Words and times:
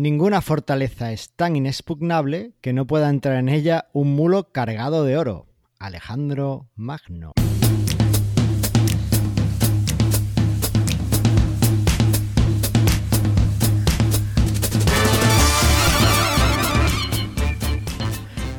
Ninguna 0.00 0.42
fortaleza 0.42 1.10
es 1.10 1.30
tan 1.34 1.56
inexpugnable 1.56 2.52
que 2.60 2.72
no 2.72 2.86
pueda 2.86 3.10
entrar 3.10 3.34
en 3.34 3.48
ella 3.48 3.88
un 3.92 4.14
mulo 4.14 4.52
cargado 4.52 5.02
de 5.02 5.16
oro. 5.16 5.48
Alejandro 5.80 6.68
Magno. 6.76 7.32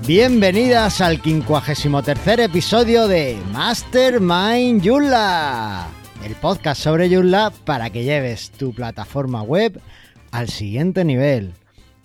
Bienvenidas 0.05 0.99
al 0.99 1.21
53 1.21 2.39
episodio 2.39 3.07
de 3.07 3.37
Mastermind 3.53 4.85
Joomla, 4.85 5.87
el 6.25 6.35
podcast 6.35 6.81
sobre 6.81 7.09
Joomla 7.09 7.53
para 7.63 7.89
que 7.91 8.03
lleves 8.03 8.51
tu 8.51 8.73
plataforma 8.73 9.41
web 9.41 9.81
al 10.31 10.49
siguiente 10.49 11.05
nivel. 11.05 11.53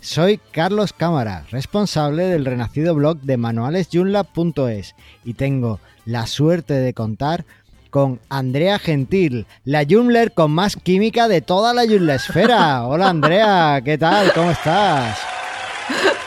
Soy 0.00 0.38
Carlos 0.52 0.92
Cámara, 0.92 1.44
responsable 1.50 2.24
del 2.24 2.44
renacido 2.44 2.94
blog 2.94 3.20
de 3.20 3.36
manualesjoomla.es 3.36 4.94
y 5.24 5.34
tengo 5.34 5.80
la 6.04 6.26
suerte 6.26 6.74
de 6.74 6.92
contar 6.92 7.44
con 7.88 8.20
Andrea 8.28 8.78
Gentil, 8.78 9.46
la 9.64 9.84
Joomler 9.88 10.32
con 10.32 10.50
más 10.50 10.76
química 10.76 11.28
de 11.28 11.40
toda 11.40 11.72
la 11.72 11.86
Joomla 11.86 12.16
esfera. 12.16 12.82
Hola 12.86 13.08
Andrea, 13.08 13.80
¿qué 13.84 13.96
tal? 13.96 14.32
¿Cómo 14.32 14.50
estás? 14.50 15.18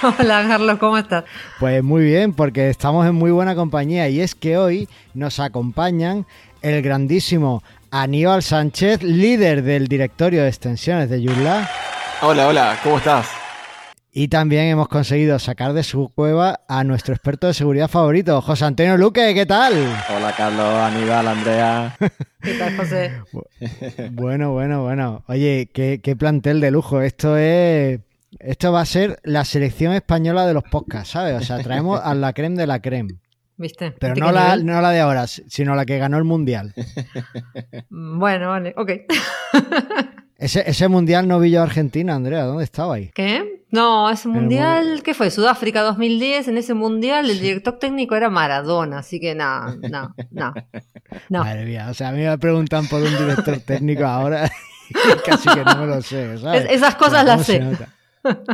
Hola 0.02 0.45
Carlos, 0.48 0.78
¿cómo 0.80 0.98
estás? 0.98 1.26
Pues 1.59 1.84
muy 1.84 2.04
bien, 2.04 2.34
porque 2.34 2.70
estamos 2.70 3.06
en 3.06 3.16
muy 3.16 3.32
buena 3.32 3.54
compañía 3.54 4.09
y 4.09 4.22
es 4.22 4.34
que 4.34 4.58
hoy 4.58 4.88
nos 5.14 5.40
acompañan 5.40 6.26
el 6.62 6.82
grandísimo 6.82 7.64
Aníbal 7.91 8.44
Sánchez, 8.44 9.04
líder 9.04 9.64
del 9.64 9.88
directorio 9.88 10.44
de 10.44 10.50
extensiones 10.50 11.09
de 11.09 11.23
Joomla. 11.23 11.70
Hola, 12.22 12.48
hola, 12.48 12.80
¿cómo 12.84 12.98
estás? 12.98 13.30
Y 14.12 14.30
también 14.30 14.66
hemos 14.66 14.88
conseguido 14.88 15.38
sacar 15.38 15.73
de 15.73 15.84
su 15.84 16.09
cueva 16.09 16.62
a 16.68 16.84
nuestro 16.84 17.14
experto 17.14 17.47
de 17.47 17.53
seguridad 17.53 17.88
favorito, 17.88 18.42
José 18.42 18.66
Antonio 18.66 18.97
Luque, 18.97 19.34
¿qué 19.34 19.45
tal? 19.45 19.73
Hola 20.16 20.34
Carlos, 20.36 20.66
Aníbal, 20.66 21.28
Andrea. 21.28 21.95
¿Qué 22.42 22.53
tal, 22.53 22.78
José? 22.78 23.12
Bueno, 24.12 24.53
bueno, 24.53 24.84
bueno. 24.84 25.23
Oye, 25.28 25.69
qué, 25.73 26.02
qué 26.02 26.16
plantel 26.16 26.62
de 26.62 26.72
lujo. 26.72 27.02
Esto 27.02 27.38
es 27.38 28.00
esto 28.40 28.72
va 28.72 28.81
a 28.81 28.86
ser 28.86 29.19
la 29.23 29.45
selección 29.45 29.94
española 29.94 30.45
de 30.45 30.53
los 30.53 30.64
podcasts, 30.64 31.12
¿sabes? 31.12 31.42
O 31.42 31.45
sea, 31.45 31.59
traemos 31.59 32.00
a 32.03 32.14
la 32.14 32.34
creme 32.34 32.58
de 32.58 32.67
la 32.67 32.81
creme. 32.81 33.16
¿Viste? 33.58 33.91
Pero 33.91 34.13
¿Viste 34.13 34.25
no 34.27 34.31
la, 34.31 34.44
nivel? 34.55 34.66
no 34.67 34.81
la 34.81 34.91
de 34.91 35.00
ahora, 35.00 35.25
sino 35.27 35.75
la 35.75 35.86
que 35.86 35.97
ganó 35.97 36.17
el 36.17 36.23
mundial. 36.23 36.73
Bueno, 37.89 38.50
vale, 38.50 38.73
ok. 38.77 38.91
Ese, 40.39 40.69
ese 40.69 40.88
mundial 40.88 41.27
no 41.27 41.39
vi 41.39 41.50
yo 41.50 41.61
a 41.61 41.63
Argentina, 41.63 42.13
Andrea, 42.13 42.44
¿dónde 42.44 42.63
estaba 42.63 42.94
ahí? 42.94 43.09
¿Qué? 43.16 43.63
No, 43.72 44.08
ese 44.11 44.28
mundial, 44.28 45.02
¿qué 45.03 45.16
fue? 45.16 45.31
Sudáfrica 45.31 45.81
2010, 45.81 46.50
en 46.50 46.58
ese 46.59 46.75
mundial 46.75 47.28
el 47.31 47.39
director 47.39 47.80
técnico 47.80 48.16
era 48.16 48.30
Maradona, 48.30 49.00
así 49.00 49.19
que 49.19 49.33
no, 49.33 49.75
no, 49.89 50.13
no. 50.30 50.53
No. 51.30 51.39
Madre 51.44 51.66
mía, 51.66 51.88
o 51.89 51.94
sea, 51.95 52.09
a 52.09 52.11
mí 52.11 52.22
me 52.22 52.38
preguntan 52.38 52.85
por 52.88 53.02
un 53.02 53.17
director 53.17 53.59
técnico 53.61 54.05
ahora 54.05 54.47
casi 55.25 55.50
que 55.50 55.63
no 55.66 55.75
me 55.78 55.88
lo 55.88 56.02
sé, 56.03 56.38
¿sabes? 56.38 56.66
Es- 56.66 56.72
esas 56.72 56.94
cosas 56.94 57.25
las 57.25 57.38
¿cómo 57.38 57.44
se 57.44 57.58
sé. 57.75 57.88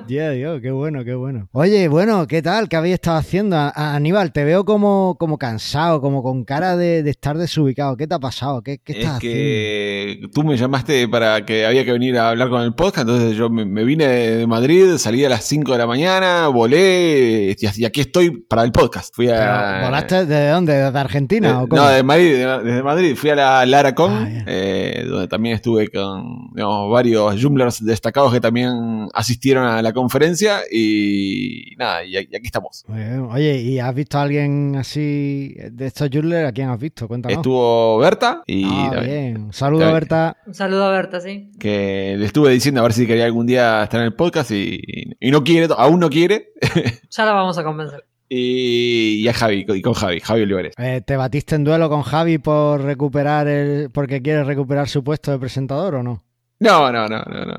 Ya, 0.08 0.30
Dios, 0.32 0.62
qué 0.62 0.70
bueno, 0.72 1.04
qué 1.04 1.16
bueno. 1.16 1.48
Oye, 1.52 1.88
bueno, 1.88 2.28
¿qué 2.28 2.42
tal? 2.44 2.70
¿Qué 2.70 2.76
habéis 2.76 2.96
estado 2.96 3.18
haciendo? 3.18 3.56
A- 3.56 3.96
Aníbal, 3.96 4.32
te 4.32 4.44
veo 4.44 4.66
como, 4.66 5.16
como 5.20 5.38
cansado, 5.38 6.00
como 6.00 6.22
con 6.22 6.44
cara 6.46 6.78
de, 6.78 7.02
de 7.02 7.10
estar 7.10 7.38
desubicado. 7.38 7.98
¿Qué 7.98 8.06
te 8.06 8.14
ha 8.14 8.20
pasado? 8.20 8.62
¿Qué, 8.62 8.78
qué 8.84 8.92
Es 8.94 8.98
estás 9.00 9.16
haciendo? 9.18 9.38
que 9.40 10.22
tú 10.34 10.44
me 10.44 10.58
llamaste 10.58 11.08
para 11.08 11.44
que 11.46 11.66
había 11.66 11.84
que 11.86 11.92
venir 11.92 12.18
a 12.20 12.30
hablar 12.30 12.50
con 12.50 12.62
el 12.62 12.76
podcast, 12.76 13.08
entonces 13.10 13.36
yo 13.36 13.50
me, 13.50 13.84
vine 13.84 14.06
de 14.08 14.48
Madrid, 14.48 14.98
salí 14.98 15.26
a 15.26 15.30
las 15.30 15.44
5 15.46 15.72
de 15.72 15.78
la 15.80 15.88
mañana, 15.88 16.48
volé 16.50 17.56
y, 17.60 17.86
aquí 17.86 18.02
estoy 18.02 18.30
para 18.32 18.64
el 18.64 18.72
podcast. 18.72 19.14
Fui 19.16 19.30
a... 19.30 19.82
¿Volaste 19.86 20.26
desde 20.26 20.50
dónde? 20.50 20.74
¿Desde 20.74 21.00
Argentina? 21.00 21.48
de- 21.50 21.54
o 21.56 21.68
cómo? 21.68 21.82
no, 21.82 21.90
de 21.90 22.04
Madrid, 22.04 22.34
de- 22.38 22.64
desde 22.64 22.84
Madrid 22.84 23.16
fui 23.16 23.30
a 23.32 23.36
la 23.36 23.66
Laracon, 23.66 24.14
Ah, 24.14 24.44
eh, 24.46 25.06
donde 25.08 25.28
también 25.28 25.56
estuve 25.56 25.88
con 25.90 26.52
digamos, 26.54 26.92
varios 26.92 27.42
Joomlers 27.42 27.84
destacados 27.84 28.32
que 28.34 28.40
también 28.40 29.08
asistieron 29.14 29.63
a 29.64 29.82
la 29.82 29.94
conferencia 29.94 30.60
y 30.72 31.74
nada, 31.78 32.04
y, 32.04 32.14
y 32.16 32.18
aquí 32.18 32.46
estamos. 32.46 32.86
Oye, 32.88 33.62
¿y 33.62 33.80
has 33.80 33.94
visto 33.96 34.18
a 34.18 34.24
alguien 34.24 34.76
así 34.76 35.56
de 35.72 35.88
estos 35.88 36.10
Joomla? 36.12 36.48
¿A 36.48 36.52
quién 36.52 36.70
has 36.70 36.80
visto? 36.80 37.08
Cuéntanos. 37.08 37.38
Estuvo 37.38 37.98
Berta 38.00 38.44
y 38.46 38.66
Ah, 38.66 38.92
David. 38.96 39.08
bien. 39.10 39.38
Un 39.46 39.54
saludo, 39.54 39.82
David. 39.82 39.94
Berta. 39.94 40.38
Un 40.46 40.54
saludo 40.54 40.86
a 40.86 40.92
Berta, 40.92 41.20
sí. 41.22 41.52
que 41.60 42.16
le 42.18 42.26
estuve 42.26 42.52
diciendo 42.52 42.82
a 42.82 42.84
ver 42.84 42.94
si 42.94 43.08
quería 43.08 43.26
algún 43.26 43.46
día 43.48 43.84
estar 43.84 44.00
en 44.00 44.08
el 44.08 44.14
podcast 44.14 44.52
y, 44.52 44.82
y 45.20 45.32
no 45.32 45.44
quiere, 45.44 45.74
aún 45.78 46.00
no 46.00 46.10
quiere. 46.10 46.50
Ya 47.10 47.26
la 47.26 47.34
vamos 47.34 47.58
a 47.58 47.64
convencer. 47.64 48.04
Y, 48.30 49.22
y 49.24 49.28
a 49.28 49.34
Javi, 49.34 49.66
y 49.68 49.82
con 49.84 49.94
Javi, 49.94 50.20
Javi 50.20 50.42
Olivares. 50.42 50.74
Eh, 50.80 51.02
¿Te 51.06 51.16
batiste 51.18 51.54
en 51.56 51.64
duelo 51.64 51.88
con 51.90 52.02
Javi 52.02 52.40
por 52.40 52.82
recuperar 52.82 53.48
el, 53.48 53.92
porque 53.92 54.22
quieres 54.24 54.48
recuperar 54.48 54.88
su 54.90 55.04
puesto 55.04 55.30
de 55.32 55.38
presentador 55.38 55.96
o 55.96 56.04
no? 56.04 56.24
No, 56.60 56.92
no, 56.92 57.08
no, 57.08 57.20
no, 57.24 57.46
no. 57.46 57.56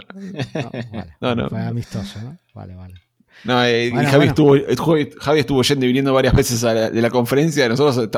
No, 0.54 0.70
vale. 0.92 1.14
No, 1.20 1.34
no. 1.34 1.48
Fue 1.50 1.60
amistoso, 1.60 2.20
¿no? 2.22 2.38
Vale, 2.54 2.74
vale. 2.74 2.94
No, 3.42 3.62
eh, 3.64 3.90
Bueno, 3.92 4.08
Javi, 4.08 4.28
bueno. 4.30 4.64
Estuvo, 4.68 4.96
Javi 5.20 5.40
estuvo 5.40 5.62
yendo 5.62 5.84
y 5.84 5.88
viniendo 5.88 6.14
varias 6.14 6.32
veces 6.34 6.62
a 6.64 6.72
la- 6.72 6.90
de 6.90 7.02
la 7.02 7.10
conferencia. 7.10 7.68
Nosotros 7.68 8.08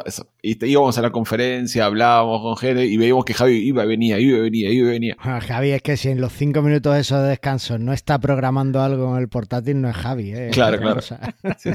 íbamos 0.43 0.97
a 0.99 1.03
la 1.03 1.11
conferencia, 1.11 1.87
hablábamos 1.87 2.43
con 2.43 2.57
gente 2.57 2.85
y 2.85 2.97
veíamos 2.97 3.25
que 3.25 3.35
Javi 3.35 3.55
iba 3.57 3.83
y 3.85 3.89
venía, 3.89 4.21
iba 4.21 4.39
y 4.39 4.41
venía, 4.43 4.71
iba 4.71 4.89
y 4.89 4.93
venía. 4.93 5.17
Bueno, 5.25 5.41
Javi, 5.41 5.71
es 5.71 5.83
que 5.83 5.97
si 5.97 6.11
en 6.11 6.21
los 6.21 6.33
cinco 6.33 6.63
minutos 6.63 6.95
esos 6.97 7.23
de 7.23 7.31
descanso 7.31 7.79
no 7.79 7.93
está 7.93 8.19
programando 8.21 8.83
algo 8.83 9.17
en 9.17 9.23
el 9.23 9.29
portátil, 9.29 9.81
no 9.81 9.89
es 9.89 9.97
Javi, 9.97 10.33
¿eh? 10.33 10.51
Claro, 10.53 10.79
claro. 10.79 11.01
Sí, 11.01 11.17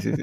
sí. 0.00 0.12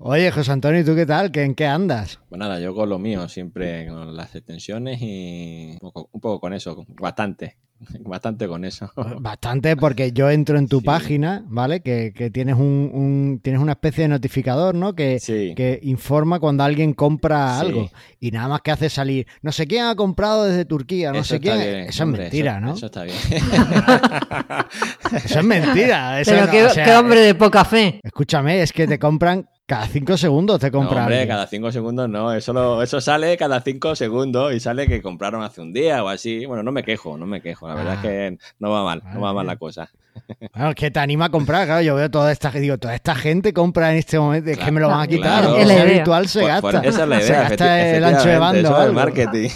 Oye, 0.00 0.30
José 0.30 0.52
Antonio, 0.52 0.80
¿y 0.80 0.84
tú 0.84 0.94
qué 0.94 1.06
tal? 1.06 1.32
¿Qué, 1.32 1.42
¿En 1.42 1.54
qué 1.56 1.66
andas? 1.66 2.20
Pues 2.28 2.38
nada, 2.38 2.60
yo 2.60 2.72
con 2.74 2.88
lo 2.88 3.00
mío, 3.00 3.28
siempre 3.28 3.88
con 3.88 4.16
las 4.16 4.32
extensiones 4.36 5.00
y 5.02 5.70
un 5.72 5.78
poco, 5.80 6.08
un 6.12 6.20
poco 6.20 6.38
con 6.40 6.52
eso, 6.52 6.86
bastante, 7.00 7.56
bastante 8.04 8.46
con 8.46 8.64
eso. 8.64 8.92
Bastante, 9.20 9.76
porque 9.76 10.12
yo 10.12 10.30
entro 10.30 10.56
en 10.56 10.68
tu 10.68 10.78
Sí. 10.78 10.84
página, 10.86 11.44
¿vale? 11.48 11.80
Que, 11.80 12.12
que 12.14 12.30
tienes 12.30 12.54
un, 12.54 12.90
un- 12.94 13.40
tienes 13.42 13.60
una 13.60 13.72
especie 13.72 14.02
de 14.02 14.08
notificador, 14.08 14.76
¿no? 14.76 14.94
Que, 14.94 15.18
Sí. 15.18 15.52
que 15.56 15.80
informa 15.82 16.38
cuando 16.38 16.62
alguien 16.62 16.92
compra 16.94 17.58
Sí. 17.58 17.66
algo. 17.66 17.90
Y 18.20 18.30
nada 18.30 18.46
más 18.46 18.60
que 18.60 18.70
hace 18.70 18.88
salir, 18.90 19.26
no 19.42 19.50
sé 19.50 19.66
quién 19.66 19.84
ha 19.84 19.96
comprado 19.96 20.44
desde 20.44 20.64
Turquía, 20.64 21.10
no 21.10 21.18
Eso 21.18 21.34
sé 21.34 21.40
quién. 21.40 21.58
bien, 21.58 21.74
eso 21.80 22.04
hombre, 22.04 22.28
es 22.28 22.32
mentira, 22.32 22.58
eso- 22.58 22.66
¿no? 22.66 22.74
Eso 22.74 22.86
está 22.86 23.02
bien. 23.02 23.16
Eso 25.24 25.38
es 25.40 25.44
mentira. 25.44 26.20
eso 26.20 26.30
Pero 26.30 26.44
no, 26.46 26.50
qué, 26.52 26.64
o 26.66 26.70
sea, 26.70 26.84
qué 26.84 26.94
hombre 26.94 27.18
de 27.20 27.34
poca 27.34 27.64
fe. 27.64 27.98
Escúchame, 28.04 28.62
es 28.62 28.72
que 28.72 28.86
te 28.86 28.98
compran 29.00 29.48
cada 29.68 29.86
cinco 29.86 30.16
segundos, 30.16 30.58
te 30.58 30.70
No, 30.70 30.78
compran. 30.78 31.02
hombre, 31.02 31.28
cada 31.28 31.46
cinco 31.46 31.70
segundos 31.70 32.08
no, 32.08 32.32
eso, 32.32 32.54
lo- 32.54 32.82
eso 32.82 33.02
sale 33.02 33.36
cada 33.36 33.60
cinco 33.60 33.94
segundos 33.94 34.54
y 34.54 34.60
sale 34.60 34.86
que 34.88 35.02
compraron 35.02 35.42
hace 35.42 35.60
un 35.60 35.74
día 35.74 36.02
o 36.02 36.08
así. 36.08 36.46
Bueno, 36.46 36.62
no 36.62 36.72
me 36.72 36.82
quejo, 36.82 37.18
no 37.18 37.26
me 37.26 37.42
quejo, 37.42 37.68
la 37.68 37.74
verdad 37.74 37.92
Ah. 37.92 37.96
es 37.96 38.00
que 38.00 38.38
no 38.58 38.70
va 38.70 38.82
mal, 38.82 39.02
no 39.12 39.20
va 39.20 39.32
mal 39.34 39.46
la 39.46 39.56
cosa. 39.56 39.90
Bueno, 40.52 40.70
es 40.70 40.74
que 40.74 40.90
te 40.90 40.98
anima 40.98 41.26
a 41.26 41.28
comprar, 41.28 41.66
claro. 41.66 41.80
Yo 41.82 41.94
veo 41.94 42.10
toda 42.10 42.32
esta 42.32 42.50
digo, 42.50 42.76
toda 42.76 42.92
esta 42.94 43.14
gente 43.14 43.52
compra 43.52 43.92
en 43.92 43.98
este 43.98 44.18
momento, 44.18 44.50
es 44.50 44.58
que 44.58 44.72
me 44.72 44.80
lo 44.80 44.88
van 44.88 45.00
a 45.02 45.06
quitar. 45.06 45.44
Claro. 45.44 45.60
idea. 45.62 45.84
virtual 45.84 46.26
se 46.28 46.40
Por- 46.40 46.48
gasta. 46.48 46.60
por- 46.72 46.86
esa 46.86 47.02
es 47.04 47.08
la 47.08 47.20
Se 47.20 47.26
idea. 47.28 47.42
gasta 47.42 47.78
efecti- 47.78 47.94
el 47.94 48.04
ancho 48.04 48.28
de 48.28 48.34
efectivamente, 48.34 48.62
banda. 48.62 48.70
o 48.70 48.80
Eso 48.80 48.88
es 48.88 48.94
marketing. 48.94 49.48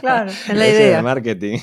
Claro, 0.00 0.30
es 0.48 0.48
la 0.54 0.66
Eso 0.66 0.80
idea. 0.82 0.96
es 0.98 1.04
marketing. 1.04 1.58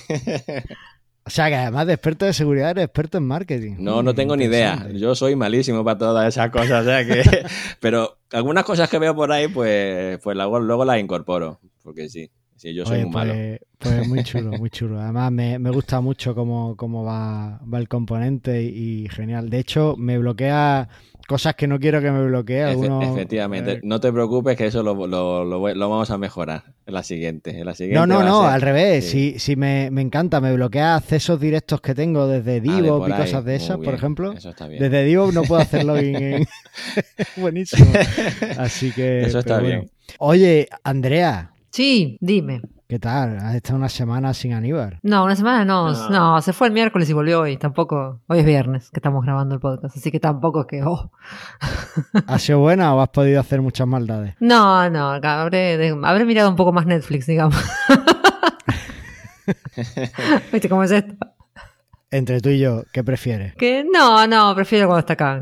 O 1.25 1.29
sea, 1.29 1.47
que 1.47 1.55
además 1.55 1.87
de 1.87 1.93
experto 1.93 2.25
de 2.25 2.33
seguridad, 2.33 2.71
eres 2.71 2.83
experto 2.85 3.17
en 3.17 3.25
marketing. 3.25 3.75
No, 3.79 4.03
no 4.03 4.11
Mm, 4.11 4.15
tengo 4.15 4.35
ni 4.35 4.45
idea. 4.45 4.87
Yo 4.93 5.15
soy 5.15 5.35
malísimo 5.37 5.83
para 5.83 5.97
todas 5.97 6.27
esas 6.27 6.49
cosas, 6.51 6.81
o 6.81 6.85
sea 6.85 7.05
que. 7.05 7.23
Pero 7.79 8.17
algunas 8.31 8.65
cosas 8.65 8.89
que 8.89 8.99
veo 8.99 9.15
por 9.15 9.31
ahí, 9.31 9.47
pues, 9.47 10.19
pues 10.19 10.35
luego, 10.35 10.59
luego 10.59 10.83
las 10.83 10.99
incorporo. 10.99 11.59
Porque 11.81 12.09
sí, 12.09 12.29
sí, 12.55 12.73
yo 12.73 12.85
soy 12.85 12.97
Oye, 13.01 13.05
malo. 13.09 13.33
pues, 13.33 13.59
pues 13.79 14.07
muy 14.07 14.23
chulo, 14.23 14.57
muy 14.57 14.69
chulo. 14.69 14.99
Además, 14.99 15.31
me, 15.31 15.59
me 15.59 15.69
gusta 15.71 15.99
mucho 16.01 16.33
cómo, 16.35 16.75
cómo 16.77 17.03
va, 17.03 17.59
va 17.71 17.79
el 17.79 17.87
componente 17.87 18.63
y, 18.63 19.05
y 19.05 19.09
genial. 19.09 19.49
De 19.49 19.59
hecho, 19.59 19.95
me 19.97 20.17
bloquea 20.17 20.87
cosas 21.27 21.55
que 21.55 21.67
no 21.67 21.79
quiero 21.79 22.01
que 22.01 22.11
me 22.11 22.25
bloquee. 22.25 22.63
Algunos, 22.63 23.03
efectivamente. 23.15 23.71
eh, 23.73 23.79
No 23.83 23.99
te 23.99 24.11
preocupes 24.11 24.57
que 24.57 24.67
eso 24.67 24.83
lo, 24.83 24.93
lo, 25.07 25.45
lo 25.45 25.59
voy- 25.59 25.73
lo 25.73 25.89
vamos 25.89 26.11
a 26.11 26.17
mejorar 26.17 26.63
en 26.85 26.93
la 26.93 27.03
siguiente. 27.03 27.57
En 27.57 27.65
la 27.65 27.73
siguiente 27.75 27.99
no, 27.99 28.05
no, 28.07 28.23
no, 28.23 28.41
ser- 28.41 28.49
al 28.51 28.61
revés. 28.61 29.05
sí. 29.09 29.31
Sí, 29.33 29.39
sí, 29.39 29.55
me, 29.55 29.89
me 29.91 30.01
encanta. 30.01 30.39
Me 30.41 30.53
bloquea 30.53 30.95
accesos 30.95 31.39
directos 31.39 31.79
que 31.81 31.95
tengo 31.95 32.27
desde 32.27 32.51
Ah, 32.51 32.53
de 32.55 32.61
Divo 32.61 33.07
y 33.07 33.11
cosas 33.11 33.43
de 33.45 33.55
esas, 33.55 33.77
por 33.77 33.93
ejemplo. 33.93 34.33
Eso 34.33 34.49
está 34.49 34.67
bien. 34.67 34.81
Desde 34.81 35.03
Divo 35.05 35.31
no 35.31 35.43
puedo 35.43 35.61
hacer 35.61 35.83
login 35.85 36.15
en... 36.15 36.45
Buenísimo. 37.37 37.91
Así 38.57 38.91
que... 38.91 39.21
Eso 39.23 39.39
está 39.39 39.59
bien. 39.59 39.89
Oye, 40.19 40.67
Andrea, 40.83 41.52
Sí, 41.73 42.17
dime. 42.21 42.61
¿qué 42.87 42.99
tal? 42.99 43.39
Has 43.39 43.55
estado 43.55 43.77
una 43.77 43.89
semana 43.89 44.35
sin 44.35 44.53
Aníbal. 44.53 44.99
No, 45.01 45.23
una 45.23 45.35
semana 45.35 45.65
no, 45.65 45.91
No. 45.91 46.09
no, 46.11 46.39
se 46.43 46.53
fue 46.53 46.67
el 46.67 46.73
miércoles 46.73 47.09
y 47.09 47.13
volvió 47.13 47.41
hoy. 47.41 47.57
Tampoco, 47.57 48.21
hoy 48.27 48.39
es 48.41 48.45
viernes 48.45 48.91
que 48.91 48.99
estamos 48.99 49.25
grabando 49.25 49.55
el 49.55 49.59
podcast, 49.59 49.97
así 49.97 50.11
que 50.11 50.19
tampoco 50.19 50.61
es 50.61 50.67
que, 50.67 50.83
oh. 50.83 51.11
¿Ha 52.27 52.37
sido 52.37 52.59
buena 52.59 52.93
o 52.93 53.01
has 53.01 53.09
podido 53.09 53.39
hacer 53.39 53.63
muchas 53.63 53.87
maldades? 53.87 54.35
No, 54.39 54.87
no, 54.91 55.13
habré, 55.13 55.95
habré 56.03 56.25
mirado 56.25 56.51
un 56.51 56.55
poco 56.55 56.71
más 56.71 56.85
Netflix, 56.85 57.25
digamos. 57.25 57.55
¿Viste 60.51 60.69
cómo 60.69 60.83
es 60.83 60.91
esto? 60.91 61.15
entre 62.11 62.39
tú 62.39 62.49
y 62.49 62.59
yo, 62.59 62.83
¿qué 62.93 63.03
prefieres? 63.03 63.55
Que 63.55 63.83
no, 63.83 64.27
no, 64.27 64.53
prefiero 64.53 64.85
cuando 64.85 64.99
está 64.99 65.13
acá. 65.13 65.41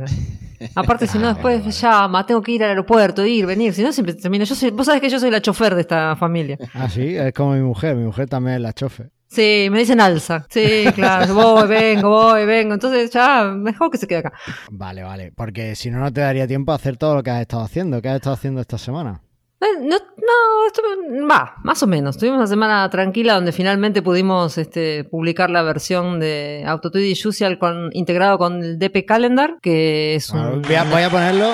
Aparte, 0.75 1.07
si 1.07 1.17
no, 1.17 1.27
después 1.27 1.79
llama, 1.81 2.25
tengo 2.25 2.41
que 2.41 2.51
ir 2.53 2.63
al 2.63 2.69
aeropuerto, 2.69 3.25
ir, 3.25 3.45
venir. 3.45 3.73
Si 3.73 3.83
no, 3.83 3.91
siempre 3.91 4.13
termino. 4.13 4.45
Yo 4.45 4.55
soy, 4.55 4.71
vos 4.71 4.85
sabés 4.85 5.01
que 5.01 5.09
yo 5.09 5.19
soy 5.19 5.31
la 5.31 5.41
chofer 5.41 5.75
de 5.75 5.81
esta 5.81 6.15
familia. 6.15 6.57
Ah, 6.73 6.89
sí, 6.89 7.15
es 7.15 7.33
como 7.33 7.53
mi 7.53 7.61
mujer, 7.61 7.95
mi 7.95 8.05
mujer 8.05 8.27
también 8.27 8.55
es 8.55 8.61
la 8.61 8.73
chofe. 8.73 9.09
Sí, 9.27 9.69
me 9.71 9.79
dicen 9.79 10.01
alza. 10.01 10.45
Sí, 10.49 10.85
claro, 10.93 11.33
voy, 11.33 11.67
vengo, 11.67 12.09
voy, 12.09 12.45
vengo. 12.45 12.73
Entonces, 12.73 13.09
ya, 13.11 13.45
mejor 13.45 13.89
que 13.89 13.97
se 13.97 14.05
quede 14.05 14.19
acá. 14.19 14.33
Vale, 14.69 15.03
vale, 15.03 15.31
porque 15.31 15.75
si 15.75 15.89
no, 15.89 15.99
no 15.99 16.11
te 16.11 16.21
daría 16.21 16.47
tiempo 16.47 16.73
a 16.73 16.75
hacer 16.75 16.97
todo 16.97 17.15
lo 17.15 17.23
que 17.23 17.29
has 17.29 17.41
estado 17.41 17.63
haciendo. 17.63 18.01
¿Qué 18.01 18.09
has 18.09 18.15
estado 18.15 18.35
haciendo 18.35 18.59
esta 18.59 18.77
semana? 18.77 19.21
Eh, 19.61 19.65
No, 19.79 19.95
no, 19.97 20.67
estuve- 20.67 21.27
va, 21.29 21.55
más 21.63 21.81
o 21.83 21.87
menos. 21.87 22.17
Tuvimos 22.17 22.37
una 22.37 22.47
semana 22.47 22.89
tranquila 22.89 23.35
donde 23.35 23.51
finalmente 23.51 24.01
pudimos 24.01 24.57
este, 24.57 25.03
publicar 25.03 25.49
la 25.49 25.61
versión 25.61 26.19
de 26.19 26.63
AutoTude 26.65 27.07
y 27.07 27.15
Juicial 27.15 27.59
con, 27.59 27.89
integrado 27.93 28.37
con 28.37 28.63
el 28.63 28.79
DP 28.79 29.05
Calendar, 29.05 29.57
que 29.61 30.15
es 30.15 30.29
un... 30.31 30.61
voy, 30.63 30.75
a, 30.75 30.83
voy 30.85 31.03
a 31.03 31.09
ponerlo, 31.09 31.51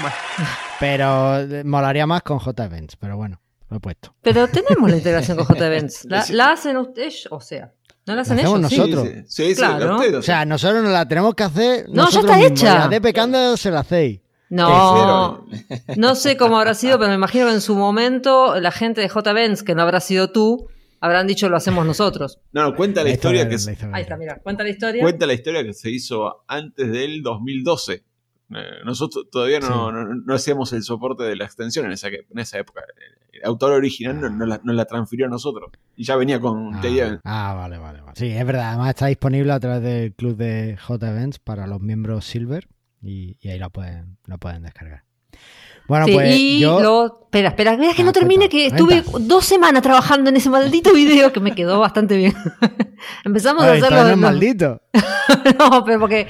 Bueno. 0.00 0.16
pero 0.80 1.38
eh, 1.40 1.62
molaría 1.64 2.06
más 2.06 2.22
con 2.22 2.38
J-Events, 2.40 2.96
pero 2.96 3.16
bueno, 3.16 3.40
lo 3.70 3.76
he 3.76 3.80
puesto. 3.80 4.14
Pero 4.22 4.48
tenemos 4.48 4.90
la 4.90 4.96
integración 4.96 5.36
con 5.38 5.46
JEvents. 5.56 6.04
La, 6.10 6.24
la 6.30 6.52
hacen 6.52 6.76
ustedes, 6.76 7.28
o 7.30 7.40
sea, 7.40 7.72
¿no 8.06 8.14
la 8.16 8.22
hacen 8.22 8.36
La 8.38 8.42
ellos? 8.42 8.68
Sí. 8.68 8.78
nosotros. 8.78 9.08
Sí, 9.08 9.22
sí, 9.28 9.48
sí, 9.54 9.60
Claro. 9.60 9.96
ustedes, 9.96 10.14
O 10.16 10.22
sea, 10.22 10.44
nosotros 10.44 10.82
nos 10.82 10.92
la 10.92 11.06
tenemos 11.06 11.34
que 11.34 11.42
hacer. 11.44 11.86
No, 11.88 12.08
ya 12.10 12.20
está 12.20 12.36
mismos, 12.36 12.60
hecha. 12.60 12.78
La 12.80 12.88
de 12.88 13.00
pecando 13.00 13.56
se 13.56 13.70
la 13.70 13.80
hacéis. 13.80 14.20
No, 14.54 15.46
no 15.96 16.14
sé 16.14 16.36
cómo 16.36 16.58
habrá 16.58 16.74
sido, 16.74 16.98
pero 16.98 17.08
me 17.10 17.16
imagino 17.16 17.46
que 17.46 17.52
en 17.52 17.60
su 17.60 17.74
momento 17.74 18.58
la 18.60 18.70
gente 18.70 19.00
de 19.00 19.08
JEvents, 19.08 19.62
que 19.62 19.74
no 19.74 19.82
habrá 19.82 20.00
sido 20.00 20.30
tú, 20.30 20.68
habrán 21.00 21.26
dicho 21.26 21.48
lo 21.48 21.56
hacemos 21.56 21.84
nosotros. 21.86 22.38
no, 22.52 22.62
no, 22.62 22.74
cuenta 22.76 23.02
la 23.02 23.10
historia 23.10 23.48
que 23.48 23.58
se. 23.58 23.76
Ahí 23.92 24.02
está, 24.02 24.16
mira, 24.16 24.38
cuenta 24.42 24.62
la 24.62 24.70
historia. 24.70 25.02
cuenta 25.02 25.26
la 25.26 25.34
historia 25.34 25.62
que 25.64 25.72
se 25.74 25.90
hizo 25.90 26.44
antes 26.48 26.90
del 26.90 27.22
2012. 27.22 28.04
Eh, 28.54 28.56
Nosotros 28.84 29.26
todavía 29.32 29.58
no, 29.58 29.66
Sí. 29.66 29.72
no- 29.94 30.14
no 30.14 30.34
hacíamos 30.34 30.72
el 30.74 30.82
soporte 30.82 31.24
de 31.24 31.34
la 31.34 31.44
extensión 31.46 31.86
en 31.86 31.92
esa, 31.92 32.10
que- 32.10 32.26
en 32.30 32.38
esa 32.38 32.58
época. 32.58 32.82
El 33.32 33.40
autor 33.44 33.72
original 33.72 34.20
no, 34.20 34.28
no 34.30 34.46
la, 34.46 34.60
no 34.62 34.72
la 34.74 34.84
transfirió 34.84 35.26
a 35.26 35.28
nosotros. 35.30 35.70
Y 35.96 36.04
ya 36.04 36.14
venía 36.16 36.38
con 36.40 36.74
Ah, 36.74 37.20
ah, 37.24 37.54
vale, 37.54 37.78
vale, 37.78 38.00
vale. 38.02 38.12
Sí, 38.16 38.28
es 38.28 38.46
verdad. 38.46 38.68
Además 38.68 38.90
está 38.90 39.06
disponible 39.06 39.50
a 39.52 39.58
través 39.60 39.82
del 39.82 40.12
club 40.14 40.36
de 40.36 40.76
J-Events 40.76 41.38
para 41.38 41.66
los 41.66 41.80
miembros 41.80 42.26
Silver 42.26 42.68
y, 43.04 43.36
y 43.40 43.48
ahí 43.50 43.58
la 43.58 43.68
pueden, 43.68 44.16
la 44.26 44.38
pueden 44.38 44.62
descargar. 44.62 45.02
Bueno, 45.86 46.06
Sí, 46.06 46.12
pues 46.14 46.34
y 46.36 46.60
yo... 46.60 46.80
lo- 46.80 47.20
Espera, 47.24 47.48
espera, 47.48 47.76
mira 47.76 47.92
que 47.94 48.02
Ah, 48.02 48.04
no 48.06 48.12
termine, 48.12 48.48
cuenta, 48.48 48.56
que 48.56 48.66
estuve 48.66 49.02
dos 49.26 49.44
semanas 49.44 49.82
trabajando 49.82 50.30
en 50.30 50.36
ese 50.36 50.48
maldito 50.48 50.92
video 50.94 51.32
que 51.32 51.40
me 51.40 51.52
quedó 51.54 51.80
bastante 51.80 52.16
bien. 52.16 52.32
Empezamos 53.24 53.64
Ay, 53.64 53.70
a 53.70 53.72
hacerlo. 53.84 54.04
no 54.04 54.08
es 54.10 54.16
maldito. 54.16 54.80
no, 55.58 55.84
pero 55.84 55.98
porque 55.98 56.28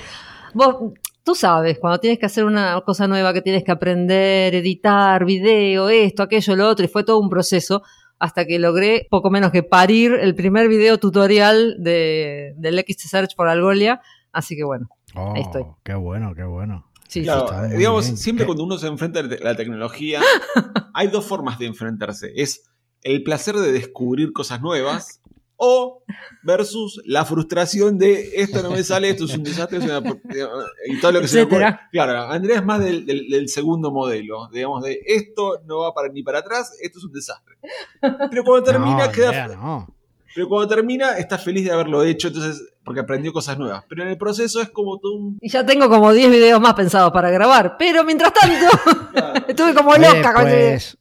vos, 0.54 0.92
tú 1.22 1.34
sabes, 1.34 1.78
cuando 1.78 1.98
tienes 2.00 2.18
que 2.18 2.24
hacer 2.26 2.44
una 2.46 2.80
cosa 2.86 3.06
nueva 3.06 3.34
que 3.34 3.42
tienes 3.42 3.62
que 3.64 3.70
aprender, 3.72 4.54
editar, 4.54 5.24
video, 5.26 5.90
esto, 5.90 6.22
aquello, 6.22 6.56
lo 6.56 6.68
otro, 6.68 6.84
y 6.86 6.88
fue 6.88 7.04
todo 7.04 7.18
un 7.20 7.28
proceso 7.28 7.82
hasta 8.18 8.46
que 8.46 8.58
logré 8.58 9.06
poco 9.10 9.28
menos 9.30 9.52
que 9.52 9.62
parir 9.62 10.14
el 10.14 10.34
primer 10.34 10.68
video 10.68 10.98
tutorial 10.98 11.76
de, 11.78 12.54
del 12.56 12.78
XT 12.78 13.00
Search 13.08 13.36
por 13.36 13.48
Algolia. 13.48 14.00
Así 14.32 14.56
que 14.56 14.64
bueno, 14.64 14.88
Oh, 15.16 15.32
Ahí 15.34 15.42
estoy. 15.42 15.64
Qué 15.82 15.94
bueno, 15.94 16.34
qué 16.34 16.44
bueno. 16.44 16.90
sí, 17.08 17.22
Claro, 17.22 17.44
está 17.44 17.62
muy 17.68 17.76
digamos, 17.76 18.04
bien. 18.06 18.16
siempre 18.16 18.44
¿Qué? 18.44 18.46
cuando 18.46 18.64
uno 18.64 18.78
se 18.78 18.86
enfrenta 18.88 19.20
a 19.20 19.22
la 19.24 19.54
tecnología, 19.56 20.20
hay 20.94 21.08
dos 21.08 21.24
formas 21.26 21.58
de 21.58 21.66
enfrentarse. 21.66 22.32
Es 22.36 22.62
el 23.02 23.22
placer 23.22 23.54
de 23.56 23.70
descubrir 23.72 24.32
cosas 24.32 24.60
nuevas 24.60 25.20
o 25.56 26.02
versus 26.42 27.00
la 27.06 27.24
frustración 27.24 27.96
de 27.96 28.30
esto 28.34 28.60
no 28.62 28.70
me 28.72 28.82
sale, 28.82 29.08
esto 29.10 29.26
es 29.26 29.34
un 29.36 29.44
desastre, 29.44 29.78
es 29.78 29.84
una 29.84 30.02
por- 30.02 30.20
y 30.88 31.00
todo 31.00 31.12
lo 31.12 31.20
que 31.20 31.28
se 31.28 31.36
me 31.36 31.42
Etcétera. 31.42 31.68
ocurre. 31.68 31.80
Claro, 31.92 32.22
Andrea 32.32 32.56
es 32.58 32.64
más 32.64 32.80
del, 32.82 33.06
del- 33.06 33.28
del 33.28 33.48
segundo 33.48 33.92
modelo, 33.92 34.48
digamos, 34.52 34.82
de 34.82 34.98
esto 35.06 35.60
no 35.64 35.78
va 35.80 35.94
para, 35.94 36.08
ni 36.08 36.24
para 36.24 36.40
atrás, 36.40 36.76
esto 36.82 36.98
es 36.98 37.04
un 37.04 37.12
desastre. 37.12 37.56
Pero 38.00 38.42
cuando 38.42 38.64
termina, 38.64 39.06
No, 39.06 39.12
queda, 39.12 39.30
idea, 39.30 39.48
no. 39.48 39.94
Pero 40.34 40.48
cuando 40.48 40.74
termina, 40.74 41.16
está 41.18 41.38
feliz 41.38 41.64
de 41.64 41.72
haberlo 41.72 42.02
hecho, 42.02 42.28
entonces, 42.28 42.62
porque 42.84 43.00
aprendió 43.00 43.32
cosas 43.32 43.56
nuevas. 43.58 43.84
Pero 43.88 44.02
en 44.02 44.08
el 44.08 44.18
proceso 44.18 44.60
es 44.60 44.70
como 44.70 44.98
todo 44.98 45.14
un... 45.14 45.38
Y 45.40 45.48
ya 45.48 45.64
tengo 45.64 45.88
como 45.88 46.12
10 46.12 46.30
videos 46.30 46.60
más 46.60 46.74
pensados 46.74 47.12
para 47.12 47.30
grabar, 47.30 47.76
pero 47.78 48.02
mientras 48.04 48.32
tanto 48.32 48.66
estuve 49.48 49.74
como 49.74 49.90
Oye, 49.90 50.00
loca 50.00 50.34
con 50.34 50.46
ese 50.48 50.56
video. 50.56 50.70
pues, 50.72 50.98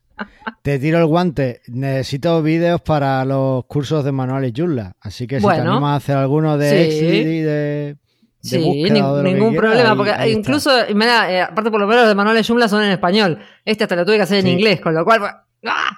te 0.62 0.78
tiro 0.80 1.00
el 1.00 1.06
guante. 1.08 1.62
Necesito 1.68 2.42
vídeos 2.44 2.80
para 2.82 3.26
los 3.26 3.66
cursos 3.66 4.06
de 4.06 4.12
manuales 4.12 4.54
Joomla. 4.56 4.96
Así 5.02 5.26
que 5.28 5.38
si 5.40 5.44
Bueno. 5.44 5.64
te 5.64 5.70
animas 5.70 5.90
a 5.92 5.96
hacer 5.96 6.18
alguno 6.18 6.58
de 6.58 6.70
Sí. 6.70 6.76
Exit 6.76 7.10
y 7.26 7.42
de, 7.42 7.44
de 7.44 7.98
Sí, 8.40 8.58
ni- 8.60 8.92
ningún 8.92 9.56
problema, 9.56 9.92
ahí- 9.92 9.98
porque 9.98 10.12
ahí 10.12 10.32
incluso, 10.32 10.70
mira, 10.94 11.32
eh, 11.32 11.42
aparte 11.42 11.72
por 11.72 11.80
lo 11.82 11.88
menos 11.88 12.04
los 12.04 12.10
de 12.10 12.16
manuales 12.16 12.48
Joomla 12.48 12.68
son 12.68 12.84
en 12.84 12.92
español. 12.92 13.40
Este 13.66 13.84
hasta 13.86 13.96
lo 13.96 14.06
tuve 14.06 14.18
que 14.18 14.22
hacer 14.24 14.40
en 14.40 14.48
inglés, 14.48 14.80
con 14.80 14.94
lo 14.94 15.04
cual, 15.04 15.22
¡ah! 15.66 15.98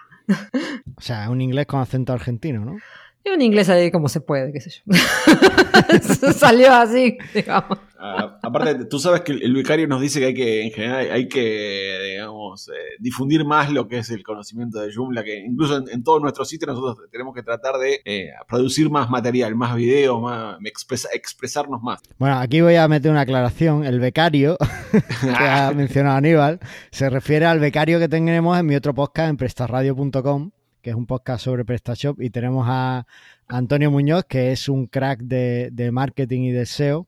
O 0.98 1.02
sea, 1.02 1.30
un 1.30 1.42
inglés 1.42 1.66
con 1.68 1.82
acento 1.82 2.14
argentino, 2.14 2.64
¿no? 2.66 2.78
Y 3.26 3.32
un 3.32 3.42
inglés 3.42 3.70
ahí 3.70 3.90
como 3.90 4.08
se 4.08 4.22
puede, 4.22 4.54
qué 4.54 4.62
sé 4.62 4.70
yo. 4.70 4.84
Salió 6.34 6.72
así, 6.74 7.18
digamos. 7.34 7.80
Ah, 7.98 8.38
aparte, 8.44 8.86
tú 8.86 9.00
sabes 9.00 9.22
que 9.22 9.32
el, 9.32 9.52
becario 9.56 9.88
nos 9.88 10.00
dice 10.00 10.20
que 10.20 10.26
hay 10.28 10.34
que, 10.36 10.62
en 10.62 10.72
general, 10.72 11.08
hay 11.12 11.28
que, 11.28 12.12
digamos, 12.12 12.68
eh, 12.68 12.74
difundir 13.00 13.44
más 13.44 13.72
lo 13.72 13.88
que 13.88 13.98
es 13.98 14.12
el 14.12 14.22
conocimiento 14.22 14.80
de 14.80 14.94
Joomla, 14.94 15.24
que 15.24 15.40
incluso 15.40 15.78
en, 15.78 15.86
en 15.92 16.04
todos 16.04 16.22
nuestros 16.22 16.48
sitios 16.48 16.76
nosotros 16.76 17.10
tenemos 17.10 17.34
que 17.34 17.42
tratar 17.42 17.78
de 17.80 18.02
eh, 18.06 18.30
producir 18.48 18.92
más 18.92 19.10
material, 19.10 19.56
más 19.56 19.76
videos, 19.76 20.22
más, 20.22 20.60
expresa- 20.60 21.10
expresarnos 21.12 21.82
más. 21.82 22.02
Bueno, 22.20 22.38
aquí 22.38 22.62
voy 22.62 22.76
a 22.76 22.88
meter 22.88 23.10
una 23.10 23.22
aclaración. 23.22 23.86
El 23.86 24.00
becario, 24.00 24.56
que 24.92 25.30
ha 25.30 25.72
mencionado 25.76 26.18
Aníbal, 26.18 26.60
se 26.92 27.10
refiere 27.10 27.48
al 27.48 27.60
becario 27.60 27.98
que 27.98 28.08
tenemos 28.08 28.56
en 28.60 28.68
mi 28.68 28.76
otro 28.76 28.94
podcast 28.94 29.30
en 29.32 29.38
prestarradio.com, 29.38 30.52
que 30.86 30.92
es 30.92 30.96
un 30.96 31.08
podcast 31.08 31.44
sobre 31.44 31.66
PrestaShop, 31.66 32.22
y 32.22 32.30
tenemos 32.30 32.68
a 32.70 33.08
Antonio 33.48 33.90
Muñoz, 33.90 34.24
que 34.26 34.52
es 34.52 34.70
un 34.70 34.86
crack 34.86 35.20
de, 35.22 35.70
de 35.74 35.90
marketing 35.92 36.42
y 36.42 36.52
de 36.52 36.68
SEO. 36.68 37.08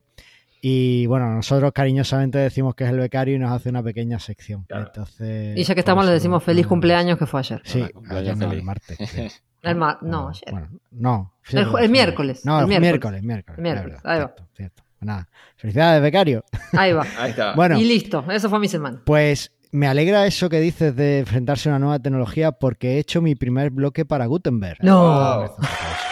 Y 0.61 1.05
bueno, 1.05 1.29
nosotros 1.31 1.71
cariñosamente 1.73 2.39
decimos 2.39 2.73
que 2.73 2.85
es 2.85 2.89
el 2.89 2.97
becario 2.97 3.35
y 3.35 3.37
nos 3.39 3.51
hace 3.51 3.69
una 3.69 3.83
pequeña 3.83 4.17
sección. 4.17 4.63
Claro. 4.67 4.87
Entonces, 4.87 5.55
Y 5.55 5.63
ya 5.63 5.75
que 5.75 5.81
estamos, 5.81 6.05
por 6.05 6.07
le 6.09 6.13
decimos 6.15 6.43
feliz 6.43 6.65
ponemos- 6.65 6.69
cumpleaños 6.69 7.19
que 7.19 7.27
fue 7.27 7.39
ayer. 7.41 7.61
Sí, 7.65 7.85
ayer 8.09 8.35
no, 8.35 8.51
el 8.51 8.63
martes. 8.63 8.97
sí. 9.11 9.27
El 9.61 9.75
ma- 9.75 9.99
no, 10.01 10.29
ayer. 10.29 10.43
bueno, 10.51 10.69
no. 10.89 11.33
El 11.79 11.89
miércoles, 11.91 12.43
No, 12.45 12.57
el 12.57 12.63
el 12.71 12.79
miércoles. 12.81 13.21
miércoles, 13.21 13.23
miércoles. 13.23 13.57
El 13.59 13.63
miércoles, 13.63 13.97
es 13.97 14.03
verdad, 14.03 14.11
ahí 14.15 14.19
va. 14.21 14.27
cierto, 14.35 14.47
cierto. 14.55 14.83
Nada. 15.01 15.27
Felicidades, 15.55 16.01
becario. 16.01 16.43
Ahí 16.73 16.93
va. 16.93 17.05
Ahí 17.19 17.29
está. 17.29 17.53
Bueno, 17.53 17.79
Y 17.79 17.83
listo, 17.83 18.25
eso 18.31 18.49
fue 18.49 18.59
mi 18.59 18.67
semana. 18.67 18.99
pues 19.05 19.51
me 19.71 19.87
alegra 19.87 20.25
eso 20.25 20.49
que 20.49 20.59
dices 20.59 20.95
de 20.95 21.19
enfrentarse 21.19 21.69
a 21.69 21.73
una 21.73 21.79
nueva 21.79 21.99
tecnología 21.99 22.51
porque 22.51 22.95
he 22.95 22.99
hecho 22.99 23.21
mi 23.21 23.35
primer 23.35 23.69
bloque 23.69 24.05
para 24.05 24.25
Gutenberg. 24.25 24.77
No. 24.81 25.49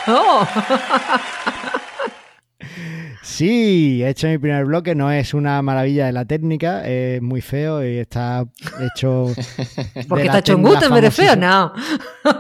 Wow. 0.08 0.48
Sí, 3.22 4.02
he 4.04 4.10
hecho 4.10 4.28
mi 4.28 4.38
primer 4.38 4.66
bloque, 4.66 4.94
no 4.96 5.12
es 5.12 5.34
una 5.34 5.62
maravilla 5.62 6.06
de 6.06 6.12
la 6.12 6.26
técnica, 6.26 6.88
es 6.88 7.22
muy 7.22 7.42
feo 7.42 7.84
y 7.84 7.98
está 7.98 8.46
hecho... 8.82 9.28
Porque 10.08 10.26
está 10.26 10.40
hecho 10.40 10.54
en 10.54 10.62
Gutenberg, 10.62 11.06
es 11.06 11.16
feo, 11.16 11.36
no. 11.36 11.74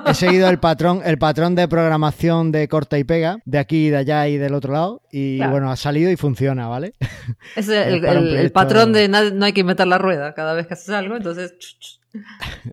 He 0.05 0.13
seguido 0.13 0.47
el 0.49 0.59
patrón, 0.59 1.01
el 1.03 1.17
patrón 1.17 1.55
de 1.55 1.67
programación 1.67 2.51
de 2.51 2.67
corta 2.67 2.97
y 2.99 3.03
pega, 3.03 3.37
de 3.45 3.57
aquí, 3.57 3.89
de 3.89 3.97
allá 3.97 4.27
y 4.27 4.37
del 4.37 4.53
otro 4.53 4.73
lado, 4.73 5.01
y 5.11 5.37
Claro. 5.37 5.51
bueno, 5.51 5.71
ha 5.71 5.75
salido 5.75 6.11
y 6.11 6.15
funciona, 6.17 6.67
¿vale? 6.67 6.93
Es 7.55 7.67
el, 7.69 8.05
el- 8.05 8.51
patrón 8.51 8.93
de 8.93 9.07
no 9.07 9.45
hay 9.45 9.53
que 9.53 9.61
inventar 9.61 9.87
la 9.87 9.97
rueda 9.97 10.33
cada 10.33 10.53
vez 10.53 10.67
que 10.67 10.73
haces 10.75 10.89
algo, 10.89 11.15
entonces. 11.15 11.53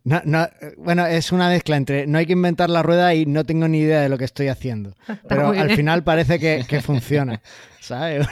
No, 0.05 0.21
no, 0.25 0.49
bueno, 0.79 1.07
es 1.07 1.33
una 1.33 1.49
mezcla 1.49 1.77
entre 1.77 2.07
no 2.07 2.19
hay 2.19 2.27
que 2.27 2.33
inventar 2.33 2.71
la 2.71 2.83
rueda 2.83 3.15
y 3.15 3.27
no 3.27 3.45
tengo 3.45 3.69
ni 3.69 3.79
idea 3.79 4.01
de 4.01 4.09
lo 4.09 4.19
que 4.19 4.25
estoy 4.25 4.49
haciendo. 4.49 4.95
Pero 5.29 5.49
al 5.49 5.71
final 5.77 6.05
parece 6.05 6.39
que, 6.39 6.65
que 6.69 6.81
funciona, 6.83 7.43
¿sabes? 7.81 8.27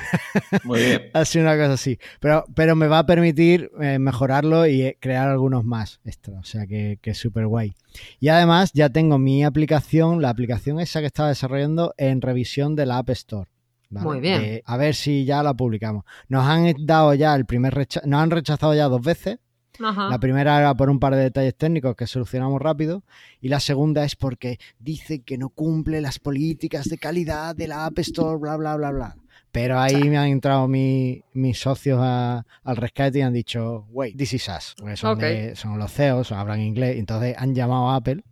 Muy 0.64 0.80
bien. 0.80 1.02
ha 1.14 1.24
sido 1.24 1.44
una 1.44 1.56
cosa 1.56 1.74
así. 1.74 1.98
Pero, 2.20 2.44
pero 2.54 2.76
me 2.76 2.86
va 2.86 3.00
a 3.00 3.06
permitir 3.06 3.70
eh, 3.80 3.98
mejorarlo 3.98 4.66
y 4.66 4.82
eh, 4.82 4.96
crear 5.00 5.28
algunos 5.28 5.64
más 5.64 6.00
extra. 6.04 6.38
O 6.38 6.44
sea 6.44 6.66
que, 6.66 6.98
que 7.00 7.10
es 7.10 7.18
súper 7.18 7.46
guay. 7.46 7.74
Y 8.18 8.28
además 8.28 8.72
ya 8.72 8.88
tengo 8.88 9.18
mi 9.18 9.44
aplicación, 9.44 10.22
la 10.22 10.30
aplicación 10.30 10.80
esa 10.80 11.00
que 11.00 11.06
estaba 11.06 11.28
desarrollando 11.28 11.94
en 11.96 12.20
revisión 12.20 12.76
de 12.76 12.86
la 12.86 12.98
App 12.98 13.10
Store. 13.10 13.48
¿vale? 13.90 14.06
Muy 14.06 14.20
bien. 14.20 14.62
A 14.64 14.76
ver 14.76 14.94
si 14.94 15.24
ya 15.24 15.42
la 15.42 15.54
publicamos. 15.54 16.04
Nos 16.28 16.46
han 16.46 16.72
dado 16.86 17.14
ya 17.14 17.34
el 17.34 17.44
primer 17.44 17.74
rechazo, 17.74 18.06
nos 18.06 18.20
han 18.20 18.30
rechazado 18.30 18.74
ya 18.74 18.88
dos 18.88 19.02
veces. 19.02 19.38
Ajá. 19.78 20.08
La 20.10 20.18
primera 20.18 20.58
era 20.58 20.74
por 20.74 20.90
un 20.90 20.98
par 20.98 21.14
de 21.14 21.22
detalles 21.22 21.54
técnicos 21.54 21.94
que 21.96 22.06
solucionamos 22.06 22.60
rápido 22.60 23.02
y 23.40 23.48
la 23.48 23.60
segunda 23.60 24.04
es 24.04 24.16
porque 24.16 24.58
dice 24.78 25.20
que 25.20 25.38
no 25.38 25.48
cumple 25.50 26.00
las 26.00 26.18
políticas 26.18 26.88
de 26.88 26.98
calidad 26.98 27.54
de 27.54 27.68
la 27.68 27.86
App 27.86 27.98
Store, 28.00 28.38
bla, 28.38 28.56
bla, 28.56 28.76
bla, 28.76 28.90
bla. 28.90 29.16
Pero 29.52 29.80
ahí 29.80 30.08
me 30.10 30.16
han 30.18 30.28
entrado 30.28 30.68
mi- 30.68 31.22
mis 31.32 31.58
socios 31.58 31.98
a- 32.00 32.44
al 32.62 32.76
rescate 32.76 33.18
y 33.18 33.22
han 33.22 33.32
dicho, 33.32 33.86
wait, 33.90 34.16
this 34.16 34.32
is 34.34 34.48
us. 34.48 34.74
Porque 34.78 34.96
son, 34.96 35.18
de- 35.18 35.56
son 35.56 35.78
los 35.78 35.92
CEOs, 35.92 36.30
hablan 36.32 36.60
inglés, 36.60 36.96
entonces 36.98 37.34
han 37.38 37.54
llamado 37.54 37.90
a 37.90 37.96
Apple 37.96 38.22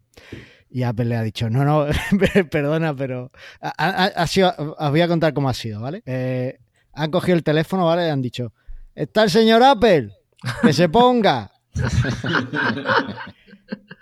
Y 0.70 0.82
Apple 0.82 1.06
le 1.06 1.16
ha 1.16 1.22
dicho, 1.22 1.48
no, 1.48 1.64
no, 1.64 1.86
perdona, 2.50 2.94
pero 2.94 3.30
ha, 3.60 3.72
ha- 3.78 4.04
ha 4.22 4.26
sido, 4.26 4.52
os 4.78 4.90
voy 4.90 5.00
a 5.00 5.08
contar 5.08 5.32
cómo 5.32 5.48
ha 5.48 5.54
sido, 5.54 5.80
¿vale? 5.80 6.02
Eh, 6.04 6.58
han 6.92 7.10
cogido 7.10 7.36
el 7.36 7.42
teléfono, 7.42 7.86
¿vale? 7.86 8.06
Y 8.06 8.10
han 8.10 8.20
dicho, 8.20 8.52
está 8.94 9.22
el 9.22 9.30
señor 9.30 9.62
Apple, 9.62 10.12
que 10.62 10.72
se 10.72 10.88
ponga. 10.88 11.50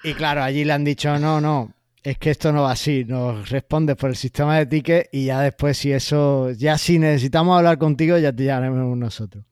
y 0.04 0.14
claro, 0.14 0.42
allí 0.42 0.64
le 0.64 0.72
han 0.72 0.84
dicho, 0.84 1.18
no, 1.18 1.40
no, 1.40 1.72
es 2.02 2.18
que 2.18 2.30
esto 2.30 2.52
no 2.52 2.62
va 2.62 2.72
así, 2.72 3.04
nos 3.04 3.48
respondes 3.50 3.96
por 3.96 4.10
el 4.10 4.16
sistema 4.16 4.58
de 4.58 4.66
ticket 4.66 5.08
y 5.12 5.26
ya 5.26 5.40
después 5.40 5.76
si 5.76 5.92
eso, 5.92 6.50
ya 6.52 6.78
si 6.78 6.98
necesitamos 6.98 7.56
hablar 7.56 7.78
contigo, 7.78 8.16
ya 8.18 8.32
te 8.32 8.44
llamaremos 8.44 8.96
nosotros. 8.96 9.44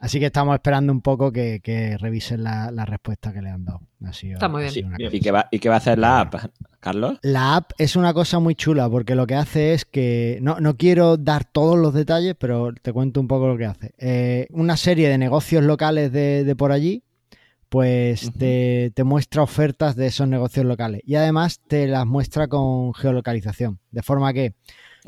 Así 0.00 0.20
que 0.20 0.26
estamos 0.26 0.54
esperando 0.54 0.92
un 0.92 1.00
poco 1.00 1.32
que, 1.32 1.58
que 1.60 1.98
revisen 1.98 2.44
la, 2.44 2.70
la 2.70 2.84
respuesta 2.84 3.32
que 3.32 3.42
le 3.42 3.50
han 3.50 3.64
dado. 3.64 3.80
Ha 4.04 4.12
sido- 4.12 4.34
Está 4.34 4.48
muy 4.48 4.62
bien. 4.62 4.94
¿Y 5.10 5.20
qué, 5.20 5.32
va, 5.32 5.48
¿Y 5.50 5.58
qué 5.58 5.68
va 5.68 5.74
a 5.74 5.78
hacer 5.78 5.98
la 5.98 6.20
app, 6.20 6.34
Carlos? 6.78 7.18
la 7.22 7.56
app 7.56 7.72
es 7.78 7.96
una 7.96 8.14
cosa 8.14 8.38
muy 8.38 8.54
chula 8.54 8.88
porque 8.88 9.16
lo 9.16 9.26
que 9.26 9.34
hace 9.34 9.74
es 9.74 9.84
que, 9.84 10.38
no, 10.40 10.60
no 10.60 10.76
quiero 10.76 11.16
dar 11.16 11.44
todos 11.44 11.76
los 11.76 11.94
detalles, 11.94 12.36
pero 12.38 12.72
te 12.80 12.92
cuento 12.92 13.20
un 13.20 13.26
poco 13.26 13.48
lo 13.48 13.58
que 13.58 13.66
hace. 13.66 13.92
Eh, 13.98 14.46
una 14.50 14.76
serie 14.76 15.08
de 15.08 15.18
negocios 15.18 15.64
locales 15.64 16.12
de, 16.12 16.44
de 16.44 16.54
por 16.56 16.70
allí, 16.70 17.02
pues 17.68 18.32
te 18.38 18.92
muestra 19.04 19.42
ofertas 19.42 19.94
de 19.96 20.06
esos 20.06 20.26
negocios 20.28 20.64
locales 20.64 21.02
y 21.04 21.16
además 21.16 21.60
te 21.66 21.86
las 21.86 22.06
muestra 22.06 22.48
con 22.48 22.94
geolocalización, 22.94 23.78
de 23.90 24.02
forma 24.02 24.32
que 24.32 24.54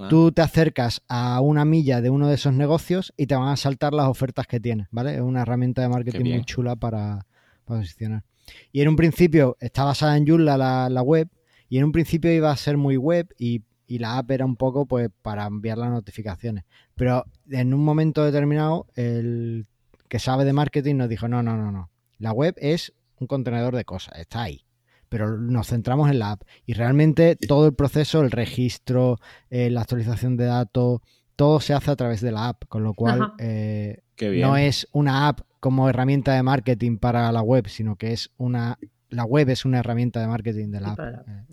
Ah, 0.01 0.09
tú 0.09 0.33
te 0.33 0.41
acercas 0.41 1.03
a 1.09 1.41
una 1.41 1.65
milla 1.65 2.01
de 2.01 2.09
uno 2.09 2.29
de 2.29 2.35
esos 2.35 2.55
negocios 2.55 3.13
y 3.17 3.27
te 3.27 3.35
van 3.35 3.49
a 3.49 3.57
saltar 3.57 3.93
las 3.93 4.07
ofertas 4.07 4.47
que 4.47 4.59
tienes, 4.59 4.87
¿vale? 4.91 5.15
Es 5.17 5.21
una 5.21 5.43
herramienta 5.43 5.83
de 5.83 5.89
marketing 5.91 6.25
muy 6.25 6.45
chula 6.45 6.75
para, 6.77 7.27
para 7.67 7.81
posicionar. 7.81 8.25
Y 8.73 8.81
en 8.81 8.89
un 8.89 8.97
principio 8.97 9.57
está 9.61 9.85
basada 9.85 10.17
en 10.17 10.27
Joomla 10.27 10.57
la, 10.57 10.89
la 10.89 11.03
web 11.03 11.29
y 11.69 11.79
en 11.79 11.85
un 11.85 11.93
principio 11.93 12.33
iba 12.33 12.51
a 12.51 12.57
ser 12.57 12.77
muy 12.77 12.97
web 12.97 13.29
y, 13.39 13.63
y 13.87 13.99
la 13.99 14.19
app 14.19 14.31
era 14.31 14.45
un 14.45 14.57
poco 14.57 14.87
pues 14.87 15.11
para 15.23 15.47
enviar 15.47 15.79
las 15.79 15.91
notificaciones. 15.91 16.65
Pero 16.95 17.25
en 17.51 17.75
un 17.75 17.85
momento 17.85 18.25
determinado 18.25 18.87
el 18.95 19.67
que 20.09 20.19
sabe 20.19 20.45
de 20.45 20.53
marketing 20.53 20.97
nos 20.97 21.09
dijo, 21.09 21.29
no, 21.29 21.43
no, 21.43 21.57
no, 21.57 21.71
no. 21.71 21.91
La 22.19 22.33
web 22.33 22.55
es 22.59 22.93
un 23.19 23.27
contenedor 23.27 23.77
de 23.77 23.85
cosas, 23.85 24.19
está 24.19 24.43
ahí. 24.43 24.65
Pero 25.11 25.37
nos 25.37 25.67
centramos 25.67 26.09
en 26.11 26.19
la 26.21 26.31
app 26.31 26.43
y 26.65 26.73
realmente 26.73 27.37
todo 27.37 27.67
el 27.67 27.75
proceso, 27.75 28.23
el 28.23 28.31
registro, 28.31 29.19
eh, 29.51 29.69
la 29.69 29.83
actualización 29.83 30.37
de 30.39 30.47
datos, 30.47 31.01
todo 31.37 31.61
se 31.61 31.75
hace 31.75 31.91
a 31.91 31.97
través 31.97 32.21
de 32.23 32.33
la 32.33 32.49
app, 32.49 32.65
con 32.69 32.83
lo 32.85 32.95
cual 32.95 33.19
eh, 33.39 34.03
no 34.49 34.57
es 34.57 34.89
una 34.93 35.29
app 35.29 35.41
como 35.59 35.89
herramienta 35.91 36.33
de 36.35 36.43
marketing 36.43 36.97
para 36.97 37.31
la 37.33 37.43
web, 37.43 37.69
sino 37.69 37.97
que 37.97 38.13
es 38.13 38.31
una 38.39 38.79
la 39.11 39.25
web 39.25 39.49
es 39.51 39.65
una 39.65 39.81
herramienta 39.81 40.21
de 40.21 40.29
marketing 40.29 40.71
de 40.71 40.81
la 40.81 40.93
app. 40.93 40.99
eh. 41.27 41.45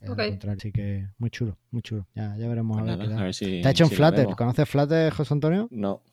Así 0.60 0.72
que 0.72 1.08
muy 1.18 1.32
chulo, 1.32 1.58
muy 1.72 1.82
chulo. 1.82 2.06
Ya, 2.14 2.36
ya 2.38 2.48
veremos 2.48 2.78
Pues 2.78 2.88
a 2.88 2.96
ver 2.96 2.98
nada, 2.98 3.04
qué 3.04 3.10
tal. 3.16 3.20
a 3.20 3.24
ver 3.26 3.34
si- 3.34 3.56
Está 3.58 3.70
hecho 3.72 3.84
en 3.86 3.90
si 3.90 3.96
lo 3.96 3.98
Flutter. 4.08 4.36
¿Conoces 4.36 4.70
Flutter, 4.70 5.12
José 5.14 5.34
Antonio? 5.34 5.68
No. 5.72 6.04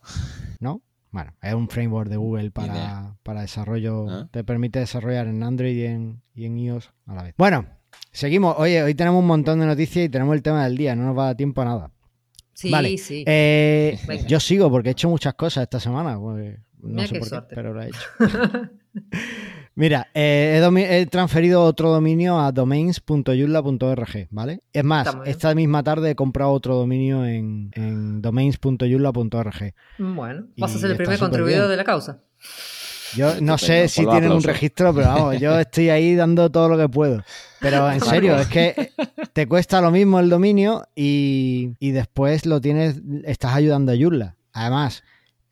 ¿No? 0.60 0.80
Bueno, 1.14 1.32
es 1.42 1.54
un 1.54 1.68
framework 1.68 2.10
de 2.10 2.16
Google 2.16 2.50
para, 2.50 3.14
para 3.22 3.42
desarrollo. 3.42 4.10
Ah. 4.10 4.28
Te 4.32 4.42
permite 4.42 4.80
desarrollar 4.80 5.28
en 5.28 5.44
Android 5.44 5.76
y 5.76 5.84
en, 5.84 6.20
y 6.34 6.44
en 6.44 6.58
iOS 6.58 6.90
a 7.06 7.14
la 7.14 7.22
vez. 7.22 7.34
Bueno, 7.38 7.66
seguimos. 8.10 8.56
Oye, 8.58 8.82
hoy 8.82 8.96
tenemos 8.96 9.20
un 9.20 9.28
montón 9.28 9.60
de 9.60 9.66
noticias 9.66 10.06
y 10.06 10.08
tenemos 10.08 10.34
el 10.34 10.42
tema 10.42 10.64
del 10.64 10.76
día. 10.76 10.96
No 10.96 11.04
nos 11.04 11.16
va 11.16 11.22
a 11.22 11.26
dar 11.26 11.36
tiempo 11.36 11.62
a 11.62 11.66
nada. 11.66 11.90
Sí, 12.52 12.68
Vale. 12.68 12.98
sí. 12.98 13.22
Eh, 13.28 13.96
yo 14.26 14.40
sigo 14.40 14.68
porque 14.72 14.88
he 14.88 14.92
hecho 14.92 15.08
muchas 15.08 15.34
cosas 15.34 15.62
esta 15.62 15.78
semana. 15.78 16.18
pues, 16.18 16.58
no 16.80 16.88
Mira 16.88 17.06
sé 17.06 17.12
qué 17.14 17.20
por 17.20 17.30
qué, 17.30 17.54
pero 17.54 17.72
lo 17.72 17.80
he 17.82 17.86
hecho. 17.90 18.00
Mira, 19.76 20.08
eh, 20.14 20.62
he, 20.90 21.06
transferido 21.06 21.62
otro 21.62 21.90
dominio 21.90 22.38
a 22.38 22.52
domains.yulla.org, 22.52 24.28
¿vale? 24.30 24.62
Es 24.72 24.84
más, 24.84 25.08
esta 25.24 25.52
misma 25.54 25.82
tarde 25.82 26.10
he 26.10 26.14
comprado 26.14 26.52
otro 26.52 26.76
dominio 26.76 27.24
en, 27.24 27.70
en 27.74 28.22
domains.yulla.org. 28.22 29.74
Bueno, 29.98 30.46
vas 30.56 30.76
a 30.76 30.78
ser 30.78 30.92
el 30.92 30.96
primer 30.96 31.18
contribuidor 31.18 31.68
de 31.68 31.76
la 31.76 31.84
causa. 31.84 32.20
Yo 33.16 33.40
no 33.40 33.58
sé 33.58 33.88
si 33.88 34.04
tienen 34.06 34.32
un 34.32 34.42
registro, 34.42 34.94
pero 34.94 35.08
vamos, 35.08 35.40
yo 35.40 35.58
estoy 35.60 35.88
ahí 35.88 36.14
dando 36.14 36.50
todo 36.50 36.68
lo 36.68 36.78
que 36.78 36.88
puedo. 36.88 37.22
Pero 37.60 37.90
en 37.90 38.00
serio, 38.00 38.36
es 38.36 38.48
que 38.48 38.92
te 39.32 39.46
cuesta 39.46 39.80
lo 39.80 39.90
mismo 39.90 40.20
el 40.20 40.28
dominio 40.28 40.86
y, 40.94 41.72
y 41.80 41.90
después 41.92 42.46
lo 42.46 42.60
tienes, 42.60 43.00
estás 43.24 43.54
ayudando 43.54 43.92
a 43.92 43.96
Joomla. 43.96 44.36
Además, 44.52 45.02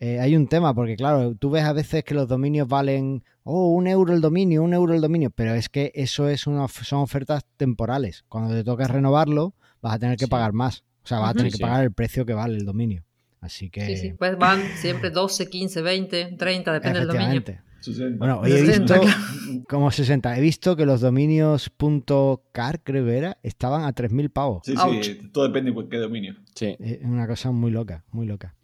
eh, 0.01 0.19
hay 0.21 0.35
un 0.35 0.49
tema, 0.49 0.75
porque 0.75 0.97
claro, 0.97 1.35
tú 1.37 1.51
ves 1.51 1.65
a 1.65 1.73
veces 1.73 2.03
que 2.05 2.15
los 2.15 2.27
dominios 2.27 2.67
valen, 2.67 3.23
oh, 3.45 3.69
un 3.69 3.87
euro 3.87 4.13
el 4.13 4.21
dominio, 4.21 4.63
un 4.63 4.75
euro 4.75 4.95
el 4.95 5.01
dominio, 5.01 5.31
pero 5.31 5.55
es 5.55 5.69
que 5.69 5.93
eso 5.95 6.29
es 6.29 6.47
una, 6.47 6.67
son 6.69 7.01
ofertas 7.01 7.45
temporales. 7.57 8.25
Cuando 8.29 8.55
te 8.55 8.65
toques 8.65 8.89
renovarlo, 8.89 9.55
vas 9.81 9.95
a 9.95 9.99
tener 9.99 10.17
que 10.17 10.27
Sí. 10.27 10.31
pagar 10.31 10.53
más. 10.53 10.85
O 11.05 11.09
sea, 11.09 11.19
vas 11.19 11.31
a 11.31 11.35
tener 11.35 11.51
Sí, 11.53 11.59
que 11.59 11.63
pagar 11.63 11.83
el 11.85 11.93
precio 11.93 12.25
que 12.25 12.35
vale 12.35 12.57
el 12.57 12.65
dominio. 12.65 13.05
Así 13.41 13.71
que... 13.71 13.85
Sí, 13.87 13.97
sí. 13.97 14.13
Pues 14.13 14.39
van 14.39 14.63
siempre 14.77 15.11
12, 15.11 15.49
15, 15.51 15.83
20, 15.83 16.37
30, 16.39 16.73
depende 16.73 16.99
del 17.01 17.09
dominio. 17.09 17.43
Efectivamente. 17.83 18.19
60. 18.19 18.19
Bueno, 18.19 18.41
hoy 18.41 18.53
he 18.53 18.67
60, 18.67 18.99
visto 18.99 19.65
como 19.69 19.91
60. 19.91 20.39
He 20.39 20.41
visto 20.41 20.77
que 20.77 20.87
los 20.87 21.01
dominios 21.01 21.71
.car, 22.53 22.81
creo 22.83 23.05
que 23.05 23.17
era, 23.17 23.39
estaban 23.43 23.85
a 23.85 23.95
3.000 23.95 24.31
pavos. 24.31 24.63
Sí, 24.65 24.75
Ouch. 24.77 25.05
sí, 25.05 25.31
todo 25.33 25.45
depende 25.45 25.73
de 25.73 25.89
qué 25.89 25.99
dominio. 25.99 26.37
Sí. 26.55 26.77
Es 26.79 27.03
una 27.03 27.27
cosa 27.27 27.51
muy 27.51 27.71
loca, 27.71 28.05
muy 28.13 28.27
loca. 28.27 28.55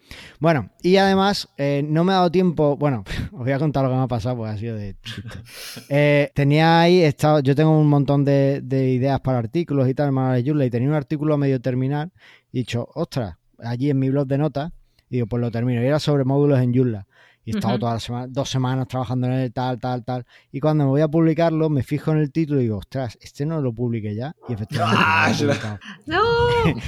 Bueno, 0.40 0.70
y 0.82 0.96
además 0.96 1.48
eh, 1.58 1.84
no 1.86 2.04
me 2.04 2.12
ha 2.12 2.16
dado 2.16 2.30
tiempo, 2.30 2.76
bueno, 2.76 3.04
os 3.32 3.40
voy 3.40 3.52
a 3.52 3.58
contar 3.58 3.84
lo 3.84 3.90
que 3.90 3.96
me 3.96 4.02
ha 4.02 4.08
pasado, 4.08 4.36
pues 4.36 4.52
ha 4.52 4.58
sido 4.58 4.76
de 4.76 4.96
chiste. 5.02 5.22
Eh, 5.90 6.30
tenía 6.34 6.80
ahí, 6.80 7.00
estado, 7.00 7.40
yo 7.40 7.54
tengo 7.54 7.78
un 7.78 7.88
montón 7.88 8.24
de, 8.24 8.60
de 8.62 8.90
ideas 8.90 9.20
para 9.20 9.38
artículos 9.38 9.88
y 9.88 9.94
tal, 9.94 10.08
en 10.08 10.14
Manual 10.14 10.42
de 10.42 10.66
y 10.66 10.70
tenía 10.70 10.88
un 10.88 10.94
artículo 10.94 11.34
a 11.34 11.38
medio 11.38 11.60
terminar, 11.60 12.10
y 12.52 12.58
he 12.58 12.60
dicho, 12.60 12.88
ostras, 12.94 13.36
allí 13.58 13.90
en 13.90 13.98
mi 13.98 14.10
blog 14.10 14.26
de 14.26 14.38
notas, 14.38 14.72
y 15.08 15.16
digo, 15.16 15.26
pues 15.26 15.40
lo 15.40 15.50
termino, 15.50 15.82
y 15.82 15.86
era 15.86 15.98
sobre 15.98 16.24
módulos 16.24 16.60
en 16.60 16.74
Joomla. 16.74 17.06
Y 17.48 17.52
he 17.52 17.54
estado 17.54 17.74
Ujú. 17.74 17.80
toda 17.80 17.94
la 17.94 18.00
semana, 18.00 18.26
dos 18.28 18.50
semanas 18.50 18.88
trabajando 18.88 19.26
en 19.26 19.32
él, 19.32 19.52
tal, 19.54 19.78
tal, 19.78 20.04
tal. 20.04 20.26
Y 20.52 20.60
cuando 20.60 20.84
me 20.84 20.90
voy 20.90 21.00
a 21.00 21.08
publicarlo, 21.08 21.70
me 21.70 21.82
fijo 21.82 22.12
en 22.12 22.18
el 22.18 22.30
título 22.30 22.60
y 22.60 22.64
digo, 22.64 22.76
ostras, 22.76 23.16
este 23.22 23.46
no 23.46 23.62
lo 23.62 23.72
publiqué 23.72 24.14
ya. 24.14 24.36
Y 24.50 24.52
efectivamente. 24.52 25.02
Ah, 25.02 25.78
no 26.04 26.20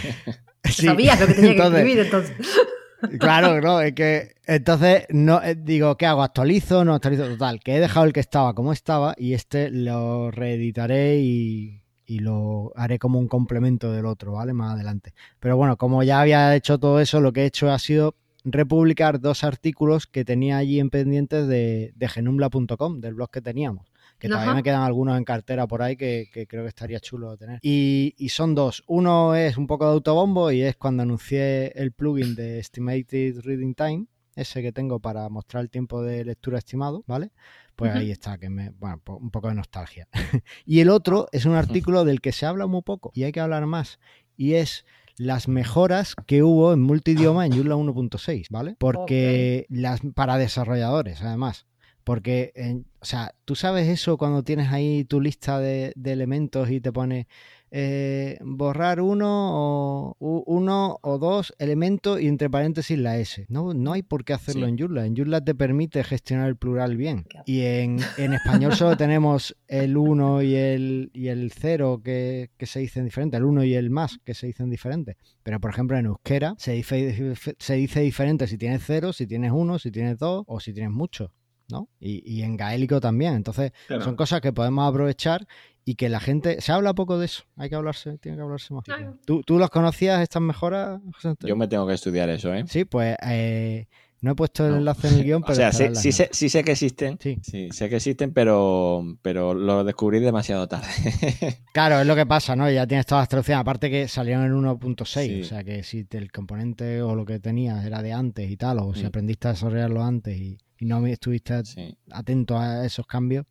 Sí. 0.65 0.85
sabías 0.85 1.19
lo 1.19 1.27
que 1.29 1.33
tenía 1.33 1.51
que 1.53 1.57
Entonces, 1.57 1.79
escribir 1.81 2.05
entonces. 2.05 2.37
Claro, 3.19 3.63
no, 3.63 3.81
es 3.81 3.95
que 3.95 4.35
entonces 4.47 5.07
no 5.09 5.43
eh, 5.43 5.55
digo, 5.55 5.97
¿qué 5.97 6.05
hago? 6.05 6.23
¿Actualizo? 6.23 6.85
No 6.85 6.93
actualizo. 6.93 7.27
Total, 7.27 7.59
que 7.61 7.77
he 7.77 7.81
dejado 7.81 8.05
el 8.05 8.13
que 8.13 8.21
estaba 8.21 8.53
como 8.55 8.75
estaba 8.75 9.15
y 9.17 9.33
este 9.33 9.71
lo 9.71 10.31
reeditaré 10.31 11.17
y, 11.21 11.81
y 12.05 12.19
lo 12.19 12.71
haré 12.77 12.99
como 12.99 13.19
un 13.19 13.27
complemento 13.27 13.91
del 13.91 14.05
otro, 14.05 14.33
¿vale? 14.33 14.53
Más 14.53 14.75
adelante. 14.75 15.15
Pero 15.39 15.57
bueno, 15.57 15.79
como 15.79 16.03
ya 16.03 16.21
había 16.21 16.55
hecho 16.55 16.77
todo 16.79 17.01
eso, 17.01 17.23
lo 17.23 17.33
que 17.33 17.45
he 17.45 17.47
hecho 17.47 17.71
ha 17.71 17.79
sido 17.79 18.17
republicar 18.45 19.21
dos 19.21 19.45
artículos 19.45 20.07
que 20.07 20.25
tenía 20.25 20.57
allí 20.59 20.81
en 20.81 20.91
pendientes 20.91 21.47
de, 21.47 21.93
de 21.95 22.09
genumbla.com, 22.09 23.01
del 23.01 23.15
blog 23.15 23.31
que 23.31 23.41
teníamos. 23.43 23.87
Que 24.19 24.29
todavía 24.29 24.51
me 24.57 24.63
quedan 24.63 24.83
algunos 24.83 25.17
en 25.17 25.25
cartera 25.25 25.67
por 25.67 25.81
ahí 25.83 25.97
que, 25.97 26.29
que 26.33 26.47
creo 26.47 26.63
que 26.65 26.69
estaría 26.69 27.01
chulo 27.01 27.37
tener. 27.39 27.59
Y, 27.63 28.15
y 28.19 28.29
son 28.29 28.55
dos. 28.55 28.85
Uno 28.87 29.35
es 29.35 29.57
un 29.57 29.67
poco 29.67 29.87
de 29.87 29.93
autobombo 29.93 30.51
y 30.53 30.61
es 30.63 30.77
cuando 30.77 31.03
anuncié 31.03 31.73
el 31.75 31.93
plugin 31.93 32.35
de 32.35 32.59
Estimated 32.59 33.41
Reading 33.41 33.75
Time, 33.75 34.07
ese 34.37 34.61
que 34.61 34.73
tengo 34.73 35.01
para 35.01 35.27
mostrar 35.31 35.63
el 35.63 35.71
tiempo 35.71 36.03
de 36.03 36.25
lectura 36.25 36.59
estimado, 36.59 37.03
¿vale? 37.07 37.31
Pues 37.77 37.93
ahí 38.01 38.11
está, 38.11 38.37
que 38.37 38.51
me, 38.51 38.71
bueno, 38.71 39.01
po- 39.03 39.17
un 39.17 39.31
poco 39.31 39.49
de 39.49 39.55
nostalgia. 39.55 40.07
y 40.67 40.81
el 40.81 40.91
otro 40.91 41.29
es 41.33 41.47
un 41.47 41.55
artículo 41.55 42.05
del 42.05 42.21
que 42.21 42.33
se 42.33 42.45
habla 42.45 42.67
muy 42.67 42.83
poco 42.83 43.11
y 43.15 43.25
hay 43.25 43.33
que 43.33 43.41
hablar 43.41 43.65
más. 43.65 43.99
Y 44.37 44.55
es 44.55 44.85
las 45.17 45.49
mejoras 45.49 46.15
que 46.27 46.43
hubo 46.43 46.73
en 46.73 46.81
multidioma 46.83 47.47
en 47.47 47.53
Joomla 47.55 47.77
1.6, 47.77 48.47
¿vale? 48.51 48.77
Porque 48.79 49.67
las 49.69 50.01
para 50.15 50.37
desarrolladores, 50.39 51.21
además. 51.23 51.67
Porque, 52.05 52.53
en- 52.55 52.87
o 53.01 53.05
sea, 53.05 53.35
tú 53.45 53.55
sabes 53.55 53.87
eso 53.89 54.17
cuando 54.17 54.43
tienes 54.43 54.69
ahí 54.73 55.05
tu 55.05 55.21
lista 55.21 55.59
de, 55.61 55.93
de 55.97 56.13
elementos 56.13 56.71
y 56.71 56.81
te 56.81 56.93
pone 56.93 57.29
eh, 57.73 58.39
borrar 58.43 59.01
uno 59.01 60.15
o, 60.19 60.43
uno 60.47 60.99
o 61.03 61.19
dos 61.19 61.55
elementos 61.59 62.21
y 62.21 62.27
entre 62.27 62.51
paréntesis 62.51 62.99
la 62.99 63.19
S. 63.19 63.47
No, 63.49 63.75
no 63.75 63.93
hay 63.93 64.03
por 64.03 64.25
qué 64.25 64.33
hacerlo 64.33 64.67
Sí. 64.67 64.73
en 64.73 64.79
Joomla. 64.79 65.07
En 65.07 65.17
Joomla 65.17 65.41
te 65.45 65.55
permite 65.55 66.03
gestionar 66.05 66.49
el 66.49 66.57
plural 66.57 66.97
bien. 66.97 67.27
Y 67.47 67.61
en, 67.63 67.99
en 68.19 68.33
español 68.35 68.75
solo 68.75 68.97
tenemos 68.97 69.57
el 69.69 69.97
1 69.97 70.43
y 70.43 70.55
el, 70.55 71.11
y 71.15 71.29
el 71.29 71.53
0 71.53 72.01
que, 72.05 72.51
que 72.57 72.67
se 72.67 72.81
dicen 72.81 73.05
diferentes, 73.05 73.39
el 73.39 73.45
1 73.45 73.65
y 73.65 73.75
el 73.75 73.91
más 73.91 74.19
que 74.25 74.35
se 74.35 74.47
dicen 74.49 74.69
diferentes. 74.71 75.17
Pero 75.43 75.61
por 75.61 75.71
ejemplo 75.71 75.97
en 75.97 76.07
euskera 76.07 76.55
se 76.59 76.73
dice, 76.73 77.35
se 77.59 77.75
dice 77.75 78.01
diferente 78.01 78.47
si 78.47 78.59
tienes 78.59 78.83
0, 78.87 79.13
si 79.13 79.27
tienes 79.27 79.53
1, 79.53 79.79
si 79.79 79.91
tienes 79.91 80.19
2 80.19 80.45
o 80.47 80.61
si 80.61 80.73
tienes 80.73 80.93
mucho. 80.93 81.33
¿no? 81.71 81.89
Y, 82.01 82.29
y 82.29 82.43
en 82.43 82.57
gaélico 82.57 83.01
también. 83.01 83.35
Entonces, 83.35 83.71
Claro. 83.87 84.03
son 84.03 84.17
cosas 84.17 84.41
que 84.41 84.53
podemos 84.53 84.89
aprovechar 84.89 85.47
y 85.91 85.95
que 85.97 86.09
la 86.09 86.21
gente. 86.21 86.61
Se 86.61 86.73
habla 86.73 86.95
poco 86.95 87.19
de 87.19 87.27
eso. 87.27 87.43
Hay 87.57 87.69
que 87.69 87.75
hablarse, 87.77 88.19
tiene 88.19 88.37
que 88.37 88.43
hablarse 88.43 88.73
más. 88.75 88.85
Claro. 88.85 89.17
¿Tú, 89.27 89.43
¿Tú 89.43 89.59
los 89.59 89.71
conocías, 89.71 90.21
estas 90.23 90.43
mejoras, 90.43 91.01
José 91.15 91.29
Antonio? 91.29 91.55
Yo 91.55 91.57
me 91.59 91.67
tengo 91.69 91.87
que 91.87 91.95
estudiar 91.95 92.29
eso, 92.31 92.55
¿eh? 92.55 92.65
Sí, 92.69 92.85
pues 92.85 93.17
eh, 93.27 93.87
No 94.23 94.33
he 94.33 94.35
puesto 94.35 94.67
el 94.67 94.73
No. 94.73 94.77
enlace 94.79 95.09
en 95.09 95.15
el 95.15 95.25
guion, 95.25 95.43
pero 95.47 95.53
O 95.53 95.57
sea, 95.57 95.73
sí, 95.73 95.87
sí 95.95 96.13
sé, 96.13 96.29
sí 96.31 96.49
sé 96.51 96.63
que 96.63 96.73
existen. 96.73 97.19
Sí. 97.21 97.39
Sí, 97.43 97.69
sé 97.73 97.89
que 97.89 97.97
existen, 97.97 98.33
pero, 98.35 99.03
pero 99.23 99.55
lo 99.55 99.83
descubrí 99.83 100.21
demasiado 100.21 100.69
tarde. 100.69 100.87
Claro, 101.73 102.01
es 102.01 102.07
lo 102.07 102.15
que 102.15 102.27
pasa, 102.27 102.55
¿no? 102.57 102.71
Ya 102.71 102.87
tienes 102.87 103.07
todas 103.07 103.23
las 103.23 103.29
traducciones. 103.29 103.61
Aparte 103.63 103.91
que 103.91 104.09
salieron 104.09 104.45
en 104.45 104.53
1.6, 104.53 105.07
Sí. 105.27 105.41
o 105.41 105.45
sea 105.45 105.65
que 105.65 105.83
si 105.83 106.05
te- 106.05 106.19
el 106.19 106.31
componente 106.31 107.01
o 107.03 107.15
lo 107.15 107.25
que 107.25 107.39
tenías 107.41 107.85
era 107.85 108.03
de 108.03 108.13
antes 108.13 108.51
y 108.51 108.57
tal, 108.57 108.79
o 108.81 108.95
si 108.95 109.05
Mm. 109.05 109.07
aprendiste 109.07 109.49
a 109.49 109.53
desarrollarlo 109.53 110.03
antes 110.05 110.37
y, 110.39 110.59
y 110.79 110.85
no 110.87 111.05
estuviste 111.07 111.65
sí, 111.65 111.97
atento 112.11 112.59
a 112.59 112.85
esos 112.85 113.07
cambios, 113.07 113.47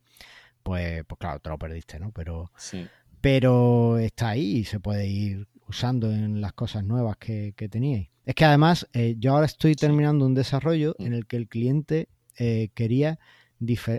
pues, 0.63 1.04
pues 1.06 1.20
claro, 1.20 1.39
te 1.39 1.50
lo 1.50 1.58
perdiste, 1.58 2.00
¿no? 2.00 2.12
Pero, 2.12 2.51
sí. 2.58 2.88
pero 3.22 3.98
está 3.98 4.30
ahí 4.30 4.58
y 4.58 4.63
se 4.66 4.80
puede 4.80 5.08
ir 5.08 5.48
usando 5.68 6.12
en 6.12 6.42
las 6.42 6.54
cosas 6.54 6.84
nuevas 6.84 7.18
que, 7.18 7.54
que 7.56 7.70
teníais. 7.70 8.10
Es 8.25 8.36
que 8.36 8.46
además, 8.46 8.88
eh, 8.94 9.16
yo 9.18 9.34
ahora 9.34 9.46
estoy 9.46 9.75
terminando 9.75 10.25
un 10.25 10.36
desarrollo 10.36 10.96
Mm. 11.00 11.06
en 11.06 11.13
el 11.13 11.25
que 11.25 11.38
el 11.38 11.48
cliente 11.48 12.10
eh, 12.38 12.70
quería 12.74 13.20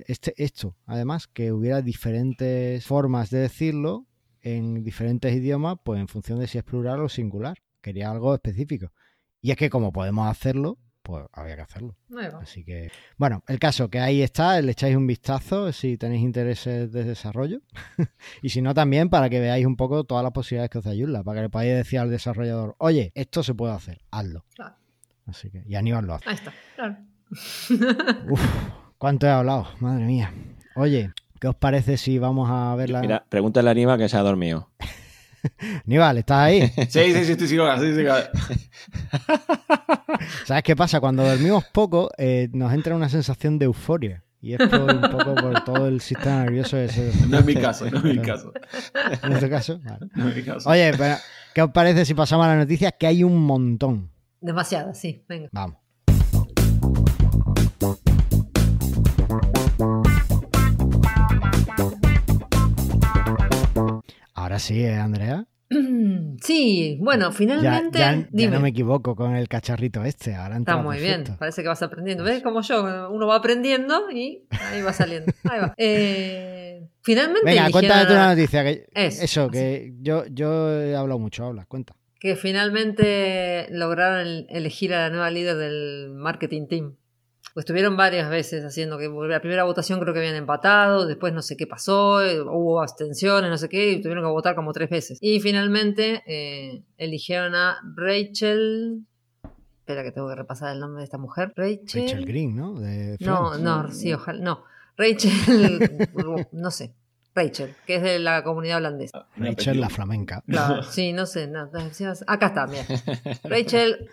este, 0.06 0.34
esto, 0.42 0.76
además, 0.86 1.26
que 1.26 1.52
hubiera 1.52 1.82
diferentes 1.82 2.84
formas 2.86 3.28
de 3.30 3.40
decirlo 3.40 4.06
en 4.40 4.82
diferentes 4.82 5.34
idiomas, 5.34 5.76
pues 5.84 6.00
en 6.00 6.08
función 6.08 6.38
de 6.38 6.46
si 6.46 6.56
es 6.58 6.64
plural 6.64 7.00
o 7.00 7.08
singular. 7.08 7.58
Quería 7.82 8.10
algo 8.10 8.34
específico. 8.34 8.92
Y 9.42 9.50
es 9.50 9.56
que 9.58 9.68
como 9.68 9.92
podemos 9.92 10.28
hacerlo, 10.28 10.78
pues 11.10 11.26
había 11.32 11.56
que 11.56 11.62
hacerlo. 11.62 11.96
Va. 12.16 12.38
Así 12.40 12.64
que, 12.64 12.90
bueno, 13.16 13.42
el 13.48 13.58
caso 13.58 13.90
que 13.90 14.00
ahí 14.00 14.22
está, 14.22 14.60
le 14.60 14.72
echáis 14.72 14.96
un 14.96 15.06
vistazo 15.06 15.72
si 15.72 15.96
tenéis 15.96 16.22
intereses 16.22 16.92
de 16.92 17.04
desarrollo. 17.04 17.60
y 18.42 18.50
si 18.50 18.62
no, 18.62 18.74
también 18.74 19.10
para 19.10 19.28
que 19.28 19.40
veáis 19.40 19.66
un 19.66 19.76
poco 19.76 20.04
todas 20.04 20.22
las 20.22 20.32
posibilidades 20.32 20.70
que 20.70 20.78
os 20.78 20.84
da 20.84 20.92
Joomla, 20.92 21.22
para 21.22 21.38
que 21.38 21.42
le 21.42 21.50
podáis 21.50 21.74
decir 21.74 21.98
al 21.98 22.10
desarrollador, 22.10 22.76
oye, 22.78 23.12
esto 23.14 23.42
se 23.42 23.54
puede 23.54 23.74
hacer, 23.74 24.00
hazlo. 24.10 24.44
Claro. 24.54 24.76
Así 25.26 25.50
que, 25.50 25.62
y 25.66 25.74
Aníbal 25.76 26.06
lo 26.06 26.14
hace. 26.14 26.28
Ahí 26.28 26.36
está, 26.36 26.52
claro. 26.74 26.96
Uf, 28.30 28.40
¿cuánto 28.98 29.26
he 29.26 29.30
hablado? 29.30 29.68
Madre 29.80 30.04
mía. 30.04 30.32
Oye, 30.74 31.12
¿qué 31.40 31.48
os 31.48 31.54
parece 31.54 31.96
si 31.96 32.18
vamos 32.18 32.48
a 32.50 32.74
ver 32.74 32.90
la... 32.90 33.00
Mira, 33.00 33.24
pregúntale 33.28 33.68
a 33.68 33.72
Anima 33.72 33.98
que 33.98 34.08
se 34.08 34.16
ha 34.16 34.22
dormido. 34.22 34.70
Aníbal, 35.86 36.18
¿estás 36.18 36.38
ahí? 36.38 36.60
Sí, 36.88 37.12
sí, 37.12 37.24
sí, 37.24 37.32
estoy 37.32 37.48
seguro. 37.48 37.78
Sí, 37.78 37.94
sí. 37.94 38.04
¿Sabes 40.44 40.62
qué 40.62 40.76
pasa? 40.76 41.00
Cuando 41.00 41.24
dormimos 41.24 41.64
poco, 41.72 42.10
eh, 42.18 42.48
nos 42.52 42.72
entra 42.72 42.94
una 42.94 43.08
sensación 43.08 43.58
de 43.58 43.66
euforia. 43.66 44.24
Y 44.42 44.54
es 44.54 44.58
por, 44.58 44.80
un 44.80 45.02
poco 45.02 45.34
por 45.34 45.64
todo 45.64 45.86
el 45.86 46.00
sistema 46.00 46.44
nervioso 46.44 46.78
ese. 46.78 47.12
No 47.28 47.38
es 47.38 47.44
mi 47.44 47.54
caso, 47.54 47.90
no 47.90 47.98
es 47.98 48.04
mi 48.04 48.18
caso. 48.18 48.52
En 49.22 49.32
este 49.32 49.50
caso, 49.50 49.80
vale. 49.84 50.06
No 50.14 50.28
es 50.30 50.36
mi 50.36 50.42
caso. 50.42 50.68
Oye, 50.68 50.92
pero, 50.96 51.16
¿qué 51.54 51.62
os 51.62 51.70
parece 51.70 52.06
si 52.06 52.14
pasamos 52.14 52.46
a 52.46 52.50
las 52.50 52.58
noticias? 52.58 52.94
Que 52.98 53.06
hay 53.06 53.22
un 53.22 53.38
montón. 53.38 54.10
Demasiado, 54.40 54.94
sí, 54.94 55.24
venga. 55.28 55.50
Vamos. 55.52 55.76
Ahora 64.60 64.66
sí, 64.66 64.84
¿eh, 64.84 64.94
Andrea. 64.94 65.46
Sí, 66.42 66.98
bueno, 67.00 67.32
finalmente. 67.32 67.98
ya- 67.98 68.14
ya 68.16 68.28
dime. 68.32 68.50
no 68.52 68.60
me 68.60 68.70
equivoco 68.70 69.14
con 69.14 69.36
el 69.36 69.46
cacharrito 69.48 70.02
este. 70.04 70.34
Ahora 70.34 70.56
Está 70.58 70.76
muy 70.78 70.96
perfecto. 70.96 71.22
bien, 71.24 71.38
parece 71.38 71.62
que 71.62 71.68
vas 71.68 71.82
aprendiendo. 71.82 72.24
¿Ves? 72.24 72.42
Como 72.42 72.60
yo, 72.62 73.10
uno 73.10 73.26
va 73.26 73.36
aprendiendo 73.36 74.10
y 74.10 74.46
ahí 74.50 74.82
va 74.82 74.92
saliendo. 74.92 75.32
Ahí 75.44 75.60
va. 75.60 75.74
Eh, 75.78 76.88
finalmente. 77.02 77.44
Venga, 77.44 77.62
eligieron 77.66 77.72
cuéntame 77.72 78.06
tú 78.06 78.12
una 78.12 78.34
noticia. 78.34 78.64
Que, 78.64 78.86
Eso, 78.94 79.22
eso, 79.24 79.40
así. 79.42 79.50
que 79.52 79.94
yo, 80.00 80.24
yo 80.30 80.70
he 80.82 80.96
hablado 80.96 81.18
mucho. 81.18 81.44
Habla, 81.44 81.66
cuenta. 81.66 81.94
que 82.18 82.36
finalmente 82.36 83.66
lograron 83.70 84.20
el- 84.20 84.46
elegir 84.50 84.92
a 84.94 85.08
la 85.08 85.10
nueva 85.10 85.30
líder 85.30 85.56
del 85.56 86.10
marketing 86.14 86.66
team. 86.68 86.94
Pues 87.52 87.64
estuvieron 87.64 87.96
varias 87.96 88.30
veces 88.30 88.64
haciendo 88.64 88.96
que 88.96 89.08
la 89.08 89.40
primera 89.40 89.64
votación 89.64 89.98
creo 89.98 90.14
que 90.14 90.20
habían 90.20 90.36
empatado, 90.36 91.06
después 91.06 91.32
no 91.32 91.42
sé 91.42 91.56
qué 91.56 91.66
pasó, 91.66 92.22
eh, 92.22 92.40
hubo 92.40 92.80
abstenciones, 92.80 93.50
no 93.50 93.58
sé 93.58 93.68
qué, 93.68 93.90
y 93.90 94.00
tuvieron 94.00 94.24
que 94.24 94.30
votar 94.30 94.54
como 94.54 94.72
tres 94.72 94.88
veces. 94.88 95.18
Y 95.20 95.40
finalmente 95.40 96.22
eh, 96.26 96.84
eligieron 96.96 97.54
a 97.54 97.78
Rachel. 97.96 99.04
Espera 99.80 100.04
que 100.04 100.12
tengo 100.12 100.28
que 100.28 100.36
repasar 100.36 100.72
el 100.72 100.80
nombre 100.80 101.00
de 101.00 101.04
esta 101.04 101.18
mujer. 101.18 101.52
Rachel. 101.56 102.02
Rachel 102.02 102.24
Green, 102.24 102.54
¿no? 102.54 102.78
De 102.78 103.16
No, 103.18 103.58
no, 103.58 103.90
sí, 103.90 104.12
ojalá. 104.12 104.40
No. 104.40 104.62
Rachel. 104.96 105.32
no 106.52 106.70
sé. 106.70 106.94
Rachel, 107.34 107.74
que 107.86 107.96
es 107.96 108.02
de 108.02 108.18
la 108.18 108.42
comunidad 108.42 108.78
holandesa. 108.78 109.26
Rachel 109.36 109.80
la 109.80 109.88
flamenca. 109.88 110.42
Claro, 110.46 110.82
sí, 110.82 111.12
no 111.12 111.26
sé. 111.26 111.46
no, 111.46 111.70
acá 112.26 112.46
está, 112.46 112.66
mira. 112.66 112.84
Rachel 113.44 114.10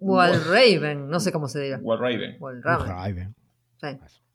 Walraven, 0.00 1.08
no 1.08 1.20
sé 1.20 1.32
cómo 1.32 1.48
se 1.48 1.60
dirá. 1.60 1.78
Walraven. 1.80 2.36
Walraven. 2.40 3.34
Sí. 3.80 3.88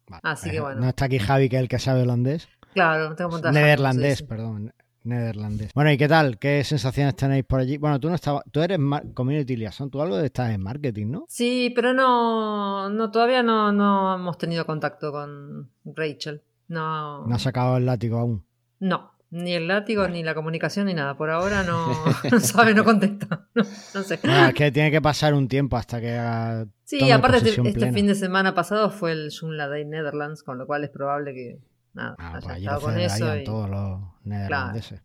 Vale. 0.07 0.21
Así 0.23 0.49
que 0.49 0.57
Eh, 0.57 0.61
bueno. 0.61 0.81
No 0.81 0.89
está 0.89 1.05
aquí 1.05 1.19
Javi, 1.19 1.49
que 1.49 1.57
es 1.57 1.61
el 1.61 1.69
que 1.69 1.79
sabe 1.79 2.01
holandés. 2.01 2.47
Claro, 2.73 3.15
tengo 3.15 3.29
que 3.29 3.33
montar. 3.35 3.53
Nederlandés, 3.53 4.17
sí, 4.17 4.23
sí. 4.23 4.27
perdón. 4.27 4.73
Nederlandés. 5.03 5.73
Bueno, 5.73 5.91
¿y 5.91 5.97
qué 5.97 6.07
tal? 6.07 6.37
¿Qué 6.37 6.63
sensaciones 6.63 7.15
tenéis 7.15 7.43
por 7.43 7.59
allí? 7.59 7.77
Bueno, 7.77 7.99
tú 7.99 8.07
no 8.09 8.15
estabas, 8.15 8.43
tú 8.51 8.61
eres 8.61 8.77
community 9.13 9.55
liaison, 9.55 9.89
tú 9.89 10.01
algo 10.01 10.17
de 10.17 10.27
estás 10.27 10.51
en 10.51 10.61
marketing, 10.61 11.07
¿no? 11.07 11.25
Sí, 11.27 11.71
pero 11.75 11.93
no, 11.93 12.87
no 12.89 13.09
todavía 13.09 13.41
no, 13.41 13.71
no 13.71 14.15
hemos 14.15 14.37
tenido 14.37 14.65
contacto 14.65 15.11
con 15.11 15.71
Rachel. 15.85 16.43
No, 16.71 17.25
No 17.27 17.35
has 17.35 17.41
sacado 17.41 17.77
el 17.77 17.85
látigo 17.85 18.17
aún. 18.17 18.45
no, 18.79 19.11
ni 19.29 19.53
el 19.53 19.67
látigo, 19.67 20.07
ni 20.07 20.23
la 20.23 20.33
comunicación, 20.35 20.87
ni 20.87 20.93
nada. 20.93 21.15
Por 21.17 21.29
ahora 21.29 21.63
no, 21.63 21.87
no 22.31 22.39
sabe, 22.39 22.73
no 22.73 22.83
contesta. 22.83 23.47
No, 23.55 23.63
no 23.95 24.03
sé. 24.03 24.19
Bueno, 24.23 24.47
es 24.47 24.53
que 24.53 24.71
tiene 24.71 24.89
que 24.91 25.01
pasar 25.01 25.33
un 25.33 25.47
tiempo 25.47 25.75
hasta 25.77 25.99
que 26.01 26.11
haga. 26.17 26.65
Sí, 26.85 27.11
aparte 27.11 27.49
este, 27.49 27.61
este 27.69 27.91
fin 27.93 28.07
de 28.07 28.15
semana 28.15 28.53
pasado 28.55 28.89
fue 28.89 29.11
el 29.11 29.29
Joomla 29.37 29.67
Day 29.67 29.85
Netherlands, 29.85 30.43
con 30.43 30.57
lo 30.57 30.65
cual 30.65 30.83
es 30.85 30.89
probable 30.89 31.33
que 31.33 31.59
nada, 31.93 32.15
Ah, 32.17 32.37
haya 32.37 32.47
pues 32.47 32.57
estado 32.57 32.81
con 32.81 32.99
eso. 32.99 33.37
y- 33.37 33.43
todos 33.43 33.69
los 33.69 34.01
neerlandeses. 34.23 35.01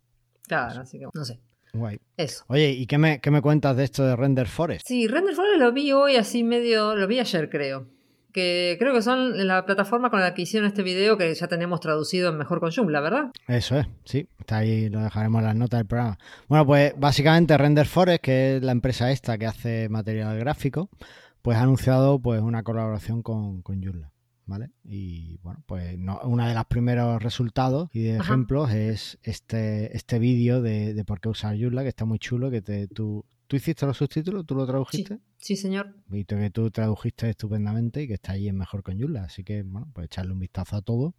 Claro, 0.46 0.81
así 0.83 0.98
que 1.00 1.07
no 1.12 1.24
sé. 1.24 1.40
Guay. 1.72 2.00
Eso. 2.16 2.44
Oye, 2.48 2.70
¿y 2.70 2.87
qué 2.87 2.96
me, 2.98 3.20
qué 3.20 3.31
me 3.31 3.42
cuentas 3.42 3.76
de 3.76 3.85
esto 3.85 4.05
de 4.07 4.14
Render 4.16 4.46
Forest? 4.46 4.87
Sí, 4.87 5.09
Render 5.09 5.35
Forest 5.35 5.59
lo 5.61 5.72
vi 5.72 5.92
hoy 5.92 6.16
así 6.16 6.42
medio, 6.44 6.94
lo 6.94 7.07
vi 7.09 7.18
ayer 7.20 7.50
creo. 7.50 7.88
Que 8.37 8.77
creo 8.79 8.92
que 8.92 9.01
son 9.01 9.46
la 9.46 9.64
plataforma 9.64 10.11
con 10.11 10.20
la 10.20 10.35
que 10.35 10.42
hicieron 10.42 10.68
este 10.68 10.83
video 10.83 11.16
que 11.16 11.35
ya 11.35 11.49
tenemos 11.49 11.81
traducido 11.81 12.29
en 12.29 12.37
Mejor 12.37 12.61
con 12.61 12.70
Joomla, 12.70 13.01
¿verdad? 13.01 13.31
Eso 13.49 13.79
es, 13.79 13.87
sí, 14.05 14.29
está 14.38 14.59
ahí, 14.59 14.90
lo 14.90 15.01
dejaremos 15.01 15.38
en 15.40 15.46
las 15.46 15.57
notas 15.57 15.81
del 15.81 15.87
programa. 15.87 16.18
Bueno, 16.46 16.66
pues 16.66 16.92
básicamente 16.99 17.57
Render 17.57 17.87
Forest, 17.87 18.22
que 18.22 18.57
es 18.57 18.62
la 18.62 18.72
empresa 18.72 19.11
esta 19.11 19.38
que 19.38 19.46
hace 19.46 19.88
material 19.88 20.38
gráfico, 20.38 20.90
pues 21.40 21.57
ha 21.57 21.62
anunciado 21.62 22.18
pues 22.18 22.42
una 22.42 22.62
colaboración 22.62 23.22
con, 23.22 23.62
con 23.62 23.83
Joomla, 23.83 24.12
¿vale? 24.44 24.68
Y 24.85 25.38
bueno, 25.42 25.62
pues 25.64 25.96
no, 25.99 26.20
uno 26.25 26.46
de 26.46 26.53
los 26.53 26.66
primeros 26.66 27.22
resultados 27.22 27.88
y 27.94 28.03
de 28.03 28.16
Ajá. 28.16 28.25
ejemplos 28.25 28.70
es 28.70 29.18
este, 29.22 29.96
este 29.96 30.18
vídeo 30.18 30.61
de, 30.61 30.92
de 30.92 31.05
por 31.07 31.20
qué 31.20 31.31
usar 31.31 31.57
Joomla, 31.59 31.85
que 31.85 31.88
está 31.88 32.05
muy 32.05 32.18
chulo, 32.18 32.51
que 32.51 32.61
te, 32.61 32.87
tú, 32.87 33.25
tú 33.46 33.56
hiciste 33.56 33.87
los 33.87 33.96
subtítulos, 33.96 34.44
tú 34.46 34.54
lo 34.54 34.66
tradujiste. 34.66 35.18
Sí, 35.38 35.56
señor. 35.56 35.94
Y 36.11 36.24
que 36.24 36.50
tú 36.50 36.70
tradujiste 36.70 37.30
estupendamente 37.30 38.02
y 38.02 38.09
que 38.09 38.14
está 38.14 38.32
ahí 38.32 38.48
en 38.48 38.56
Mejor 38.56 38.82
con 38.82 38.98
Joomla. 38.98 39.24
Así 39.24 39.44
que, 39.44 39.62
bueno, 39.62 39.88
pues 39.92 40.06
echarle 40.06 40.32
un 40.32 40.40
vistazo 40.40 40.76
a 40.76 40.82
todo. 40.82 41.14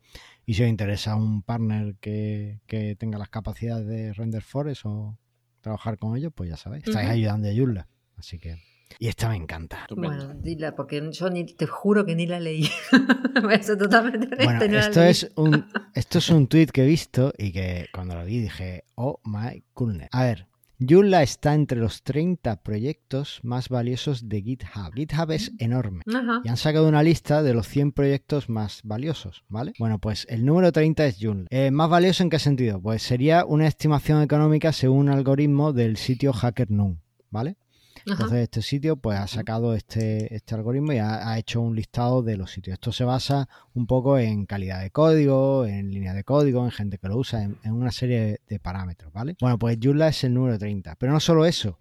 Y 0.46 0.56
si 0.56 0.64
os 0.64 0.70
interesa 0.70 1.16
un 1.16 1.44
partner 1.44 1.96
que, 2.00 2.60
que 2.68 2.96
tenga 2.96 3.18
las 3.18 3.30
capacidades 3.30 3.88
de 3.88 4.14
Render 4.14 4.42
Forest 4.42 4.86
o 4.86 5.18
trabajar 5.62 5.98
con 5.98 6.18
ellos, 6.18 6.32
pues 6.36 6.50
ya 6.50 6.58
sabéis, 6.58 6.88
estáis 6.88 7.10
ayudando 7.10 7.48
a 7.48 7.52
Joomla. 7.54 7.88
Así 8.18 8.38
que... 8.38 8.58
Y 9.00 9.08
esta 9.10 9.30
me 9.30 9.36
encanta. 9.36 9.86
Bueno, 9.96 10.34
dila, 10.34 10.74
porque 10.76 11.10
yo 11.12 11.30
ni, 11.30 11.46
te 11.46 11.68
juro 11.68 12.06
que 12.06 12.16
ni 12.16 12.26
la 12.26 12.40
leí. 12.40 12.70
Voy 13.44 13.54
a 13.54 13.62
ser 13.62 13.78
totalmente 13.78 14.30
Bueno, 14.44 14.66
no 14.66 14.80
esto 14.80 15.04
es 15.04 15.30
un 15.36 15.66
esto 15.94 16.18
es 16.20 16.30
un 16.30 16.48
tweet 16.48 16.68
que 16.68 16.84
he 16.84 16.88
visto 16.88 17.34
y 17.38 17.52
que 17.52 17.88
cuando 17.94 18.16
lo 18.16 18.26
vi 18.26 18.40
dije, 18.40 18.86
oh 18.96 19.20
my 19.26 19.62
goodness. 19.76 20.08
A 20.12 20.24
ver, 20.24 20.48
Joomla 20.80 21.24
está 21.24 21.56
entre 21.56 21.80
los 21.80 22.04
30 22.04 22.62
proyectos 22.62 23.40
más 23.42 23.68
valiosos 23.68 24.30
de 24.30 24.44
GitHub. 24.44 24.94
GitHub 24.94 25.32
es 25.32 25.52
enorme. 25.58 26.04
Ajá. 26.08 26.42
Y 26.44 26.50
han 26.50 26.58
sacado 26.58 26.88
una 26.88 27.02
lista 27.02 27.42
de 27.42 27.56
los 27.56 27.68
100 27.68 27.94
proyectos 27.94 28.48
más 28.48 28.82
valiosos, 28.84 29.44
¿vale? 29.50 29.74
Bueno, 29.80 29.98
pues 29.98 30.28
el 30.30 30.46
número 30.46 30.72
30 30.72 31.06
es 31.08 31.18
Joomla. 31.20 31.48
Eh, 31.50 31.72
¿Más 31.72 31.90
valioso 31.90 32.22
en 32.22 32.30
qué 32.30 32.38
sentido? 32.38 32.80
Pues 32.80 33.02
sería 33.02 33.44
una 33.44 33.66
estimación 33.66 34.22
económica 34.22 34.72
según 34.72 34.98
un 34.98 35.10
algoritmo 35.10 35.74
del 35.74 35.98
sitio 35.98 36.32
HackerNoon, 36.32 37.02
¿vale? 37.32 37.58
Ajá. 38.08 38.24
Entonces 38.24 38.44
este 38.44 38.62
sitio 38.62 38.96
pues 38.96 39.20
ha 39.20 39.28
sacado 39.28 39.74
este, 39.74 40.34
este 40.34 40.56
algoritmo 40.56 40.94
y 40.94 40.98
ha, 40.98 41.30
ha 41.30 41.38
hecho 41.38 41.62
un 41.62 41.76
listado 41.76 42.24
de 42.24 42.38
los 42.38 42.52
sitios. 42.52 42.76
Esto 42.76 42.92
se 42.92 43.04
basa 43.04 43.50
un 43.74 43.86
poco 43.86 44.18
en 44.18 44.46
calidad 44.46 44.82
de 44.82 44.92
código, 44.92 45.66
en 45.66 45.92
línea 45.92 46.14
de 46.14 46.24
código, 46.24 46.64
en 46.64 46.72
gente 46.72 46.98
que 46.98 47.08
lo 47.08 47.18
usa, 47.18 47.44
en, 47.44 47.58
en 47.64 47.74
una 47.74 47.92
serie 47.92 48.40
de, 48.48 48.60
parámetros, 48.60 49.12
¿vale? 49.14 49.36
Bueno, 49.42 49.60
pues 49.60 49.78
Joomla 49.82 50.08
es 50.08 50.24
el 50.24 50.34
número 50.34 50.58
30. 50.58 50.96
Pero 50.96 51.12
no 51.12 51.20
solo 51.20 51.46
eso, 51.46 51.80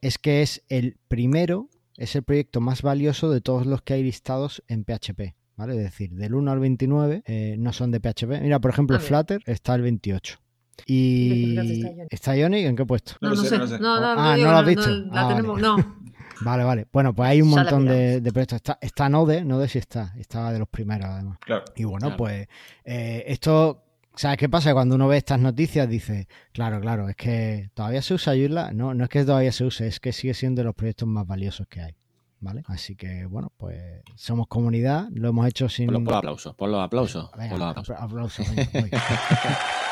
es 0.00 0.18
que 0.18 0.42
es 0.42 0.62
el 0.68 0.96
primero, 1.08 1.68
es 1.96 2.14
el 2.16 2.22
proyecto 2.22 2.60
más 2.60 2.82
valioso 2.82 3.30
de 3.30 3.40
todos 3.40 3.66
los 3.66 3.82
que 3.82 3.94
hay 3.94 4.02
listados 4.02 4.62
en 4.68 4.84
PHP. 4.84 5.34
¿Vale? 5.56 5.72
Es 5.72 5.82
decir, 5.82 6.14
del 6.14 6.34
1 6.34 6.52
al 6.52 6.58
29 6.60 7.22
eh, 7.24 7.56
no 7.58 7.72
son 7.72 7.90
de 7.90 7.98
PHP. 7.98 8.42
Mira, 8.42 8.60
por 8.60 8.70
ejemplo. 8.70 9.00
Flutter 9.00 9.42
está 9.46 9.74
el 9.74 9.82
28. 9.82 10.38
Y 10.86 11.56
está 12.10 12.36
Ionic. 12.36 12.58
¿está? 12.60 12.68
¿En 12.70 12.76
qué 12.76 12.84
puesto? 12.84 13.12
No, 13.20 13.30
No 13.30 13.36
sé, 13.36 13.58
no 13.58 13.66
sé. 13.66 13.78
No, 13.78 14.00
no, 14.00 14.06
Ah, 14.20 14.36
no, 14.36 14.44
¿no 14.44 14.50
lo 14.52 14.58
has 14.58 14.66
visto? 14.66 14.88
no, 14.88 15.14
la 15.14 15.20
Ah, 15.24 15.28
tenemos, 15.28 15.60
vale. 15.60 15.62
no. 15.62 15.96
Vale, 16.42 16.64
vale. 16.64 16.86
Bueno, 16.92 17.14
pues 17.14 17.30
hay 17.30 17.40
un 17.40 17.48
montón 17.48 17.86
de, 17.86 18.20
de 18.20 18.30
proyectos. 18.30 18.56
Está, 18.56 18.76
está 18.82 19.08
Node, 19.08 19.42
Node 19.42 19.68
sí 19.68 19.78
está. 19.78 20.12
Estaba 20.18 20.52
de 20.52 20.58
los 20.58 20.68
primeros, 20.68 21.06
además. 21.08 21.38
Claro. 21.40 21.64
Y 21.76 21.84
bueno, 21.84 22.08
Claro. 22.08 22.16
pues 22.18 22.46
eh, 22.84 23.24
esto, 23.28 23.82
¿sabes 24.14 24.36
qué 24.36 24.46
pasa? 24.46 24.74
Cuando 24.74 24.96
uno 24.96 25.08
ve 25.08 25.16
estas 25.16 25.40
noticias 25.40 25.88
dice, 25.88 26.28
claro, 26.52 26.78
claro, 26.78 27.08
es 27.08 27.16
que 27.16 27.70
todavía 27.72 28.02
se 28.02 28.12
usa 28.12 28.34
Joomla. 28.34 28.70
No, 28.74 28.92
no 28.92 29.04
es 29.04 29.08
que 29.08 29.24
todavía 29.24 29.50
se 29.50 29.64
use, 29.64 29.86
es 29.86 29.98
que 29.98 30.12
sigue 30.12 30.34
siendo 30.34 30.60
de 30.60 30.64
los 30.66 30.74
proyectos 30.74 31.08
más 31.08 31.26
valiosos 31.26 31.66
que 31.68 31.80
hay. 31.80 31.94
¿Vale? 32.40 32.62
Así 32.66 32.96
que 32.96 33.24
bueno, 33.24 33.50
pues 33.56 33.80
somos 34.16 34.46
comunidad, 34.46 35.08
lo 35.14 35.30
hemos 35.30 35.46
hecho 35.48 35.70
sin. 35.70 35.86
Ponlo, 35.86 36.00
ponlo 36.00 36.16
aplausos, 36.18 36.52
aplausos. 36.52 37.30
Venga, 37.34 37.50
ponlo 37.50 37.64
aplausos. 37.64 37.96
apla- 37.96 38.04
aplausos, 38.04 38.46
venga, 38.54 38.70
voy. 38.74 38.90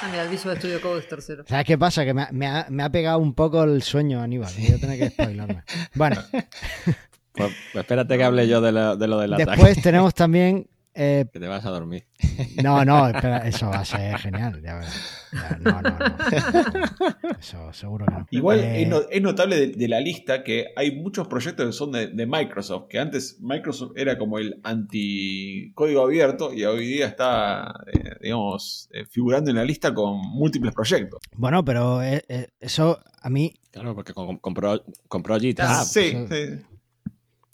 Ah, 0.00 0.08
mira, 0.10 0.22
el 0.22 0.28
Visual 0.28 0.56
Studio 0.58 0.80
Code 0.80 1.00
es 1.00 1.08
tercero. 1.08 1.44
¿Sabes 1.48 1.64
qué 1.64 1.76
pasa? 1.76 2.04
Que 2.04 2.14
me 2.14 2.22
ha, 2.22 2.28
me 2.32 2.46
ha- 2.46 2.66
me 2.70 2.82
ha 2.82 2.90
pegado 2.90 3.18
un 3.18 3.34
poco 3.34 3.64
el 3.64 3.82
sueño, 3.82 4.20
Aníbal. 4.22 4.52
Voy 4.56 4.72
a 4.72 4.78
tener 4.78 4.98
que 4.98 5.04
espabilarme. 5.06 5.62
Bueno, 5.94 6.16
Pues, 7.32 7.52
pues 7.72 7.82
espérate 7.82 8.16
que 8.18 8.24
hable 8.24 8.48
yo 8.48 8.60
de 8.60 8.72
lo, 8.72 8.96
de 8.96 9.06
lo 9.06 9.18
del 9.20 9.34
ataque. 9.34 9.50
después 9.50 9.80
tenemos 9.82 10.12
también. 10.14 10.66
Eh, 10.98 11.24
Que 11.32 11.40
te 11.40 11.46
vas 11.46 11.64
a 11.64 11.70
dormir. 11.70 12.04
no, 12.62 12.84
no, 12.84 13.08
espera, 13.14 13.38
eso 13.46 13.68
va 13.68 13.80
a 13.80 13.84
ser 13.84 14.18
genial. 14.18 14.60
Ya 14.62 14.80
no, 15.60 15.80
no, 15.82 15.82
no. 15.82 15.98
Eso 17.38 17.72
seguro 17.72 18.06
que 18.06 18.12
no. 18.12 18.26
Igual 18.30 18.58
Eh, 18.60 18.82
es, 18.82 18.88
no- 18.88 19.02
es 19.10 19.22
notable 19.22 19.56
de, 19.56 19.66
de 19.68 19.88
la 19.88 20.00
lista 20.00 20.42
que 20.42 20.66
hay 20.76 20.96
muchos 20.96 21.28
proyectos 21.28 21.66
que 21.66 21.72
son 21.72 21.92
de, 21.92 22.08
de 22.08 22.26
Microsoft, 22.26 22.88
que 22.88 22.98
antes 22.98 23.38
Microsoft 23.40 23.92
era 23.96 24.18
como 24.18 24.38
el 24.38 24.60
anti-código 24.64 26.02
abierto 26.02 26.52
y 26.52 26.64
hoy 26.64 26.86
día 26.86 27.06
está, 27.06 27.72
eh, 27.92 28.16
digamos, 28.22 28.88
eh, 28.92 29.04
figurando 29.06 29.50
en 29.50 29.56
la 29.56 29.64
lista 29.64 29.94
con 29.94 30.18
múltiples 30.18 30.74
proyectos. 30.74 31.20
Bueno, 31.36 31.64
pero 31.64 32.02
eh, 32.02 32.24
eh, 32.28 32.48
eso 32.60 32.98
a 33.20 33.30
mí. 33.30 33.54
Claro, 33.70 33.94
porque 33.94 34.12
compró, 34.14 34.82
compró 35.08 35.38
GitHub. 35.38 35.64
Ah, 35.68 35.84
sí, 35.84 36.16
pues, 36.26 36.28
sí. 36.58 36.64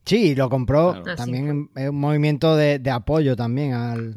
Sí, 0.04 0.34
lo 0.34 0.48
compró 0.50 0.92
Claro. 0.92 1.04
Ah, 1.12 1.16
también 1.16 1.70
es 1.76 1.88
un 1.88 1.98
movimiento 2.00 2.56
de, 2.56 2.78
de 2.78 2.90
apoyo 2.90 3.36
también 3.36 3.72
al, 3.72 4.14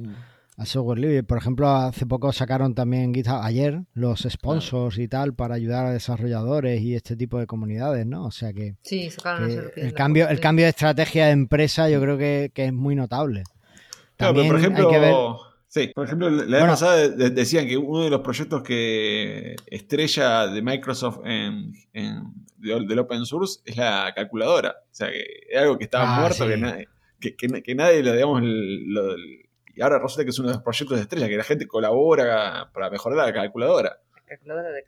al 0.57 0.65
software 0.67 0.99
libre. 0.99 1.23
Por 1.23 1.37
ejemplo, 1.37 1.69
hace 1.69 2.05
poco 2.05 2.31
sacaron 2.33 2.75
también 2.75 3.13
GitHub, 3.13 3.39
ayer, 3.41 3.83
los 3.93 4.27
sponsors 4.29 4.97
y 4.97 5.07
tal 5.07 5.33
para 5.33 5.55
ayudar 5.55 5.85
a 5.85 5.91
desarrolladores 5.91 6.81
y 6.81 6.95
este 6.95 7.15
tipo 7.15 7.39
de 7.39 7.47
comunidades, 7.47 8.05
¿no? 8.05 8.25
O 8.25 8.31
sea 8.31 8.51
que, 8.53 8.75
Sí, 8.81 9.09
sacaron 9.09 9.49
que 9.73 9.81
el, 9.81 9.93
cambio, 9.93 10.27
el 10.27 10.39
cambio 10.39 10.65
de 10.65 10.69
estrategia 10.71 11.27
de 11.27 11.31
empresa 11.31 11.89
yo 11.89 12.01
creo 12.01 12.17
que, 12.17 12.51
que 12.53 12.65
es 12.65 12.73
muy 12.73 12.95
notable. 12.95 13.43
Claro, 14.17 14.33
pero 14.33 14.47
por 14.47 14.55
También 14.55 14.57
ejemplo, 14.57 14.87
hay 14.89 14.93
que 14.93 14.99
ver- 14.99 15.13
sí, 15.67 15.91
por 15.93 16.05
ejemplo, 16.05 16.29
la 16.29 16.37
vez 16.43 16.47
Bueno. 16.49 16.67
pasada 16.67 16.95
de- 16.97 17.09
de- 17.09 17.29
decían 17.29 17.67
que 17.67 17.77
uno 17.77 18.03
de 18.03 18.09
los 18.09 18.21
proyectos 18.21 18.63
que 18.63 19.55
estrella 19.67 20.47
de 20.47 20.61
Microsoft 20.61 21.19
en, 21.25 21.73
en- 21.93 22.23
de- 22.57 22.85
del 22.87 22.99
open 22.99 23.25
source 23.25 23.59
es 23.65 23.77
la 23.77 24.11
calculadora. 24.15 24.75
O 24.91 24.95
sea, 24.95 25.09
que 25.11 25.23
es 25.49 25.57
algo 25.61 25.77
que 25.77 25.83
estaba 25.85 26.15
Ah, 26.17 26.19
muerto, 26.21 26.43
sí. 26.45 26.49
que, 26.49 26.57
nadie, 26.57 26.87
que, 27.19 27.35
que- 27.35 27.63
que 27.63 27.75
nadie 27.75 28.03
lo, 28.03 28.13
digamos, 28.13 28.41
lo- 28.43 29.15
y 29.75 29.81
ahora 29.81 29.99
resulta 29.99 30.23
que 30.23 30.31
es 30.31 30.39
uno 30.39 30.47
de 30.49 30.55
los 30.55 30.63
proyectos 30.63 30.97
de 30.97 31.03
estrella, 31.03 31.27
que 31.29 31.37
la 31.37 31.43
gente 31.43 31.67
colabora 31.67 32.69
para 32.73 32.89
mejorar 32.89 33.27
la 33.27 33.33
calculadora. 33.33 33.99
Calculadora 34.27 34.69
de 34.71 34.83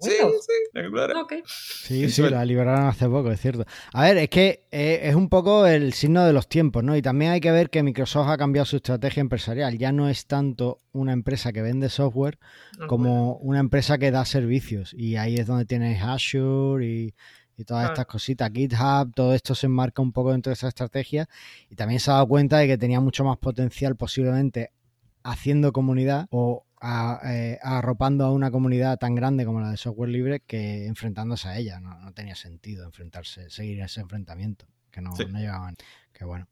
Sí, 0.00 0.10
sí, 0.10 0.52
la 0.72 0.82
calculadora. 0.82 1.20
Ok. 1.22 1.32
Sí, 1.46 2.04
Eso 2.04 2.14
sí, 2.14 2.22
es- 2.24 2.30
la 2.30 2.44
liberaron 2.44 2.86
hace 2.86 3.08
poco, 3.08 3.32
es 3.32 3.40
cierto. 3.40 3.64
A 3.92 4.02
ver, 4.04 4.16
es 4.18 4.28
que 4.28 4.66
eh, 4.70 5.00
es 5.02 5.14
un 5.14 5.28
poco 5.28 5.66
el 5.66 5.92
signo 5.92 6.24
de 6.24 6.32
los 6.32 6.48
tiempos, 6.48 6.84
¿no? 6.84 6.96
Y 6.96 7.02
también 7.02 7.32
hay 7.32 7.40
que 7.40 7.50
ver 7.50 7.68
que 7.70 7.82
Microsoft 7.82 8.28
ha 8.28 8.36
cambiado 8.36 8.64
su 8.64 8.76
estrategia 8.76 9.20
empresarial. 9.20 9.76
Ya 9.76 9.90
no 9.90 10.08
es 10.08 10.26
tanto 10.26 10.78
una 10.92 11.12
empresa 11.12 11.52
que 11.52 11.62
vende 11.62 11.88
software 11.88 12.38
como 12.86 13.34
una 13.38 13.58
empresa 13.58 13.98
que 13.98 14.10
da 14.12 14.24
servicios. 14.24 14.94
Y 14.94 15.16
ahí 15.16 15.36
es 15.36 15.46
donde 15.48 15.64
tienes 15.64 16.00
Azure 16.02 16.86
y, 16.86 17.14
y 17.56 17.64
todas 17.64 17.86
estas 17.90 18.06
cositas, 18.06 18.50
GitHub, 18.52 19.12
todo 19.14 19.34
esto 19.34 19.54
se 19.56 19.66
enmarca 19.66 20.00
un 20.02 20.12
poco 20.12 20.30
dentro 20.30 20.50
de 20.50 20.54
esa 20.54 20.68
estrategia. 20.68 21.28
Y 21.70 21.74
también 21.74 21.98
se 21.98 22.10
ha 22.10 22.14
dado 22.14 22.28
cuenta 22.28 22.58
de 22.58 22.68
que 22.68 22.78
tenía 22.78 23.00
mucho 23.00 23.24
más 23.24 23.38
potencial 23.38 23.96
posiblemente 23.96 24.70
haciendo 25.24 25.72
comunidad 25.72 26.28
o 26.30 26.64
a- 26.88 27.20
eh, 27.24 27.58
arropando 27.62 28.24
a 28.24 28.32
una 28.32 28.50
comunidad 28.50 28.98
tan 28.98 29.14
grande 29.14 29.44
como 29.44 29.60
la 29.60 29.70
de 29.70 29.76
software 29.76 30.10
libre 30.10 30.40
que 30.40 30.86
enfrentándose 30.86 31.48
a 31.48 31.58
ella. 31.58 31.80
No, 31.80 31.98
no 31.98 32.12
tenía 32.12 32.34
sentido 32.36 32.84
enfrentarse, 32.84 33.50
seguir 33.50 33.80
ese 33.80 34.00
enfrentamiento, 34.00 34.66
que 34.90 35.00
no, 35.00 35.14
Sí. 35.16 35.24
no 35.28 35.38
llegaban. 35.38 35.74
Que 36.12 36.24
bueno. 36.24 36.46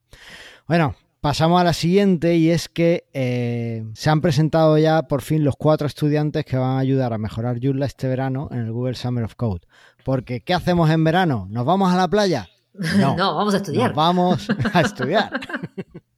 Bueno, 0.66 0.94
pasamos 1.20 1.60
a 1.60 1.64
la 1.64 1.72
siguiente 1.72 2.36
y 2.36 2.50
es 2.50 2.68
que 2.68 3.04
eh, 3.14 3.84
se 3.94 4.10
han 4.10 4.20
presentado 4.20 4.76
ya 4.78 5.02
por 5.04 5.22
fin 5.22 5.44
los 5.44 5.54
cuatro 5.56 5.86
estudiantes 5.86 6.44
que 6.44 6.56
van 6.56 6.76
a 6.76 6.80
ayudar 6.80 7.12
a 7.12 7.18
mejorar 7.18 7.58
Joomla 7.62 7.86
este 7.86 8.08
verano 8.08 8.48
en 8.50 8.58
el 8.58 8.72
Google 8.72 8.94
Summer 8.96 9.24
of 9.24 9.34
Code. 9.36 9.62
Porque, 10.04 10.40
¿qué 10.42 10.52
hacemos 10.52 10.90
en 10.90 11.02
verano? 11.04 11.46
¿Nos 11.48 11.64
vamos 11.64 11.92
a 11.92 11.96
la 11.96 12.08
playa? 12.08 12.48
No, 12.98 13.16
No, 13.16 13.36
vamos 13.36 13.54
a 13.54 13.58
estudiar. 13.58 13.86
Nos 13.90 13.96
vamos 13.96 14.48
a 14.72 14.80
estudiar. 14.80 15.30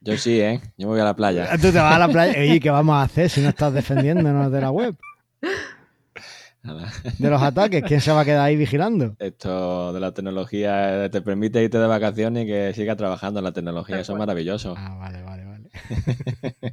Yo 0.00 0.16
sí, 0.16 0.40
¿eh? 0.40 0.60
Yo 0.76 0.86
me 0.86 0.92
voy 0.94 1.00
a 1.00 1.04
la 1.04 1.16
playa. 1.16 1.50
Tú 1.56 1.70
te 1.70 1.78
vas 1.78 1.94
a 1.94 1.98
la 1.98 2.08
playa. 2.08 2.38
Oye, 2.38 2.60
¿qué 2.60 2.70
vamos 2.70 2.94
a 2.94 3.02
hacer 3.02 3.28
si 3.28 3.40
no 3.40 3.50
estás 3.50 3.72
defendiéndonos 3.72 4.50
de 4.50 4.60
la 4.60 4.70
web? 4.70 4.96
Nada. 6.62 6.92
De 7.18 7.30
los 7.30 7.42
ataques. 7.42 7.82
¿Quién 7.84 8.00
se 8.00 8.12
va 8.12 8.20
a 8.20 8.24
quedar 8.24 8.42
ahí 8.42 8.56
vigilando? 8.56 9.16
Esto 9.18 9.92
de 9.92 10.00
la 10.00 10.12
tecnología 10.12 11.08
te 11.10 11.22
permite 11.22 11.62
irte 11.62 11.78
de 11.78 11.86
vacaciones 11.86 12.44
y 12.44 12.46
que 12.46 12.72
sigas 12.74 12.96
trabajando 12.96 13.40
en 13.40 13.44
la 13.44 13.52
tecnología. 13.52 14.00
Eso 14.00 14.12
es 14.12 14.18
maravilloso. 14.18 14.74
Ah, 14.76 14.96
vale, 14.98 15.22
vale, 15.22 15.44
vale. 15.44 15.70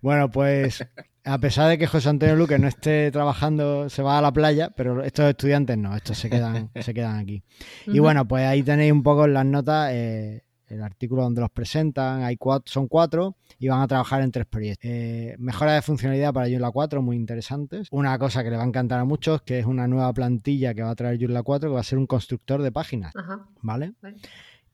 bueno, 0.00 0.30
pues 0.30 0.84
a 1.24 1.38
pesar 1.38 1.68
de 1.68 1.78
que 1.78 1.86
José 1.86 2.08
Antonio 2.08 2.36
Luque 2.36 2.58
no 2.58 2.68
esté 2.68 3.10
trabajando, 3.10 3.88
se 3.90 4.02
va 4.02 4.18
a 4.18 4.22
la 4.22 4.32
playa, 4.32 4.70
pero 4.74 5.02
estos 5.02 5.26
estudiantes 5.26 5.76
no, 5.76 5.94
estos 5.94 6.16
se 6.16 6.30
quedan, 6.30 6.70
se 6.80 6.94
quedan 6.94 7.18
aquí. 7.18 7.42
Y 7.86 7.98
bueno, 7.98 8.26
pues 8.26 8.46
ahí 8.46 8.62
tenéis 8.62 8.92
un 8.92 9.02
poco 9.02 9.24
en 9.26 9.34
las 9.34 9.46
notas 9.46 9.90
eh, 9.92 10.44
el 10.68 10.82
artículo 10.82 11.22
donde 11.22 11.40
los 11.40 11.50
presentan. 11.50 12.22
Hay 12.22 12.36
cuatro, 12.36 12.70
son 12.70 12.88
cuatro 12.88 13.36
y 13.58 13.68
van 13.68 13.80
a 13.80 13.88
trabajar 13.88 14.22
en 14.22 14.30
tres 14.30 14.46
proyectos. 14.46 14.88
Eh, 14.90 15.34
mejora 15.38 15.74
de 15.74 15.82
funcionalidad 15.82 16.32
para 16.32 16.48
Joomla 16.48 16.70
4, 16.70 17.02
muy 17.02 17.16
interesantes. 17.16 17.88
Una 17.90 18.18
cosa 18.18 18.42
que 18.44 18.50
le 18.50 18.56
va 18.56 18.62
a 18.64 18.66
encantar 18.66 19.00
a 19.00 19.04
muchos, 19.04 19.42
que 19.42 19.58
es 19.58 19.66
una 19.66 19.86
nueva 19.88 20.12
plantilla 20.12 20.74
que 20.74 20.82
va 20.82 20.90
a 20.90 20.94
traer 20.94 21.18
Joomla 21.18 21.42
4, 21.42 21.70
que 21.70 21.74
va 21.74 21.80
a 21.80 21.84
ser 21.84 21.98
un 21.98 22.06
constructor 22.06 22.62
de 22.62 22.72
páginas, 22.72 23.14
Ajá. 23.16 23.46
¿vale? 23.62 23.92
Vale. 24.02 24.16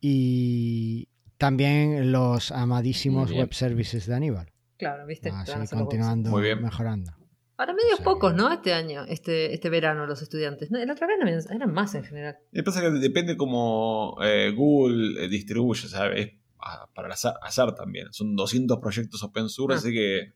Y 0.00 1.09
también 1.38 2.12
los 2.12 2.52
amadísimos 2.52 3.33
web 3.33 3.52
services 3.54 4.07
de 4.07 4.14
Aníbal. 4.14 4.50
Claro, 4.76 5.07
viste. 5.07 5.30
Van 5.30 5.40
a 5.40 5.44
Te 5.44 5.52
van 5.52 5.62
a 5.62 5.62
seguir 5.62 5.64
hacer 5.64 5.78
los 5.78 5.88
continuando 5.88 6.30
Muy 6.30 6.42
bien. 6.42 6.62
mejorando. 6.62 7.12
Ahora 7.56 7.72
medios 7.72 7.96
sea 7.98 8.04
pocos, 8.04 8.34
¿no? 8.34 8.52
Este 8.52 8.72
año, 8.74 9.04
este, 9.06 9.54
este 9.54 9.70
verano, 9.70 10.06
los 10.06 10.20
estudiantes. 10.22 10.70
No, 10.70 10.78
El 10.78 10.90
otro 10.90 11.06
verano 11.06 11.30
eran 11.50 11.72
más 11.72 11.94
en 11.94 12.04
general. 12.04 12.36
Lo 12.52 12.60
que 12.60 12.64
pasa 12.64 12.84
es 12.84 12.92
que 12.92 12.98
depende 12.98 13.36
cómo 13.36 14.16
eh, 14.22 14.52
Google 14.56 15.24
eh, 15.24 15.28
distribuye, 15.28 15.86
¿sabes? 15.88 16.32
Ah, 16.60 16.88
Para 16.94 17.12
azar, 17.12 17.34
azar 17.42 17.74
también. 17.74 18.08
Son 18.12 18.34
200 18.34 18.78
proyectos 18.80 19.22
open 19.22 19.48
source, 19.48 19.74
Ah. 19.76 19.78
así 19.78 19.92
que 19.92 20.32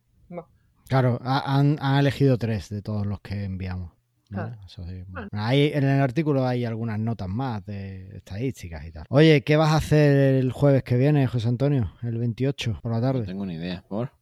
Claro, 0.88 1.18
ha- 1.22 1.59
han, 1.59 1.76
han 1.81 1.98
elegido 1.98 2.38
tres 2.38 2.70
de 2.70 2.81
todos 2.83 3.04
los 3.07 3.20
que 3.20 3.44
enviamos. 3.44 3.92
¿vale? 4.31 4.52
Claro. 4.52 4.62
Eso 4.66 4.85
sí. 4.87 5.04
Bueno. 5.09 5.28
Ahí, 5.33 5.70
en 5.74 5.85
el 5.85 6.00
artículo 6.00 6.46
hay 6.46 6.64
algunas 6.64 6.98
notas 6.98 7.28
más 7.28 7.64
de 7.66 8.16
estadísticas 8.16 8.87
y 8.87 8.92
tal. 8.92 9.04
Oye, 9.11 9.42
¿qué 9.42 9.57
vas 9.57 9.70
a 9.72 9.76
hacer 9.76 10.16
el 10.37 10.50
jueves 10.52 10.83
que 10.85 10.96
viene, 10.96 11.26
José 11.26 11.48
Antonio? 11.48 11.92
El 12.02 12.16
28 12.18 12.78
por 12.83 12.92
la 12.92 13.00
No 13.00 13.07
tarde. 13.07 13.26
tengo 13.26 13.44
ni 13.44 13.54
idea. 13.54 13.85
¿Por? 13.88 14.12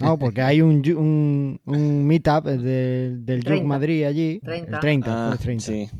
No, 0.00 0.18
porque 0.18 0.40
hay 0.40 0.62
un, 0.62 0.82
un, 0.96 1.60
un 1.66 2.06
meetup 2.06 2.44
del, 2.46 3.24
del 3.26 3.44
30. 3.44 3.66
Madrid 3.66 4.04
allí. 4.04 4.40
30. 4.40 4.74
El 4.74 4.80
30, 4.80 5.10
Ah, 5.12 5.26
jueves 5.36 5.40
30. 5.40 5.64
sí. 5.64 5.90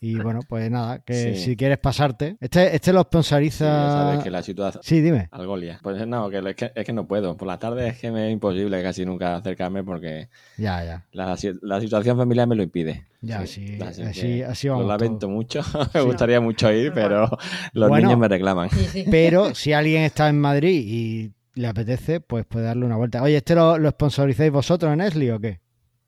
Y 0.00 0.16
bueno, 0.16 0.40
pues 0.48 0.70
nada, 0.70 0.98
que 1.00 1.34
Sí. 1.34 1.42
si 1.42 1.56
quieres 1.56 1.78
pasarte. 1.78 2.36
Este, 2.40 2.74
este 2.74 2.92
lo 2.92 3.00
Sí, 3.00 3.04
ya 3.04 3.08
sponsoriza. 3.08 3.64
sabes 3.66 4.22
que 4.24 4.30
la 4.30 4.42
situación... 4.42 4.82
Sí, 4.84 5.00
dime. 5.00 5.28
Algolia. 5.30 5.78
Pues 5.82 6.06
no, 6.06 6.28
que 6.28 6.38
es, 6.50 6.54
que 6.56 6.72
es 6.74 6.84
que 6.84 6.92
no 6.92 7.06
puedo. 7.06 7.36
Por 7.36 7.48
la 7.48 7.58
tarde 7.58 7.88
es 7.88 7.98
que 7.98 8.10
me 8.10 8.26
es 8.28 8.32
imposible 8.32 8.82
casi 8.82 9.06
nunca 9.06 9.36
acercarme 9.36 9.82
porque 9.84 10.28
Ya, 10.58 10.84
ya. 10.84 11.04
la, 11.12 11.36
la 11.62 11.80
situación 11.80 12.16
familiar 12.16 12.46
me 12.46 12.56
lo 12.56 12.62
impide. 12.62 13.06
Ya, 13.20 13.46
sí. 13.46 13.78
así 13.80 14.02
así, 14.02 14.42
así 14.42 14.66
Lo 14.68 14.74
vamos. 14.74 14.88
lamento 14.88 15.18
todos. 15.20 15.32
mucho. 15.34 15.62
me 15.94 16.00
gustaría 16.02 16.40
mucho 16.40 16.70
ir, 16.72 16.92
pero 16.92 17.28
los 17.72 17.88
Bueno. 17.88 18.06
niños 18.08 18.20
me 18.20 18.28
reclaman. 18.28 18.70
Sí, 18.70 18.84
sí. 18.92 19.04
Pero 19.10 19.54
si 19.54 19.72
alguien 19.72 20.02
está 20.02 20.28
en 20.28 20.38
Madrid 20.40 20.82
y 20.86 21.32
le 21.54 21.66
apetece, 21.66 22.20
pues 22.20 22.44
puede 22.46 22.66
darle 22.66 22.84
una 22.86 22.96
vuelta. 22.96 23.22
Oye, 23.22 23.36
¿este 23.36 23.54
lo, 23.54 23.78
lo 23.78 23.90
sponsorizáis 23.90 24.50
vosotros 24.52 24.92
en 24.92 25.00
Esli 25.00 25.30
o 25.30 25.40
qué? 25.40 25.60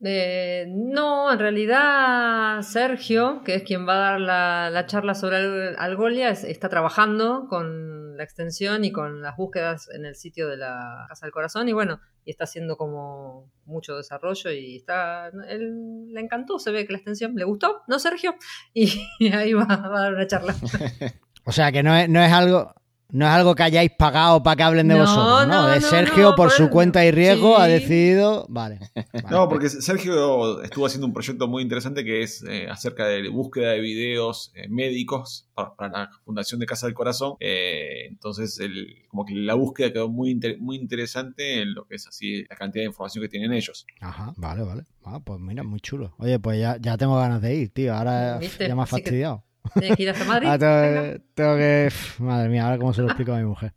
Eh, 0.03 0.65
no, 0.69 1.31
en 1.31 1.39
realidad 1.39 2.63
Sergio, 2.63 3.43
que 3.45 3.55
es 3.57 3.63
quien 3.65 3.87
va 3.87 3.95
a 3.95 4.11
dar 4.13 4.21
la, 4.21 4.71
la 4.71 4.87
charla 4.87 5.15
sobre 5.15 5.37
Al- 5.37 5.77
Algolia, 5.79 6.31
es- 6.31 6.45
está 6.45 6.69
trabajando 6.71 7.47
con 7.51 8.17
la 8.17 8.25
extensión 8.25 8.85
y 8.85 8.93
con 8.93 9.21
las 9.23 9.37
búsquedas 9.37 9.89
en 9.95 10.07
el 10.07 10.15
sitio 10.17 10.49
de 10.49 10.57
la 10.57 11.05
Casa 11.09 11.27
del 11.27 11.33
Corazón 11.33 11.69
y 11.69 11.73
bueno, 11.75 12.01
y 12.25 12.31
está 12.31 12.45
haciendo 12.45 12.77
como 12.79 13.51
mucho 13.67 13.97
desarrollo 13.97 14.51
y 14.51 14.77
está, 14.77 15.29
él 15.49 16.07
le 16.13 16.21
encantó, 16.21 16.59
se 16.59 16.71
ve 16.71 16.87
que 16.87 16.93
la 16.93 16.99
extensión 16.99 17.35
le 17.35 17.45
gustó, 17.45 17.83
¿no 17.87 17.99
Sergio? 17.99 18.35
Y, 18.75 18.89
ahí 19.33 19.53
va, 19.53 19.65
va 19.67 19.99
a 19.99 20.03
dar 20.03 20.15
una 20.15 20.27
charla. 20.27 20.55
O 21.45 21.53
sea, 21.53 21.73
que 21.73 21.83
no 21.83 21.95
es, 21.97 22.09
no 22.09 22.23
es 22.23 22.31
algo... 22.31 22.75
no 23.13 23.27
es 23.27 23.33
algo 23.33 23.55
que 23.55 23.63
hayáis 23.63 23.91
pagado 23.99 24.43
para 24.43 24.57
que 24.57 24.63
hablen 24.63 24.89
de 24.89 24.95
No, 24.95 25.01
vosotros, 25.01 25.47
¿no? 25.49 25.69
no, 25.69 25.73
Es 25.73 25.85
Sergio, 25.87 26.31
no, 26.31 26.35
por 26.37 26.51
su 26.51 26.69
cuenta 26.71 27.05
y 27.05 27.11
riesgo, 27.11 27.59
ha 27.59 27.67
decidido. 27.67 28.47
Vale. 28.49 28.79
vale. 28.95 29.27
No, 29.31 29.49
porque 29.49 29.69
Sergio 29.69 30.63
estuvo 30.63 30.87
haciendo 30.87 31.07
un 31.07 31.13
proyecto 31.13 31.49
muy 31.49 31.63
interesante 31.63 32.05
que 32.05 32.23
es 32.23 32.43
eh, 32.49 32.67
acerca 32.71 33.07
de 33.07 33.29
búsqueda 33.29 33.71
de 33.73 33.81
videos 33.81 34.53
eh, 34.55 34.69
médicos 34.69 35.49
para, 35.55 35.75
para 35.75 35.91
la 35.99 36.11
Fundación 36.25 36.61
de 36.61 36.67
Casa 36.67 36.87
del 36.87 36.95
Corazón. 36.95 37.35
Eh, 37.41 38.07
entonces, 38.09 38.59
el- 38.61 39.05
como 39.09 39.25
que 39.25 39.35
la 39.35 39.55
búsqueda 39.55 39.93
quedó 39.93 40.09
muy, 40.09 40.31
inter- 40.31 40.59
muy 40.61 40.77
interesante 40.77 41.63
en 41.63 41.75
lo 41.75 41.87
que 41.87 41.97
es 41.97 42.07
así 42.07 42.45
la 42.49 42.57
cantidad 42.57 42.83
de 42.83 42.89
información 42.89 43.23
que 43.23 43.29
tienen 43.29 43.53
ellos. 43.53 43.87
Ajá, 44.01 44.33
vale, 44.37 44.63
vale. 44.63 44.85
Ah, 45.05 45.21
pues 45.25 45.41
mira, 45.41 45.63
muy 45.63 45.81
chulo. 45.81 46.15
Oye, 46.19 46.39
pues 46.39 46.61
ya, 46.61 46.77
ya 46.81 46.97
tengo 46.97 47.17
ganas 47.17 47.41
de 47.43 47.55
ir, 47.57 47.73
tío. 47.73 47.95
Ahora 47.95 48.39
¿Viste? 48.39 48.69
ya 48.69 48.75
me 48.75 48.83
ha 48.83 48.85
Así 48.85 48.97
que- 48.97 49.03
fastidiado. 49.03 49.45
Tienes 49.79 49.97
que 49.97 50.03
ir 50.03 50.11
hasta 50.11 50.25
Madrid. 50.25 50.49
Ah, 50.51 50.59
tengo, 50.59 51.25
tengo 51.35 51.57
que- 51.57 51.89
Madre 52.19 52.49
mía, 52.49 52.65
ahora 52.65 52.79
cómo 52.79 52.93
se 52.95 53.03
lo 53.03 53.09
explico 53.09 53.33
a 53.33 53.39
mi 53.39 53.45
mujer. 53.45 53.73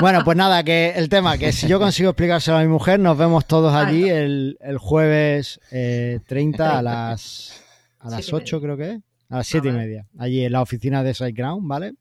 Bueno, 0.00 0.22
pues 0.24 0.36
nada, 0.36 0.62
que 0.64 0.92
el 0.96 1.08
tema, 1.08 1.36
que 1.38 1.52
si 1.52 1.66
yo 1.68 1.78
consigo 1.78 2.10
explicárselo 2.10 2.56
a 2.58 2.62
mi 2.62 2.68
mujer, 2.68 3.00
nos 3.00 3.16
vemos 3.18 3.46
todos 3.46 3.74
allí 3.74 4.08
el, 4.08 4.56
el 4.60 4.78
jueves 4.78 5.60
eh, 5.70 6.20
30 6.26 6.78
a 6.78 6.82
las, 6.82 7.62
a 7.98 8.10
las 8.10 8.24
Siete 8.24 8.30
y 8.30 8.42
8, 8.44 8.60
creo 8.60 8.76
que 8.76 8.90
es. 8.92 9.00
A 9.28 9.36
las 9.38 9.46
7 9.46 9.68
y 9.68 9.70
vale. 9.70 9.82
media. 9.84 10.06
Allí 10.18 10.44
en 10.44 10.52
la 10.52 10.62
oficina 10.62 11.02
de 11.02 11.14
SiteGround, 11.14 11.66
¿vale? 11.68 11.92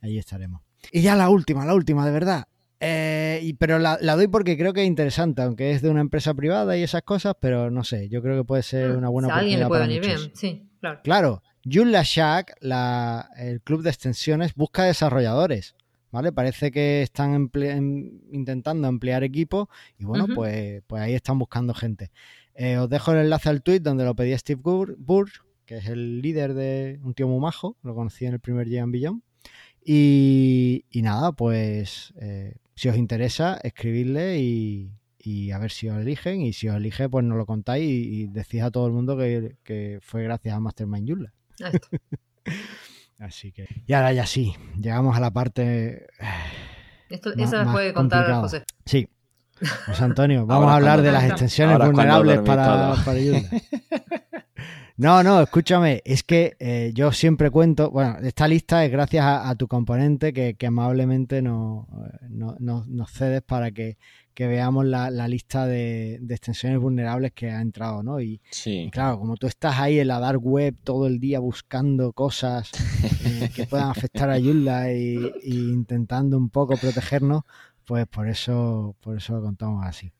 Allí 0.00 0.18
estaremos. 0.18 0.60
Y 0.92 1.02
ya 1.02 1.16
la 1.16 1.28
última, 1.30 1.64
la 1.64 1.74
última, 1.74 2.04
de 2.06 2.12
verdad. 2.12 2.44
Eh, 2.78 3.40
y- 3.42 3.54
pero 3.54 3.78
la, 3.78 3.98
la 4.00 4.16
doy 4.16 4.28
porque 4.28 4.56
creo 4.58 4.72
que 4.72 4.82
es 4.82 4.86
interesante, 4.86 5.42
aunque 5.42 5.70
es 5.72 5.82
de 5.82 5.88
una 5.90 6.00
empresa 6.02 6.34
privada 6.34 6.76
y 6.76 6.82
esas 6.82 7.02
cosas, 7.02 7.34
pero 7.40 7.70
no 7.70 7.82
sé, 7.84 8.08
yo 8.10 8.22
creo 8.22 8.36
que 8.36 8.44
puede 8.44 8.62
ser 8.62 8.92
una 8.92 9.08
buena 9.08 9.28
Si 9.28 9.32
a 9.32 9.36
alguien 9.36 9.58
le 9.60 9.64
oportunidad 9.64 10.00
puede 10.00 10.10
venir 10.10 10.16
muchos. 10.20 10.42
bien, 10.42 10.60
sí, 10.60 10.68
claro. 10.80 11.00
Claro, 11.02 11.42
Joomla 11.70 12.02
Shack, 12.04 12.56
la- 12.60 13.28
el 13.36 13.60
club 13.60 13.82
de 13.82 13.90
extensiones, 13.90 14.54
busca 14.54 14.84
desarrolladores. 14.84 15.74
¿Vale? 16.12 16.32
Parece 16.32 16.70
que 16.70 17.02
están 17.02 17.34
emple- 17.50 17.76
em- 17.76 18.20
intentando 18.32 18.88
emplear 18.88 19.22
equipos 19.22 19.68
y 19.98 20.04
bueno, 20.04 20.26
pues, 20.34 20.82
pues 20.86 21.02
ahí 21.02 21.12
están 21.14 21.38
buscando 21.38 21.74
gente. 21.74 22.10
Eh, 22.54 22.78
os 22.78 22.88
dejo 22.88 23.12
el 23.12 23.18
enlace 23.18 23.50
al 23.50 23.60
tweet 23.62 23.80
donde 23.80 24.04
lo 24.04 24.14
pedía 24.14 24.38
Steve 24.38 24.62
Burr, 24.62 25.30
que 25.66 25.78
es 25.78 25.86
el 25.88 26.22
líder 26.22 26.54
de 26.54 27.00
un 27.02 27.12
tío 27.12 27.28
muy 27.28 27.40
majo, 27.40 27.76
lo 27.82 27.94
conocí 27.94 28.24
en 28.24 28.32
el 28.34 28.40
primer 28.40 28.66
Giant 28.66 28.92
Beyond. 28.92 29.20
Y, 29.84 30.84
y 30.90 31.02
nada, 31.02 31.32
pues 31.32 32.14
eh, 32.20 32.54
si 32.74 32.88
os 32.88 32.96
interesa, 32.96 33.58
escribidle 33.62 34.38
y, 34.40 34.90
y 35.18 35.50
a 35.50 35.58
ver 35.58 35.70
si 35.70 35.88
os 35.88 35.98
eligen. 36.00 36.40
Y 36.40 36.52
si 36.54 36.68
os 36.68 36.76
elige, 36.76 37.08
pues 37.08 37.24
nos 37.24 37.36
lo 37.36 37.44
contáis 37.46 37.84
y, 37.90 38.22
y 38.22 38.26
decís 38.28 38.62
a 38.62 38.70
todo 38.70 38.86
el 38.86 38.92
mundo 38.92 39.18
que, 39.18 39.56
que 39.64 39.98
fue 40.00 40.22
gracias 40.22 40.54
a 40.54 40.60
Mastermind 40.60 41.08
Joomla. 41.08 41.32
Así 43.18 43.52
que. 43.52 43.66
Y 43.86 43.92
ahora 43.94 44.12
ya 44.12 44.26
sí, 44.26 44.54
llegamos 44.78 45.16
a 45.16 45.20
la 45.20 45.30
parte. 45.30 46.06
Esto, 47.08 47.30
Más- 47.36 47.48
esa 47.48 47.64
la 47.64 47.72
puede 47.72 47.92
contar 47.94 48.20
complicado. 48.20 48.42
José. 48.42 48.64
Sí. 48.84 49.08
José 49.86 50.04
Antonio, 50.04 50.40
vamos 50.46 50.64
Ahora 50.64 50.72
a 50.72 50.76
hablar 50.76 51.02
de 51.02 51.12
las 51.12 51.24
extensiones 51.24 51.78
vulnerables 51.78 52.40
para, 52.40 52.94
para. 53.04 53.18
No, 54.98 55.22
no, 55.22 55.42
escúchame, 55.42 56.00
es 56.06 56.22
que 56.22 56.56
eh, 56.58 56.90
yo 56.94 57.12
siempre 57.12 57.50
cuento, 57.50 57.90
bueno, 57.90 58.16
esta 58.22 58.48
lista 58.48 58.82
es 58.82 58.90
gracias 58.90 59.26
a, 59.26 59.50
a 59.50 59.54
tu 59.54 59.68
componente 59.68 60.32
que, 60.32 60.54
que 60.54 60.66
amablemente 60.68 61.42
nos, 61.42 61.86
eh, 61.86 62.18
no- 62.30 62.56
nos- 62.60 62.88
nos 62.88 63.10
cedes 63.10 63.42
para 63.42 63.70
que, 63.72 63.98
que 64.36 64.46
veamos 64.46 64.84
la, 64.84 65.10
la 65.10 65.26
lista 65.28 65.66
de, 65.66 66.18
de 66.20 66.34
extensiones 66.34 66.78
vulnerables 66.78 67.32
que 67.32 67.50
ha 67.50 67.62
entrado, 67.62 68.02
¿no? 68.02 68.20
Y, 68.20 68.32
y 68.34 68.40
Sí. 68.50 68.90
claro, 68.92 69.18
como 69.18 69.38
tú 69.38 69.46
estás 69.46 69.80
ahí 69.80 69.98
en 69.98 70.08
la 70.08 70.20
dark 70.20 70.44
web 70.46 70.76
todo 70.84 71.06
el 71.06 71.18
día 71.18 71.40
buscando 71.40 72.12
cosas 72.12 72.70
eh, 73.24 73.48
que 73.54 73.64
puedan 73.64 73.88
afectar 73.88 74.28
a 74.28 74.38
Joomla 74.38 74.92
y, 74.92 75.32
y 75.42 75.70
intentando 75.72 76.36
un 76.36 76.50
poco 76.50 76.76
protegernos, 76.76 77.44
pues 77.86 78.06
por 78.08 78.28
eso, 78.28 78.94
por 79.00 79.16
eso 79.16 79.36
lo 79.36 79.40
contamos 79.42 79.86
así. 79.86 80.12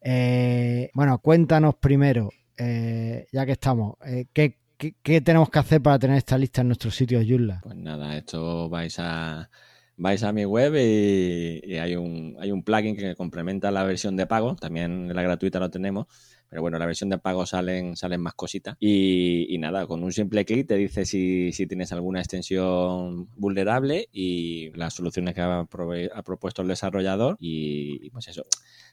Eh, 0.00 0.90
bueno, 0.94 1.18
cuéntanos 1.18 1.74
primero, 1.74 2.30
eh, 2.56 3.26
ya 3.30 3.44
que 3.44 3.52
estamos, 3.52 3.96
¿qué, 4.32 4.56
qué, 4.78 4.94
qué 5.02 5.20
tenemos 5.20 5.50
que 5.50 5.58
hacer 5.58 5.82
para 5.82 5.98
tener 5.98 6.16
esta 6.16 6.38
lista 6.38 6.62
en 6.62 6.68
nuestro 6.68 6.90
sitio 6.90 7.18
de 7.18 7.28
Joomla? 7.28 7.60
Pues 7.62 7.76
nada, 7.76 8.16
esto 8.16 8.70
vais 8.70 8.98
a 8.98 9.50
vais 9.96 10.22
a 10.22 10.32
mi 10.32 10.44
web 10.44 10.74
y, 10.76 11.76
hay 11.76 11.96
un 11.96 12.36
hay 12.40 12.50
un 12.52 12.62
plugin 12.62 12.96
que 12.96 13.14
complementa 13.14 13.70
la 13.70 13.84
versión 13.84 14.16
de 14.16 14.26
pago, 14.26 14.56
también 14.56 15.14
la 15.14 15.22
gratuita 15.22 15.60
lo 15.60 15.70
tenemos, 15.70 16.06
pero 16.48 16.62
bueno, 16.62 16.78
la 16.78 16.86
versión 16.86 17.10
de 17.10 17.18
pago 17.18 17.46
salen 17.46 17.96
salen 17.96 18.20
más 18.20 18.34
cositas 18.34 18.76
y, 18.80 19.46
y 19.54 19.58
nada, 19.58 19.86
con 19.86 20.02
un 20.02 20.12
simple 20.12 20.44
clic 20.44 20.66
te 20.66 20.76
dice 20.76 21.04
si, 21.04 21.52
si 21.52 21.66
tienes 21.66 21.92
alguna 21.92 22.20
extensión 22.20 23.28
vulnerable 23.36 24.08
y 24.12 24.70
las 24.76 24.94
soluciones 24.94 25.34
que 25.34 25.40
ha, 25.40 25.66
propuesto 25.66 26.62
el 26.62 26.68
desarrollador 26.68 27.36
y 27.38 28.10
pues 28.10 28.28
eso. 28.28 28.44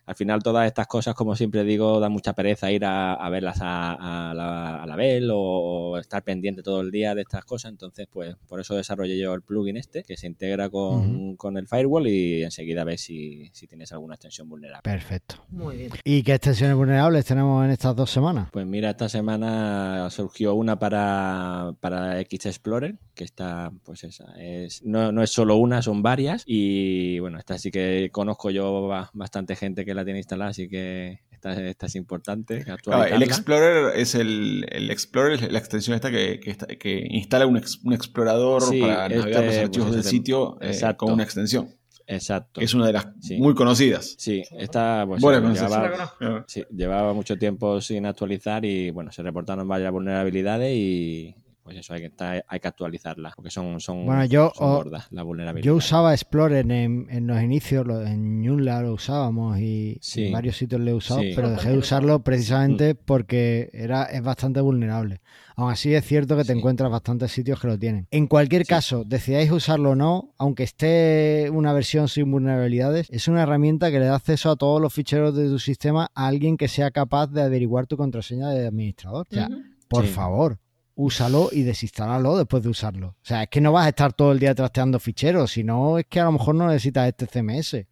Al 0.05 0.15
final 0.15 0.41
todas 0.43 0.67
estas 0.67 0.87
cosas, 0.87 1.13
como 1.15 1.35
siempre 1.35 1.63
digo, 1.63 1.99
da 1.99 2.09
mucha 2.09 2.33
pereza 2.33 2.71
ir 2.71 2.83
a, 2.85 3.13
a 3.13 3.29
verlas 3.29 3.59
a, 3.61 4.29
a 4.29 4.33
la, 4.33 4.83
a 4.83 4.85
la 4.85 4.95
Bell 4.95 5.29
o, 5.31 5.37
o 5.39 5.97
estar 5.97 6.23
pendiente 6.23 6.63
todo 6.63 6.81
el 6.81 6.91
día 6.91 7.15
de 7.15 7.21
estas 7.21 7.45
cosas. 7.45 7.71
Entonces, 7.71 8.07
pues 8.11 8.35
por 8.47 8.59
eso 8.59 8.75
desarrollé 8.75 9.17
yo 9.19 9.33
el 9.33 9.41
plugin 9.41 9.77
este, 9.77 10.03
que 10.03 10.17
se 10.17 10.27
integra 10.27 10.69
con, 10.69 11.35
con 11.35 11.57
el 11.57 11.67
firewall 11.67 12.07
y 12.07 12.43
enseguida 12.43 12.83
ves 12.83 13.01
si, 13.01 13.49
si 13.53 13.67
tienes 13.67 13.91
alguna 13.91 14.15
extensión 14.15 14.49
vulnerable. 14.49 14.81
Perfecto. 14.83 15.35
Muy 15.49 15.77
bien. 15.77 15.91
¿Y 16.03 16.23
qué 16.23 16.33
extensiones 16.33 16.75
vulnerables 16.75 17.25
tenemos 17.25 17.63
en 17.63 17.71
estas 17.71 17.95
dos 17.95 18.09
semanas? 18.09 18.49
Pues 18.51 18.65
mira, 18.65 18.89
esta 18.89 19.07
semana 19.09 20.09
surgió 20.09 20.55
una 20.55 20.77
para, 20.79 21.73
para 21.79 22.19
X 22.21 22.45
Explorer, 22.47 22.95
que 23.13 23.23
está, 23.23 23.71
pues 23.83 24.03
esa, 24.03 24.33
es, 24.39 24.83
no, 24.83 25.11
no 25.11 25.21
es 25.23 25.29
solo 25.31 25.55
una, 25.57 25.81
son 25.81 26.01
varias. 26.01 26.43
Y 26.45 27.19
bueno, 27.19 27.37
esta 27.37 27.57
sí 27.57 27.71
que 27.71 28.09
conozco 28.11 28.49
yo 28.49 28.87
ba- 28.87 29.09
bastante 29.13 29.55
gente 29.55 29.85
que 29.85 29.90
la 29.93 30.03
tiene 30.05 30.19
instalada, 30.19 30.51
así 30.51 30.67
que 30.69 31.19
esta, 31.31 31.53
esta 31.67 31.85
es 31.87 31.95
importante. 31.95 32.63
El 33.11 33.23
Explorer 33.23 33.95
es 33.95 34.13
el, 34.15 34.65
el 34.69 34.91
Explorer, 34.91 35.43
es 35.43 35.51
la 35.51 35.57
extensión 35.59 35.95
esta 35.95 36.11
que, 36.11 36.39
que, 36.39 36.51
está- 36.51 36.67
que 36.67 37.07
instala 37.09 37.47
un, 37.47 37.57
ex- 37.57 37.79
un 37.83 37.93
explorador 37.93 38.61
Sí, 38.61 38.79
para 38.81 39.07
este, 39.07 39.17
navegar 39.17 39.43
los 39.43 39.53
pues 39.55 39.63
archivos 39.65 39.87
ese 39.89 39.95
del 39.97 40.05
tem- 40.05 40.09
sitio 40.09 40.57
eh, 40.61 40.79
con 40.97 41.13
una 41.13 41.23
extensión, 41.23 41.69
Exacto. 42.07 42.59
que 42.59 42.65
es 42.65 42.73
una 42.73 42.85
de 42.87 42.93
las 42.93 43.07
Sí. 43.21 43.37
muy 43.37 43.55
conocidas. 43.55 44.15
Sí, 44.17 44.43
esta 44.59 45.05
pues, 45.07 45.23
eh, 45.23 45.27
pronunciación. 45.27 45.81
llevaba, 45.81 46.45
sí, 46.47 46.63
llevaba 46.75 47.13
mucho 47.13 47.37
tiempo 47.37 47.81
sin 47.81 48.05
actualizar 48.05 48.63
y 48.65 48.91
bueno, 48.91 49.11
se 49.11 49.23
reportaron 49.23 49.67
varias 49.67 49.91
vulnerabilidades 49.91 50.75
y 50.75 51.35
pues 51.63 51.77
eso, 51.77 51.93
hay 51.93 51.99
que, 52.01 52.05
está- 52.07 52.43
hay 52.47 52.59
que 52.59 52.67
actualizarlas 52.67 53.33
porque 53.35 53.51
son, 53.51 53.79
son, 53.79 54.05
Bueno, 54.05 54.25
yo, 54.25 54.51
son 54.55 54.73
gordas 54.75 55.07
las 55.11 55.23
vulnerabilidades. 55.23 55.65
Yo 55.65 55.75
usaba 55.75 56.13
Explorer 56.13 56.69
en, 56.71 57.07
en 57.09 57.27
los 57.27 57.41
inicios, 57.41 57.85
en 58.07 58.43
Joomla 58.45 58.81
lo 58.81 58.93
usábamos 58.93 59.59
y 59.59 59.97
Sí. 60.01 60.25
en 60.25 60.33
varios 60.33 60.57
sitios 60.57 60.81
lo 60.81 60.89
he 60.89 60.93
usado, 60.93 61.21
Sí. 61.21 61.33
pero 61.35 61.51
dejé 61.51 61.69
de 61.69 61.77
usarlo 61.77 62.23
precisamente 62.23 62.95
porque 62.95 63.69
era, 63.73 64.05
es 64.05 64.23
bastante 64.23 64.59
vulnerable. 64.61 65.21
Aún 65.55 65.69
así 65.69 65.93
es 65.93 66.03
cierto 66.05 66.35
que 66.35 66.43
te 66.43 66.53
Sí. 66.53 66.57
encuentras 66.57 66.89
bastantes 66.89 67.31
sitios 67.31 67.59
que 67.59 67.67
lo 67.67 67.77
tienen. 67.77 68.07
En 68.09 68.25
cualquier 68.25 68.63
Sí. 68.63 68.69
caso, 68.69 69.03
decidáis 69.05 69.51
usarlo 69.51 69.91
o 69.91 69.95
no, 69.95 70.33
aunque 70.39 70.63
esté 70.63 71.49
una 71.53 71.73
versión 71.73 72.07
sin 72.07 72.31
vulnerabilidades, 72.31 73.07
es 73.11 73.27
una 73.27 73.43
herramienta 73.43 73.91
que 73.91 73.99
le 73.99 74.05
da 74.05 74.15
acceso 74.15 74.49
a 74.49 74.55
todos 74.55 74.81
los 74.81 74.91
ficheros 74.93 75.35
de 75.35 75.47
tu 75.47 75.59
sistema 75.59 76.09
a 76.15 76.27
alguien 76.27 76.57
que 76.57 76.67
sea 76.67 76.89
capaz 76.89 77.27
de 77.27 77.43
averiguar 77.43 77.85
tu 77.85 77.97
contraseña 77.97 78.49
de 78.49 78.65
administrador. 78.65 79.27
O 79.29 79.33
sea, 79.35 79.47
Ujú. 79.47 79.61
por 79.87 80.05
Sí. 80.07 80.11
favor, 80.13 80.57
úsalo 81.01 81.49
y 81.51 81.63
desinstálalo 81.63 82.37
después 82.37 82.61
de 82.63 82.69
usarlo. 82.69 83.07
O 83.07 83.25
sea, 83.25 83.43
es 83.43 83.49
que 83.49 83.59
no 83.59 83.71
vas 83.71 83.85
a 83.85 83.89
estar 83.89 84.13
todo 84.13 84.31
el 84.31 84.39
día 84.39 84.53
trasteando 84.53 84.99
ficheros, 84.99 85.51
sino 85.51 85.97
es 85.97 86.05
que 86.07 86.19
a 86.19 86.25
lo 86.25 86.33
mejor 86.33 86.55
no 86.55 86.67
necesitas 86.67 87.07
este 87.07 87.27
CMS, 87.27 87.85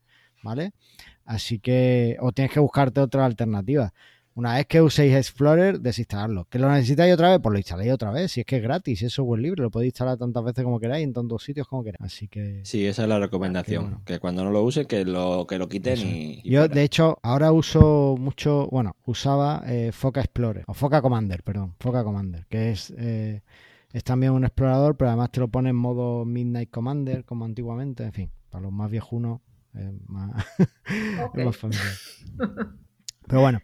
¿vale? 0.43 0.73
Así 1.25 1.59
que, 1.59 2.17
o 2.19 2.31
tienes 2.31 2.53
que 2.53 2.59
buscarte 2.59 3.01
otra 3.01 3.25
alternativa. 3.25 3.93
Una 4.39 4.53
vez 4.55 4.67
que 4.67 4.81
uséis 4.81 5.13
Explorer, 5.15 5.81
desinstalarlo. 5.81 6.45
¿Que 6.45 6.59
lo 6.59 6.71
necesitáis 6.71 7.13
otra 7.13 7.31
vez? 7.31 7.39
Pues 7.43 7.51
lo 7.51 7.57
instaláis 7.59 7.91
otra 7.91 8.09
vez. 8.11 8.31
Si 8.31 8.39
es 8.39 8.45
que 8.45 8.55
es 8.55 8.63
gratis, 8.63 9.01
es 9.01 9.11
software 9.11 9.41
libre, 9.41 9.63
lo 9.63 9.69
podéis 9.69 9.89
instalar 9.89 10.17
tantas 10.17 10.41
veces 10.45 10.63
como 10.63 10.79
queráis, 10.79 11.03
en 11.03 11.11
tantos 11.11 11.43
sitios 11.43 11.67
como 11.67 11.83
queráis. 11.83 11.99
Así 12.13 12.29
que... 12.29 12.61
Sí, 12.63 12.85
esa 12.85 13.03
es 13.03 13.09
la 13.09 13.19
recomendación. 13.19 13.83
Bueno. 13.83 14.01
Que 14.05 14.17
cuando 14.19 14.45
no 14.45 14.51
lo 14.51 14.63
usen, 14.63 14.85
que 14.85 15.03
lo, 15.03 15.45
que 15.45 15.57
lo 15.57 15.67
quiten 15.67 15.93
Eso. 15.95 16.07
y, 16.07 16.39
y 16.41 16.51
Yo, 16.51 16.61
fuera. 16.61 16.73
de 16.73 16.83
hecho, 16.83 17.19
ahora 17.21 17.51
uso 17.51 18.15
mucho, 18.17 18.69
bueno, 18.71 18.95
usaba 19.05 19.61
eh, 19.67 19.91
Foca 19.91 20.21
Explorer, 20.21 20.63
o 20.67 20.73
Foca 20.73 21.01
Commander, 21.01 21.43
perdón, 21.43 21.75
Foca 21.77 22.05
Commander, 22.05 22.45
que 22.47 22.71
es, 22.71 22.93
eh, 22.97 23.41
es 23.91 24.03
también 24.05 24.31
un 24.31 24.45
explorador, 24.45 24.95
pero 24.95 25.09
además 25.09 25.31
te 25.33 25.41
lo 25.41 25.49
pone 25.49 25.71
en 25.71 25.75
modo 25.75 26.23
Midnight 26.23 26.69
Commander, 26.69 27.25
como 27.25 27.43
antiguamente, 27.43 28.03
en 28.05 28.13
fin, 28.13 28.31
para 28.49 28.61
los 28.61 28.71
más 28.71 28.89
viejunos, 28.89 29.41
eh, 29.75 29.91
más, 30.07 30.31
Ok. 31.25 31.37
es 31.39 31.45
más 31.45 31.57
familiar. 31.57 31.93
Pero 33.27 33.41
bueno, 33.41 33.61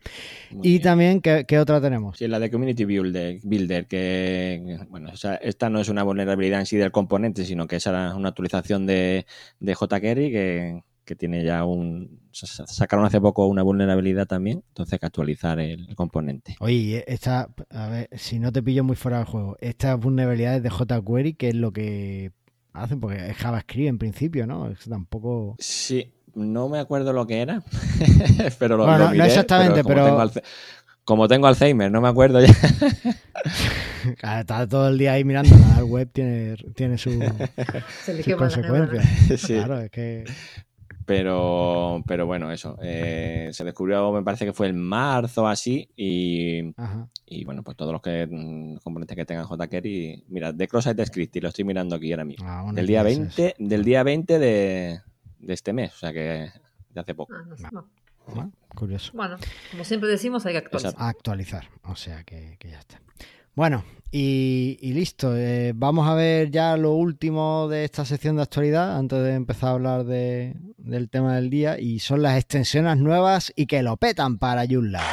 Muy 0.50 0.62
y 0.62 0.72
bien. 0.72 0.82
también, 0.82 1.22
¿qué, 1.22 1.46
qué 1.48 1.60
otra 1.60 1.82
tenemos? 1.82 2.18
Sí, 2.18 2.28
la 2.28 2.40
de 2.40 2.50
Community 2.50 2.86
Builder, 2.86 3.40
Builder 3.44 3.88
que, 3.88 4.80
bueno, 4.90 5.10
o 5.12 5.18
sea, 5.18 5.36
esta 5.36 5.70
no 5.70 5.80
es 5.82 5.90
una 5.90 6.04
vulnerabilidad 6.04 6.62
en 6.62 6.66
sí 6.66 6.78
del 6.78 6.92
componente, 6.92 7.46
sino 7.46 7.68
que 7.68 7.76
es 7.78 7.86
una 7.88 8.30
actualización 8.30 8.86
de, 8.86 9.26
de 9.60 9.76
jQuery 9.76 10.32
que, 10.32 10.84
que 11.04 11.16
tiene 11.16 11.44
ya 11.44 11.66
un... 11.66 12.22
sa- 12.32 12.66
Sacaron 12.68 13.06
hace 13.06 13.20
poco 13.20 13.48
una 13.48 13.64
vulnerabilidad 13.64 14.28
también, 14.28 14.64
entonces 14.70 14.94
hay 14.94 15.00
que 15.00 15.06
actualizar 15.08 15.60
el, 15.60 15.94
componente. 15.96 16.56
Oye, 16.60 17.04
esta, 17.08 17.50
a 17.70 17.88
ver, 17.90 18.10
si 18.14 18.40
no 18.40 18.52
te 18.52 18.64
pillo 18.64 18.84
muy 18.86 18.96
fuera 18.96 19.18
del 19.18 19.28
juego, 19.28 19.58
estas 19.60 20.00
vulnerabilidades 20.00 20.64
de 20.64 20.70
jQuery, 20.70 21.34
¿qué 21.34 21.50
es 21.50 21.56
lo 21.56 21.74
que, 21.74 22.32
hacen, 22.72 23.00
porque 23.02 23.30
es 23.30 23.36
JavaScript 23.38 23.90
en 23.90 23.98
principio, 23.98 24.48
¿no? 24.48 24.70
Es 24.70 24.86
tampoco... 24.88 25.56
Sí, 25.58 26.14
no 26.36 26.70
me 26.70 26.80
acuerdo 26.80 27.14
lo 27.14 27.26
que 27.26 27.42
era, 27.42 27.64
pero 28.60 28.78
lo, 28.78 28.84
Bueno, 28.86 29.00
lo 29.00 29.06
no 29.06 29.12
miré, 29.12 29.26
exactamente, 29.26 29.82
como 29.84 29.96
pero- 29.96 30.06
Tengo 30.30 30.46
como 31.04 31.28
tengo 31.28 31.46
Alzheimer, 31.46 31.92
no 31.92 32.02
me 32.02 32.08
acuerdo 32.08 32.42
ya. 32.42 32.54
Claro, 34.20 34.42
Está 34.42 34.68
todo 34.68 34.88
el 34.90 34.98
día 34.98 35.14
ahí 35.14 35.24
mirando, 35.24 35.56
la 35.76 35.84
web 35.84 36.10
tiene, 36.12 36.56
tiene 36.76 36.98
su- 36.98 37.12
sus 38.06 38.36
consecuencias. 38.36 39.06
Sí. 39.42 39.54
Claro, 39.56 39.80
es 39.82 39.92
que... 39.92 40.24
Pero, 41.06 42.04
pero 42.08 42.26
bueno, 42.26 42.52
eso. 42.52 42.78
eh, 42.82 43.50
se 43.54 43.64
descubrió, 43.64 44.12
me 44.12 44.24
parece 44.24 44.46
que 44.46 44.54
fue 44.54 44.68
en 44.70 44.80
marzo 44.82 45.44
o 45.44 45.48
así. 45.48 45.88
Y, 45.96 46.74
Ajá. 46.78 47.08
y 47.28 47.46
bueno, 47.46 47.62
pues 47.62 47.78
todos 47.78 47.92
los 47.92 48.02
que 48.02 48.28
mm, 48.30 48.78
componentes 48.78 49.16
que 49.16 49.26
tengan 49.26 49.46
JKer 49.48 49.86
y 49.86 50.24
mira, 50.30 50.52
de 50.52 50.68
cross-site 50.68 51.06
script, 51.06 51.36
y 51.36 51.42
lo 51.42 51.50
estoy 51.50 51.64
mirando 51.64 51.96
aquí 51.96 52.12
ahora 52.12 52.26
mismo. 52.26 52.48
Ah, 52.50 52.62
bueno, 52.64 52.76
Del 52.76 52.88
día 52.88 53.04
¿qué 53.04 53.12
es 53.12 53.18
eso? 53.20 53.42
20, 53.44 53.56
del 53.60 53.84
día 53.84 54.02
20 54.02 54.40
de, 54.40 55.02
de 55.46 55.54
este 55.54 55.72
mes, 55.74 55.94
o 55.94 55.98
sea 55.98 56.12
que 56.14 56.52
de 56.90 57.00
hace 57.02 57.14
poco. 57.16 57.34
Ah, 57.36 57.44
no 57.48 57.56
sé, 57.58 57.68
no. 57.72 57.88
Bueno, 58.28 58.52
curioso. 58.76 59.12
Bueno, 59.14 59.38
como 59.72 59.84
siempre 59.84 60.10
decimos, 60.10 60.46
hay 60.46 60.54
que 60.54 60.58
actualizar. 60.60 60.92
Exacto. 60.94 61.06
Actualizar, 61.10 61.70
o 61.84 61.96
sea 61.96 62.24
que, 62.24 62.58
que 62.60 62.70
ya 62.72 62.80
está. 62.80 63.00
Bueno, 63.54 63.86
y, 64.12 64.78
y 64.82 64.94
listo. 64.94 65.36
eh, 65.38 65.72
vamos 65.76 66.08
a 66.10 66.14
ver 66.16 66.50
ya 66.52 66.76
lo 66.76 66.94
último 66.94 67.68
de 67.70 67.86
esta 67.86 68.04
sección 68.04 68.36
de 68.36 68.42
actualidad 68.42 68.98
antes 68.98 69.20
de 69.24 69.34
empezar 69.36 69.70
a 69.70 69.74
hablar 69.74 70.04
de- 70.06 70.56
del 70.78 71.10
tema 71.10 71.36
del 71.36 71.50
día 71.50 71.80
y 71.80 72.00
son 72.00 72.22
las 72.22 72.36
extensiones 72.38 72.98
nuevas 72.98 73.54
y 73.56 73.68
que 73.68 73.82
lo 73.84 73.96
petan 73.98 74.38
para 74.40 74.66
Joomla. 74.68 75.04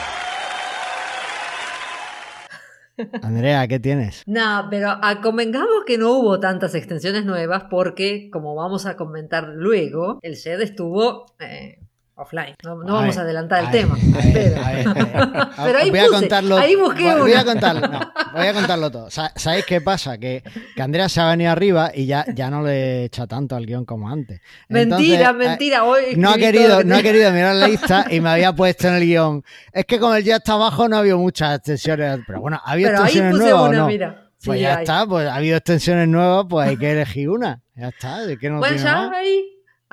Andrea, 3.22 3.66
¿qué 3.68 3.78
tienes? 3.78 4.22
No, 4.32 4.66
pero 4.70 4.88
ah, 5.02 5.20
convengamos 5.22 5.84
que 5.86 5.98
no 5.98 6.12
hubo 6.12 6.40
tantas 6.40 6.74
extensiones 6.74 7.24
nuevas 7.24 7.64
porque, 7.70 8.30
como 8.30 8.54
vamos 8.54 8.86
a 8.86 8.96
comentar 8.96 9.48
luego, 9.48 10.18
el 10.22 10.34
shed 10.34 10.60
estuvo 10.60 11.26
eh, 11.38 11.78
offline. 12.22 12.54
No, 12.64 12.76
vamos 12.76 13.16
a 13.18 13.20
adelantar 13.22 13.64
el 13.64 13.70
tema. 13.70 13.96
a 13.96 14.70
ver, 14.72 14.84
pero- 15.64 15.78
ahí 15.78 15.90
voy 15.90 15.98
a 15.98 16.08
contarlo. 16.08 16.56
ahí 16.56 16.74
busqué 16.76 17.12
voy, 17.12 17.20
voy 17.22 17.32
a 17.34 17.44
contarlo, 17.44 17.88
no, 17.88 18.00
voy 18.34 18.46
a 18.46 18.52
contarlo 18.54 18.90
todo. 18.90 19.10
Sa- 19.10 19.32
¿Sabéis 19.36 19.64
qué 19.66 19.80
pasa? 19.80 20.18
Que, 20.18 20.42
que 20.74 20.82
Andrea 20.82 21.08
se 21.08 21.20
ha 21.20 21.28
venido 21.28 21.50
arriba 21.50 21.90
y 21.94 22.06
ya, 22.06 22.24
ya 22.34 22.50
no 22.50 22.62
le 22.62 23.04
echa 23.04 23.26
tanto 23.26 23.56
al 23.56 23.66
guion 23.66 23.84
como 23.84 24.08
antes. 24.08 24.40
mentira, 24.68 24.96
Entonces, 25.30 25.46
eh, 25.46 25.48
mentira. 25.48 25.84
Hoy 25.84 26.02
no 26.16 26.30
ha 26.30 26.36
querido, 26.36 26.78
que 26.78 26.84
no 26.84 26.96
ha 26.96 27.02
querido 27.02 27.30
mirar 27.32 27.54
la 27.56 27.68
lista 27.68 28.06
y 28.10 28.20
me 28.20 28.30
había 28.30 28.52
puesto 28.54 28.88
en 28.88 28.94
el 28.94 29.04
guion. 29.04 29.44
Es 29.72 29.84
que 29.84 29.98
como 29.98 30.14
el 30.14 30.24
ya 30.24 30.36
está 30.36 30.54
abajo 30.54 30.88
no 30.88 30.96
ha 30.96 31.00
habido 31.00 31.18
muchas 31.18 31.56
extensiones. 31.56 32.20
Pero 32.26 32.40
bueno, 32.40 32.60
¿ha 32.64 32.72
habido 32.72 32.90
Pero 32.90 32.98
ahí 33.02 33.04
extensiones 33.06 33.32
puse 33.32 33.44
nuevas 33.50 33.68
una, 33.68 33.78
no? 33.78 33.86
mira. 33.86 34.18
Sí, 34.38 34.46
Pues 34.48 34.60
ya 34.60 34.76
hay. 34.78 34.82
está, 34.82 35.06
pues 35.06 35.28
ha 35.28 35.34
habido 35.36 35.56
extensiones 35.56 36.08
nuevas, 36.08 36.46
pues 36.50 36.68
hay 36.68 36.76
que 36.76 36.90
elegir 36.92 37.28
una. 37.30 37.60
Ya 37.76 37.88
está, 37.90 38.26
de 38.26 38.36
que 38.38 38.50
no 38.50 38.58
Bueno, 38.58 38.74
tiene 38.74 38.90
ya 38.90 38.96
más. 39.02 39.16
ahí, 39.16 39.44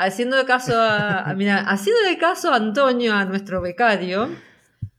haciendo 0.08 0.44
caso 0.46 0.74
a, 0.76 1.34
mira, 1.36 1.60
haciendo 1.70 2.02
de 2.10 2.18
caso 2.18 2.52
a 2.52 2.56
Antonio, 2.56 3.14
a 3.14 3.26
nuestro 3.26 3.62
becario, 3.62 4.30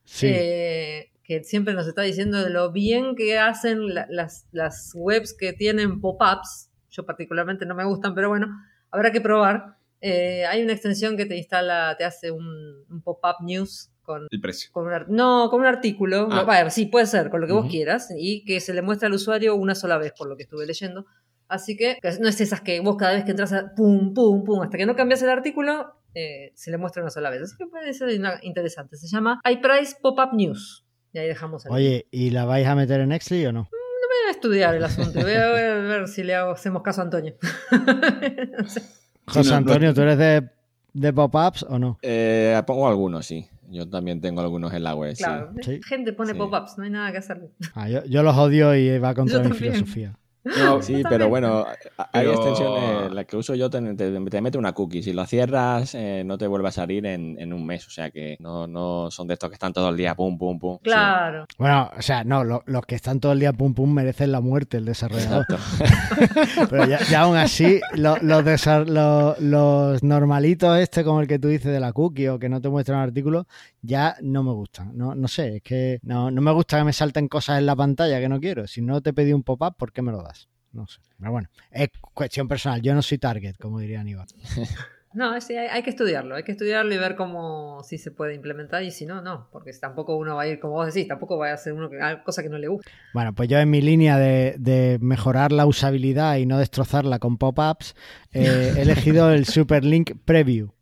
Sí. 0.04 0.26
eh, 0.30 1.10
que 1.24 1.42
siempre 1.44 1.74
nos 1.74 1.86
está 1.86 2.02
diciendo 2.02 2.42
de 2.42 2.50
lo 2.50 2.72
bien 2.72 3.14
que 3.16 3.38
hacen 3.38 3.94
la- 3.94 4.06
las, 4.10 4.46
las 4.52 4.92
webs 4.94 5.32
que 5.32 5.52
tienen 5.52 6.00
pop-ups. 6.00 6.70
Yo 6.90 7.06
particularmente 7.06 7.64
no 7.66 7.74
me 7.74 7.84
gustan, 7.84 8.14
pero 8.14 8.28
bueno, 8.28 8.48
habrá 8.90 9.12
que 9.12 9.20
probar. 9.20 9.76
Eh, 10.00 10.44
hay 10.46 10.62
una 10.62 10.72
extensión 10.72 11.16
que 11.16 11.26
te 11.26 11.36
instala, 11.36 11.94
te 11.96 12.04
hace 12.04 12.30
un, 12.30 12.84
un 12.88 13.02
pop-up 13.02 13.36
news 13.44 13.90
con, 14.02 14.26
El 14.30 14.40
precio. 14.40 14.70
con 14.72 14.86
un 14.86 14.92
no, 15.14 15.48
con 15.50 15.60
un 15.60 15.66
artículo. 15.66 16.26
Ah. 16.32 16.42
Vaya, 16.42 16.68
sí, 16.70 16.86
puede 16.86 17.06
ser, 17.06 17.30
con 17.30 17.40
lo 17.40 17.46
que 17.46 17.52
vos 17.52 17.62
Ujú. 17.66 17.70
quieras, 17.70 18.08
y 18.16 18.44
que 18.44 18.58
se 18.60 18.74
le 18.74 18.82
muestra 18.82 19.06
al 19.06 19.14
usuario 19.14 19.54
una 19.54 19.74
sola 19.76 19.98
vez, 19.98 20.12
por 20.18 20.26
lo 20.28 20.36
que 20.36 20.42
estuve 20.44 20.66
leyendo. 20.66 21.06
Así 21.50 21.76
que, 21.76 21.98
que 22.00 22.10
no 22.20 22.28
es 22.28 22.40
esas 22.40 22.60
que 22.60 22.80
vos 22.80 22.96
cada 22.96 23.12
vez 23.14 23.24
que 23.24 23.32
entras 23.32 23.52
a 23.52 23.74
pum, 23.74 24.14
pum, 24.14 24.44
pum, 24.44 24.62
hasta 24.62 24.78
que 24.78 24.86
no 24.86 24.96
cambias 24.96 25.22
el 25.22 25.28
artículo, 25.30 25.94
eh, 26.14 26.52
se 26.54 26.70
le 26.70 26.78
muestra 26.78 27.02
una 27.02 27.10
sola 27.10 27.28
vez. 27.30 27.42
Así 27.42 27.56
que 27.58 27.66
puede 27.66 27.92
ser 27.92 28.08
interesante. 28.42 28.96
Se 28.96 29.06
llama 29.08 29.40
iPrice 29.48 29.96
Pop-Up 30.00 30.34
News. 30.34 30.86
Y 31.12 31.18
ahí 31.18 31.26
dejamos 31.26 31.66
el 31.66 31.72
Oye, 31.72 32.06
¿y 32.12 32.30
la 32.30 32.44
vais 32.44 32.66
a 32.66 32.74
meter 32.74 33.00
en 33.00 33.12
Exli 33.12 33.44
o 33.46 33.52
no? 33.52 33.68
Voy 33.70 34.28
a 34.28 34.30
estudiar 34.30 34.74
el 34.74 34.84
asunto. 34.84 35.20
Voy 35.20 35.32
a 35.32 35.48
ver, 35.50 35.70
a 35.72 35.80
ver 35.80 36.08
si 36.08 36.22
le 36.22 36.34
hago- 36.34 36.52
hacemos 36.52 36.82
caso 36.82 37.00
a 37.00 37.04
Antonio. 37.04 37.34
No 38.58 38.68
sé. 38.68 38.82
José 39.26 39.50
no, 39.50 39.56
Antonio, 39.56 39.88
no- 39.88 39.94
¿tú 39.94 40.00
eres 40.02 40.18
de, 40.18 40.48
de 40.92 41.12
pop-ups 41.12 41.64
o 41.68 41.78
no? 41.78 41.98
Eh, 42.02 42.60
pongo 42.66 42.88
algunos, 42.88 43.26
sí. 43.26 43.46
Yo 43.68 43.88
también 43.88 44.20
tengo 44.20 44.40
algunos 44.40 44.72
en 44.72 44.82
la 44.82 44.94
web. 44.96 45.14
Claro, 45.16 45.52
Sí. 45.60 45.80
gente 45.86 46.12
pone 46.12 46.32
Sí. 46.32 46.38
pop-ups, 46.38 46.76
no 46.78 46.84
hay 46.84 46.90
nada 46.90 47.12
que 47.12 47.18
hacerle. 47.18 47.50
Ah, 47.74 47.88
yo, 47.88 48.04
yo 48.04 48.22
los 48.24 48.36
odio 48.36 48.74
y 48.74 48.98
va 48.98 49.14
contra 49.14 49.38
Yo 49.38 49.44
mi 49.44 49.50
también. 49.50 49.74
filosofía. 49.74 50.16
No, 50.44 50.81
Sí, 50.83 51.03
pero 51.09 51.29
bueno, 51.29 51.66
hay 51.96 52.07
Pero- 52.12 52.33
extensiones, 52.33 53.12
la 53.12 53.24
que 53.24 53.37
uso 53.37 53.55
yo 53.55 53.68
te, 53.70 53.81
te- 53.94 54.11
te 54.31 54.40
mete 54.40 54.59
una 54.59 54.72
cookie, 54.72 55.03
si 55.03 55.12
lo 55.12 55.24
cierras 55.26 55.94
eh, 55.94 56.22
no 56.24 56.38
te 56.38 56.46
vuelve 56.46 56.68
a 56.68 56.72
salir 56.72 57.05
en, 57.07 57.37
en 57.38 57.53
un 57.53 57.64
mes, 57.66 57.87
o 57.87 57.90
sea 57.90 58.11
que 58.11 58.37
no, 58.40 58.66
no 58.66 59.11
son 59.11 59.26
de 59.29 59.35
estos 59.35 59.50
que 59.50 59.55
están 59.55 59.72
todo 59.72 59.88
el 59.90 59.96
día 59.96 60.14
pum, 60.14 60.38
pum, 60.38 60.59
pum. 60.59 60.76
Sí, 60.76 60.90
Claro. 60.90 61.46
Bueno, 61.59 61.90
o 61.96 62.03
sea, 62.03 62.24
no, 62.24 62.42
lo- 62.44 62.62
los 62.66 62.87
que 62.87 62.94
están 62.94 63.20
todo 63.20 63.33
el 63.33 63.40
día 63.40 63.53
pum 63.53 63.74
pum 63.74 63.92
merecen 63.92 64.33
la 64.33 64.40
muerte, 64.40 64.76
el 64.79 64.85
desarrollador. 64.85 65.46
Pero 66.70 66.87
ya, 66.87 66.98
ya 67.11 67.20
aún 67.22 67.37
así, 67.37 67.81
lo- 67.94 68.16
los, 68.22 68.44
desa- 68.44 68.85
lo- 68.87 69.37
los 69.40 70.03
normalitos, 70.03 70.79
este 70.79 71.05
como 71.05 71.20
el 71.20 71.26
que 71.29 71.38
tú 71.38 71.48
dices 71.48 71.72
de 71.72 71.81
la 71.81 71.92
cookie 71.92 72.29
o 72.29 72.38
que 72.38 72.48
no 72.48 72.61
te 72.61 72.68
muestran 72.68 72.98
un 72.98 73.05
artículo, 73.05 73.46
ya 73.83 74.16
no 74.22 74.42
me 74.42 74.53
gustan. 74.53 74.96
No, 74.96 75.14
no 75.14 75.29
sé, 75.29 75.57
es 75.57 75.62
que 75.62 75.98
no, 76.03 76.31
no 76.31 76.40
me 76.40 76.53
gusta 76.53 76.79
que 76.79 76.85
me 76.85 76.92
salten 76.92 77.29
cosas 77.29 77.59
en 77.59 77.66
la 77.66 77.76
pantalla 77.76 78.20
que 78.20 78.29
no 78.29 78.40
quiero. 78.40 78.66
Si 78.66 78.81
no 78.83 79.00
te 79.00 79.12
pedí 79.12 79.33
un 79.33 79.42
pop-up, 79.42 79.74
¿por 79.76 79.92
qué 79.92 80.03
me 80.03 80.12
lo 80.12 80.22
das? 80.22 80.29
No 80.72 80.87
sé. 80.87 81.00
Pero 81.18 81.33
bueno, 81.33 81.48
es 81.70 81.88
cuestión 82.14 82.48
personal. 82.48 82.80
Yo 82.83 82.94
no 82.94 83.02
soy 83.02 83.18
target, 83.18 83.56
como 83.56 83.78
diría 83.78 84.00
Aníbal. 84.00 84.26
No, 85.12 85.40
sí, 85.40 85.56
hay, 85.56 85.66
hay 85.66 85.83
que 85.83 85.90
estudiarlo, 85.90 86.37
hay 86.37 86.44
que 86.44 86.52
estudiarlo 86.52 86.94
y 86.94 86.98
ver 86.98 87.16
cómo 87.16 87.83
si 87.83 87.98
se 87.98 88.12
puede 88.12 88.35
implementar 88.35 88.85
y 88.85 88.92
si 88.92 89.06
no, 89.06 89.20
no, 89.20 89.48
porque 89.50 89.72
tampoco 89.72 90.16
uno 90.16 90.37
va 90.37 90.42
a 90.42 90.46
ir, 90.46 90.61
como 90.61 90.74
vos 90.74 90.94
decís, 90.94 91.09
tampoco 91.09 91.37
va 91.37 91.50
a 91.50 91.54
hacer 91.54 91.72
uno 91.72 91.90
que 91.90 91.98
cosa 92.24 92.44
que 92.44 92.48
no 92.48 92.59
le 92.59 92.68
guste. 92.68 92.88
Bueno, 93.12 93.35
pues 93.35 93.48
yo 93.48 93.59
en 93.59 93.68
mi 93.70 93.80
línea 93.80 94.18
de, 94.18 94.54
de 94.59 94.98
mejorar 95.00 95.50
la 95.50 95.66
usabilidad 95.66 96.37
y 96.37 96.46
no 96.46 96.59
destrozarla 96.59 97.18
con 97.18 97.38
pop-ups, 97.38 97.96
eh, 98.33 98.74
he 98.76 98.83
elegido 98.83 99.33
el 99.33 99.46
Superlink 99.46 100.12
Preview, 100.24 100.74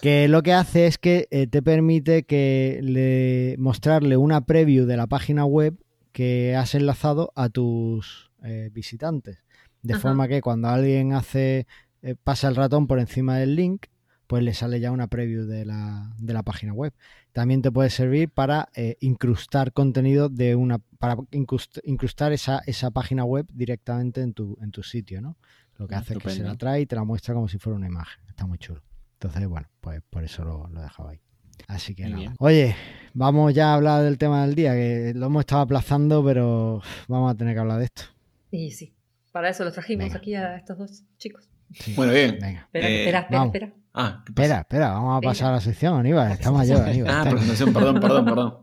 que 0.00 0.26
lo 0.28 0.42
que 0.42 0.54
hace 0.54 0.86
es 0.86 0.96
que 0.96 1.28
eh, 1.30 1.46
te 1.46 1.60
permite 1.60 2.22
que 2.22 2.80
le, 2.82 3.56
mostrarle 3.58 4.16
una 4.16 4.46
preview 4.46 4.86
de 4.86 4.96
la 4.96 5.06
página 5.06 5.44
web 5.44 5.74
que 6.12 6.56
has 6.56 6.74
enlazado 6.74 7.30
a 7.36 7.50
tus 7.50 8.25
eh, 8.46 8.70
visitantes. 8.72 9.44
De 9.82 9.94
Ajá. 9.94 10.00
forma 10.02 10.28
que 10.28 10.40
cuando 10.40 10.68
alguien 10.68 11.12
hace 11.12 11.66
eh, 12.02 12.14
pasa 12.22 12.48
el 12.48 12.56
ratón 12.56 12.86
por 12.86 12.98
encima 12.98 13.36
del 13.36 13.54
link, 13.54 13.86
pues 14.26 14.42
le 14.42 14.54
sale 14.54 14.80
ya 14.80 14.90
una 14.90 15.06
preview 15.06 15.44
de 15.46 15.64
la, 15.64 16.12
de 16.18 16.32
la 16.32 16.42
página 16.42 16.72
web. 16.72 16.92
También 17.32 17.62
te 17.62 17.70
puede 17.70 17.90
servir 17.90 18.28
para 18.28 18.68
eh, 18.74 18.96
incrustar 19.00 19.72
contenido 19.72 20.28
de 20.28 20.56
una, 20.56 20.78
para 20.98 21.16
incrust- 21.30 21.80
incrustar 21.84 22.32
esa, 22.32 22.60
esa 22.66 22.90
página 22.90 23.24
web 23.24 23.46
directamente 23.52 24.22
en 24.22 24.32
tu, 24.32 24.56
en 24.60 24.70
tu 24.72 24.82
sitio, 24.82 25.20
¿no? 25.20 25.36
Lo 25.76 25.86
que 25.86 25.94
hace 25.94 26.14
es 26.14 26.18
que 26.20 26.30
se 26.30 26.42
la 26.42 26.56
trae 26.56 26.80
y 26.80 26.86
te 26.86 26.96
la 26.96 27.04
muestra 27.04 27.34
como 27.34 27.48
si 27.48 27.58
fuera 27.58 27.76
una 27.76 27.86
imagen. 27.86 28.18
Está 28.28 28.46
muy 28.46 28.58
chulo. 28.58 28.82
Entonces, 29.12 29.46
bueno, 29.46 29.68
pues 29.80 30.00
por 30.08 30.24
eso 30.24 30.44
lo, 30.44 30.66
lo 30.68 30.80
he 30.80 30.82
dejado 30.82 31.10
ahí. 31.10 31.20
Así 31.68 31.94
que 31.94 32.08
nada. 32.08 32.34
Oye, 32.38 32.74
vamos 33.14 33.54
ya 33.54 33.70
a 33.72 33.74
hablar 33.74 34.02
del 34.02 34.18
tema 34.18 34.44
del 34.46 34.54
día, 34.54 34.72
que 34.74 35.12
lo 35.14 35.26
hemos 35.26 35.40
estado 35.40 35.62
aplazando, 35.62 36.24
pero 36.24 36.82
vamos 37.08 37.30
a 37.30 37.34
tener 37.36 37.54
que 37.54 37.60
hablar 37.60 37.78
de 37.78 37.84
esto. 37.84 38.02
Y 38.50 38.70
sí, 38.70 38.94
para 39.32 39.48
eso 39.50 39.64
los 39.64 39.72
trajimos 39.74 40.04
Venga. 40.06 40.18
aquí 40.18 40.34
a 40.34 40.56
estos 40.56 40.78
dos 40.78 41.04
chicos. 41.18 41.48
Sí. 41.72 41.94
Bueno, 41.94 42.12
bien. 42.12 42.38
Venga. 42.40 42.60
Espera, 42.72 42.88
Eh, 42.88 42.98
espera, 43.00 43.18
espera, 43.20 43.44
espera. 43.44 43.72
Ah, 43.92 44.22
¿qué 44.24 44.32
pasa? 44.32 44.44
Espera, 44.44 44.60
espera, 44.60 44.90
vamos 44.92 45.16
a 45.16 45.20
Venga. 45.20 45.30
pasar 45.32 45.48
a 45.48 45.52
la 45.56 45.60
sección, 45.60 45.98
Aníbal. 45.98 46.32
Estamos 46.32 46.68
yo, 46.68 46.78
Aníbal. 46.82 47.10
Ah, 47.14 47.30
presentación, 47.30 47.72
perdón, 47.72 48.00
perdón, 48.00 48.24
perdón. 48.24 48.56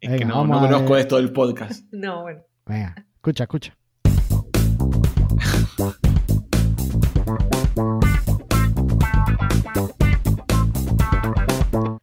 Es 0.00 0.10
Venga, 0.10 0.18
que 0.18 0.24
no, 0.24 0.46
no 0.46 0.60
conozco 0.60 0.96
esto 0.96 1.16
del 1.16 1.32
podcast. 1.32 1.84
No, 1.92 2.22
bueno. 2.22 2.42
Venga, 2.66 3.06
escucha, 3.16 3.44
escucha. 3.44 3.76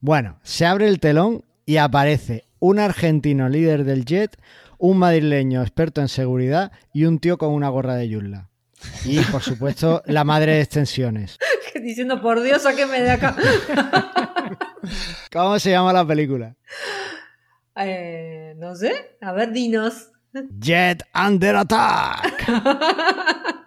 Bueno, 0.01 0.39
se 0.43 0.65
abre 0.65 0.87
el 0.87 0.99
telón 0.99 1.43
y 1.65 1.77
aparece 1.77 2.45
un 2.59 2.79
argentino 2.79 3.49
líder 3.49 3.83
del 3.83 4.05
jet, 4.05 4.37
un 4.77 4.97
madrileño 4.97 5.61
experto 5.61 6.01
en 6.01 6.07
seguridad 6.07 6.71
y 6.93 7.05
un 7.05 7.19
tío 7.19 7.37
con 7.37 7.53
una 7.53 7.69
gorra 7.69 7.95
de 7.95 8.09
Yulla. 8.09 8.49
Y, 9.05 9.19
por 9.19 9.41
supuesto, 9.41 10.03
la 10.05 10.23
madre 10.23 10.53
de 10.53 10.61
extensiones. 10.61 11.37
Diciendo, 11.81 12.21
por 12.21 12.41
Dios, 12.41 12.61
sáqueme 12.61 13.01
de 13.01 13.11
acá. 13.11 13.35
¿Cómo 15.31 15.59
se 15.59 15.71
llama 15.71 15.93
la 15.93 16.05
película? 16.05 16.55
Eh, 17.75 18.53
no 18.57 18.75
sé. 18.75 19.17
A 19.21 19.33
ver, 19.33 19.51
dinos. 19.51 20.11
Jet 20.59 21.03
Under 21.13 21.55
Attack. 21.55 22.45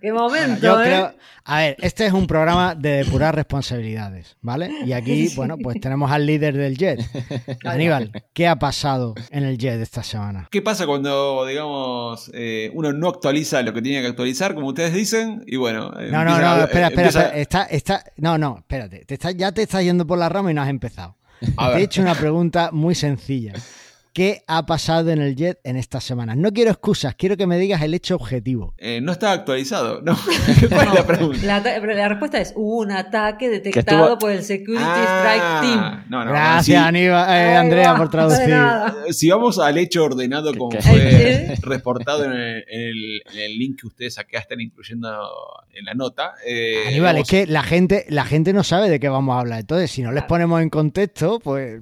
Qué 0.00 0.12
momento, 0.12 0.60
Yo 0.62 0.80
¿eh? 0.80 0.84
creo, 0.84 1.14
a 1.44 1.58
ver, 1.58 1.76
este 1.80 2.06
es 2.06 2.12
un 2.12 2.26
programa 2.26 2.74
de 2.74 3.04
depurar 3.04 3.34
responsabilidades, 3.34 4.36
¿vale? 4.40 4.70
Y 4.84 4.92
aquí, 4.92 5.28
bueno, 5.36 5.56
pues 5.58 5.80
tenemos 5.80 6.10
al 6.10 6.26
líder 6.26 6.56
del 6.56 6.76
Jet. 6.76 7.00
Aníbal, 7.64 8.10
¿qué 8.32 8.48
ha 8.48 8.56
pasado 8.56 9.14
en 9.30 9.44
el 9.44 9.58
Jet 9.58 9.80
esta 9.80 10.02
semana? 10.02 10.48
¿Qué 10.50 10.62
pasa 10.62 10.86
cuando, 10.86 11.44
digamos, 11.46 12.30
eh, 12.34 12.70
uno 12.74 12.92
no 12.92 13.08
actualiza 13.08 13.62
lo 13.62 13.72
que 13.72 13.82
tiene 13.82 14.00
que 14.02 14.08
actualizar, 14.08 14.54
como 14.54 14.68
ustedes 14.68 14.92
dicen? 14.94 15.42
Y 15.46 15.56
bueno, 15.56 15.92
eh, 16.00 16.08
No, 16.10 16.24
no, 16.24 16.30
empieza- 16.30 16.56
no, 16.56 16.64
espera, 16.64 16.64
espera, 16.64 16.88
empieza- 16.88 17.20
espera, 17.26 17.40
Está, 17.40 17.62
está, 17.64 18.04
no, 18.16 18.38
no, 18.38 18.56
espérate. 18.58 19.04
Te 19.04 19.14
está- 19.14 19.30
ya 19.30 19.52
te 19.52 19.62
estás 19.62 19.82
yendo 19.84 20.06
por 20.06 20.18
la 20.18 20.28
rama 20.28 20.50
y 20.50 20.54
no 20.54 20.62
has 20.62 20.68
empezado. 20.70 21.16
A 21.56 21.72
Te 21.72 21.78
he 21.78 21.82
hecho 21.82 22.02
una 22.02 22.14
pregunta 22.14 22.70
muy 22.72 22.94
sencilla. 22.94 23.52
¿Qué 24.14 24.42
ha 24.46 24.66
pasado 24.66 25.08
en 25.10 25.22
el 25.22 25.34
Jet 25.36 25.58
en 25.64 25.76
esta 25.76 25.98
semana? 25.98 26.36
No 26.36 26.52
quiero 26.52 26.70
excusas, 26.70 27.14
quiero 27.14 27.38
que 27.38 27.46
me 27.46 27.56
digas 27.56 27.80
el 27.80 27.94
hecho 27.94 28.14
objetivo. 28.16 28.74
Eh, 28.76 29.00
no 29.00 29.10
está 29.12 29.32
actualizado, 29.32 30.02
¿no? 30.02 30.18
¿Cuál 30.68 30.88
es 30.88 30.94
la 30.94 31.06
pregunta? 31.06 31.46
La, 31.62 32.08
respuesta 32.08 32.38
es 32.38 32.52
hubo 32.54 32.80
un 32.80 32.90
ataque 32.92 33.48
detectado 33.48 34.02
estuvo- 34.12 34.18
por 34.18 34.30
el 34.32 34.42
Security 34.42 34.84
Ah, 34.86 35.22
Strike 35.22 35.60
Team. 35.62 36.04
no, 36.10 36.24
no, 36.26 36.30
Gracias, 36.30 36.64
sí. 36.66 36.74
Aníbal, 36.74 37.30
eh, 37.30 37.54
Andrea, 37.56 37.92
va, 37.92 37.98
por 37.98 38.10
traducir. 38.10 38.48
nada. 38.50 38.94
Si 39.10 39.30
vamos 39.30 39.58
al 39.58 39.78
hecho 39.78 40.04
ordenado 40.04 40.52
como 40.58 40.68
¿Qué? 40.68 40.82
fue 40.82 40.98
¿Eh? 41.52 41.54
reportado 41.62 42.26
en 42.26 42.32
el, 42.32 42.64
en 42.68 42.80
el- 42.82 43.22
en 43.32 43.38
el 43.40 43.58
link 43.58 43.80
que 43.80 43.86
ustedes 43.86 44.18
acá 44.18 44.40
están 44.40 44.60
incluyendo 44.60 45.08
en 45.72 45.86
la 45.86 45.94
nota. 45.94 46.34
eh, 46.46 46.84
Aníbal, 46.88 47.16
es 47.16 47.28
que 47.28 47.46
la 47.46 47.62
gente, 47.62 48.04
la 48.10 48.24
gente 48.26 48.52
no 48.52 48.62
sabe 48.62 48.90
de 48.90 49.00
qué 49.00 49.08
vamos 49.08 49.34
a 49.36 49.40
hablar. 49.40 49.60
Entonces, 49.60 49.90
si 49.90 50.02
no 50.02 50.12
les 50.12 50.24
ponemos 50.24 50.60
en 50.60 50.68
contexto, 50.68 51.40
pues. 51.40 51.80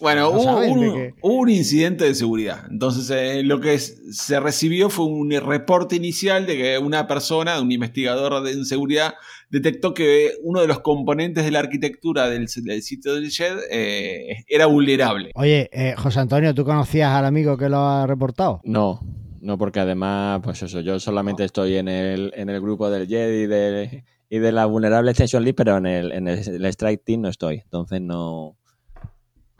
Bueno, 0.00 0.32
no 0.32 0.40
hubo, 0.40 0.58
un, 0.60 0.94
qué. 0.94 1.14
hubo 1.20 1.34
un 1.34 1.50
incidente 1.50 2.04
de 2.04 2.14
seguridad. 2.14 2.64
Entonces, 2.70 3.10
eh, 3.10 3.42
lo 3.42 3.60
que 3.60 3.78
se 3.78 4.40
recibió 4.40 4.88
fue 4.90 5.04
un 5.04 5.30
reporte 5.30 5.96
inicial 5.96 6.46
de 6.46 6.56
que 6.56 6.78
una 6.78 7.06
persona, 7.06 7.60
un 7.60 7.70
investigador 7.70 8.42
de 8.42 8.52
en 8.52 8.64
seguridad, 8.64 9.14
detectó 9.50 9.92
que 9.94 10.32
uno 10.42 10.60
de 10.60 10.66
los 10.66 10.80
componentes 10.80 11.44
de 11.44 11.50
la 11.50 11.58
arquitectura 11.58 12.28
del, 12.28 12.46
del 12.46 12.82
sitio 12.82 13.14
del 13.14 13.30
JED 13.30 13.58
eh, 13.70 14.44
era 14.48 14.66
vulnerable. 14.66 15.32
Oye, 15.34 15.68
eh, 15.72 15.94
José 15.96 16.20
Antonio, 16.20 16.54
¿tú 16.54 16.64
conocías 16.64 17.10
al 17.10 17.26
amigo 17.26 17.56
que 17.56 17.68
lo 17.68 17.78
ha 17.78 18.06
reportado? 18.06 18.60
No, 18.64 19.00
no, 19.40 19.58
porque 19.58 19.80
además, 19.80 20.40
pues 20.42 20.62
eso, 20.62 20.80
yo 20.80 21.00
solamente 21.00 21.44
estoy 21.44 21.76
en 21.76 21.88
el, 21.88 22.32
en 22.36 22.48
el 22.48 22.60
grupo 22.60 22.90
del 22.90 23.06
Jedi 23.08 23.42
y 23.42 23.46
de, 23.46 24.04
y 24.28 24.38
de 24.38 24.52
la 24.52 24.66
vulnerable 24.66 25.10
Extension 25.10 25.44
List, 25.44 25.56
pero 25.56 25.76
en 25.76 25.86
el, 25.86 26.12
en 26.12 26.28
el 26.28 26.64
Strike 26.66 27.02
Team 27.04 27.22
no 27.22 27.28
estoy. 27.28 27.56
Entonces 27.64 28.00
no. 28.00 28.56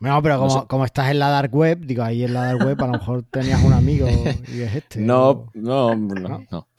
No, 0.01 0.23
pero 0.23 0.37
No 0.37 0.41
como, 0.41 0.61
sé. 0.63 0.67
como 0.67 0.85
estás 0.85 1.11
en 1.11 1.19
la 1.19 1.29
dark 1.29 1.55
web, 1.55 1.79
digo, 1.85 2.03
ahí 2.03 2.25
en 2.25 2.33
la 2.35 2.45
dark 2.47 2.65
web 2.67 2.83
a 2.83 2.87
lo 2.87 2.93
mejor 2.95 3.23
tenías 3.31 3.63
un 3.63 3.73
amigo 3.73 4.09
y 4.55 4.61
es 4.63 4.75
este. 4.75 5.01
No, 5.01 5.47
no, 5.55 5.95
no, 5.95 6.45
no. 6.51 6.69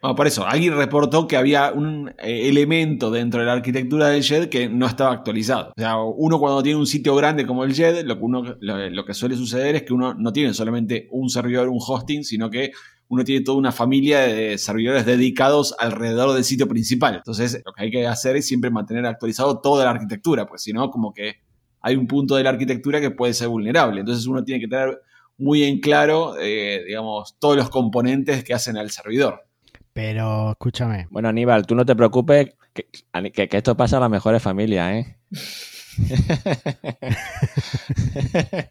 Bueno, 0.00 0.14
por 0.14 0.28
eso, 0.28 0.46
alguien 0.46 0.76
reportó 0.76 1.26
que 1.26 1.36
había 1.36 1.72
un 1.72 2.10
eh, 2.22 2.48
elemento 2.48 3.10
dentro 3.10 3.40
de 3.40 3.46
la 3.46 3.54
arquitectura 3.54 4.06
del 4.08 4.22
JED 4.22 4.48
que 4.48 4.68
no 4.68 4.86
estaba 4.86 5.12
actualizado. 5.12 5.70
O 5.76 5.80
sea, 5.80 5.96
uno 5.98 6.38
cuando 6.38 6.62
tiene 6.62 6.78
un 6.78 6.86
sitio 6.86 7.16
grande 7.16 7.46
como 7.46 7.64
el 7.64 7.74
JED, 7.74 8.04
lo 8.04 8.16
que, 8.16 8.24
uno, 8.24 8.42
lo, 8.60 8.90
lo 8.90 9.04
que 9.04 9.12
suele 9.12 9.36
suceder 9.36 9.74
es 9.74 9.82
que 9.82 9.92
uno 9.92 10.14
no 10.14 10.32
tiene 10.32 10.54
solamente 10.54 11.08
un 11.10 11.30
servidor, 11.30 11.68
un 11.68 11.80
hosting, 11.84 12.22
sino 12.22 12.48
que 12.48 12.70
uno 13.08 13.24
tiene 13.24 13.44
toda 13.44 13.58
una 13.58 13.72
familia 13.72 14.20
de 14.20 14.56
servidores 14.56 15.04
dedicados 15.04 15.74
alrededor 15.80 16.32
del 16.32 16.44
sitio 16.44 16.68
principal. 16.68 17.16
Entonces, 17.16 17.60
lo 17.66 17.72
que 17.72 17.82
hay 17.82 17.90
que 17.90 18.06
hacer 18.06 18.36
es 18.36 18.46
siempre 18.46 18.70
mantener 18.70 19.04
actualizado 19.04 19.60
toda 19.60 19.84
la 19.84 19.90
arquitectura, 19.90 20.46
pues 20.46 20.62
si 20.62 20.72
no, 20.72 20.90
como 20.90 21.12
que 21.12 21.40
hay 21.80 21.96
un 21.96 22.06
punto 22.06 22.36
de 22.36 22.44
la 22.44 22.50
arquitectura 22.50 23.00
que 23.00 23.10
puede 23.10 23.34
ser 23.34 23.48
vulnerable. 23.48 24.00
Entonces, 24.00 24.26
uno 24.26 24.44
tiene 24.44 24.60
que 24.60 24.68
tener 24.68 25.00
muy 25.38 25.64
en 25.64 25.80
claro, 25.80 26.34
eh, 26.38 26.84
digamos, 26.86 27.36
todos 27.38 27.56
los 27.56 27.70
componentes 27.70 28.44
que 28.44 28.54
hacen 28.54 28.76
al 28.76 28.90
servidor. 28.90 29.46
Pero 29.92 30.52
escúchame. 30.52 31.06
Bueno, 31.10 31.28
Aníbal, 31.28 31.66
tú 31.66 31.74
no 31.74 31.84
te 31.84 31.96
preocupes, 31.96 32.50
que, 32.72 32.86
que- 33.32 33.48
que 33.48 33.56
esto 33.56 33.76
pasa 33.76 33.96
a 33.96 34.00
las 34.00 34.10
mejores 34.10 34.40
familias, 34.42 34.92
¿eh? 34.94 35.16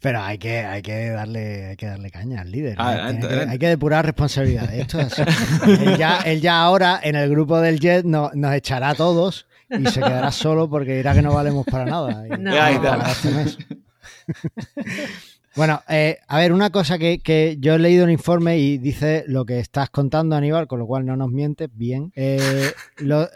Pero 0.00 0.22
hay 0.22 0.38
que, 0.38 0.60
hay 0.60 0.80
que 0.80 1.10
darle, 1.10 1.66
hay 1.70 1.76
que 1.76 1.86
darle 1.86 2.10
caña 2.10 2.40
al 2.42 2.50
líder. 2.52 2.76
Ah, 2.78 3.10
¿eh? 3.10 3.18
que- 3.20 3.50
hay 3.50 3.58
que 3.58 3.68
depurar 3.68 4.06
responsabilidades. 4.06 4.80
Esto 4.80 5.00
es 5.00 5.18
así. 5.18 5.22
él, 5.84 5.96
ya, 5.98 6.18
él 6.20 6.40
ya 6.40 6.60
ahora 6.62 7.00
en 7.02 7.16
el 7.16 7.28
grupo 7.28 7.60
del 7.60 7.80
Jet 7.80 8.04
no- 8.04 8.30
nos 8.34 8.54
echará 8.54 8.90
a 8.90 8.94
todos 8.94 9.46
y 9.70 9.86
se 9.86 10.00
quedará 10.00 10.30
solo 10.32 10.68
porque 10.68 10.96
dirá 10.96 11.14
que 11.14 11.22
no 11.22 11.32
valemos 11.34 11.64
para 11.66 11.84
nada. 11.84 12.26
Y 12.26 12.30
No. 12.40 12.52
Para 12.82 13.10
este 13.10 13.30
mes. 13.30 13.58
Bueno, 15.56 15.82
eh, 15.88 16.18
a 16.28 16.38
ver, 16.38 16.52
una 16.52 16.70
cosa 16.70 16.98
que, 16.98 17.18
que 17.18 17.56
yo 17.58 17.74
he 17.74 17.78
leído 17.80 18.04
el 18.04 18.12
informe 18.12 18.58
y 18.58 18.78
dice 18.78 19.24
lo 19.26 19.44
que 19.44 19.58
estás 19.58 19.90
contando, 19.90 20.36
Aníbal, 20.36 20.68
con 20.68 20.78
lo 20.78 20.86
cual 20.86 21.04
no 21.04 21.16
nos 21.16 21.30
mientes, 21.30 21.68
bien. 21.72 22.12
Eh, 22.14 22.70
lo- 22.98 23.28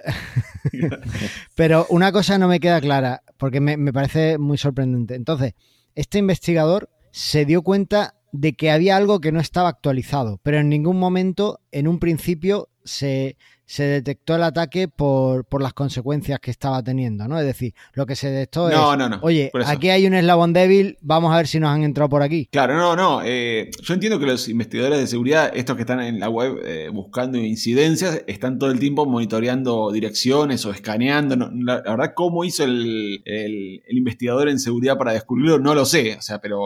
Pero 1.57 1.87
una 1.89 2.12
cosa 2.12 2.39
no 2.39 2.47
me 2.47 2.61
queda 2.61 2.80
clara, 2.80 3.22
porque 3.39 3.61
me, 3.61 3.76
me 3.76 3.93
parece 3.93 4.39
muy 4.39 4.57
sorprendente. 4.57 5.14
Entonces, 5.16 5.55
este 5.97 6.18
investigador 6.18 6.91
se 7.11 7.45
dio 7.45 7.62
cuenta 7.62 8.14
de 8.30 8.53
que 8.55 8.70
había 8.70 8.97
algo 8.97 9.20
que 9.20 9.33
no 9.33 9.41
estaba 9.41 9.68
actualizado, 9.70 10.39
pero 10.45 10.59
en 10.59 10.68
ningún 10.68 10.99
momento, 11.01 11.61
en 11.72 11.89
un 11.89 11.99
principio, 11.99 12.68
se, 12.85 13.37
se 13.64 13.85
detectó 13.85 14.35
el 14.37 14.43
ataque 14.43 14.89
por, 14.89 15.45
por 15.45 15.62
las 15.62 15.72
consecuencias 15.72 16.39
que 16.41 16.51
estaba 16.51 16.83
teniendo, 16.83 17.26
¿no? 17.28 17.39
Es 17.39 17.47
decir, 17.47 17.74
lo 17.95 18.05
que 18.07 18.16
se 18.16 18.30
detectó 18.30 18.68
No, 18.68 18.93
es, 18.93 18.99
no, 18.99 19.09
no. 19.09 19.18
oye, 19.22 19.51
aquí 19.66 19.89
hay 19.91 20.07
un 20.07 20.14
eslabón 20.14 20.53
débil, 20.53 20.99
vamos 21.01 21.33
a 21.33 21.37
ver 21.37 21.47
si 21.47 21.59
nos 21.61 21.70
han 21.70 21.83
entrado 21.83 22.09
por 22.11 22.22
aquí. 22.22 22.49
Claro, 22.53 22.76
no, 22.76 22.95
no. 22.97 23.22
eh, 23.24 23.70
yo 23.83 23.95
entiendo 23.95 24.18
que 24.18 24.26
los 24.26 24.49
investigadores 24.49 24.99
de 24.99 25.07
seguridad, 25.07 25.51
estos 25.55 25.76
que 25.76 25.83
están 25.83 26.01
en 26.01 26.20
la 26.20 26.28
web 26.28 26.61
eh, 26.64 26.91
buscando 26.93 27.39
incidencias, 27.39 28.22
están 28.26 28.59
todo 28.59 28.70
el 28.70 28.78
tiempo 28.78 29.07
monitoreando 29.07 29.91
direcciones 29.93 30.64
o 30.66 30.70
escaneando. 30.70 31.37
no- 31.37 31.51
la, 31.53 31.76
la 31.85 31.91
verdad, 31.97 32.12
cómo 32.14 32.45
hizo 32.45 32.64
el, 32.64 33.22
el- 33.24 33.83
el 33.87 33.97
investigador 33.99 34.49
en 34.49 34.59
seguridad 34.59 34.99
para 34.99 35.12
descubrirlo, 35.12 35.59
no 35.59 35.74
lo 35.74 35.85
sé. 35.87 36.16
O 36.16 36.22
sea, 36.22 36.41
pero, 36.41 36.61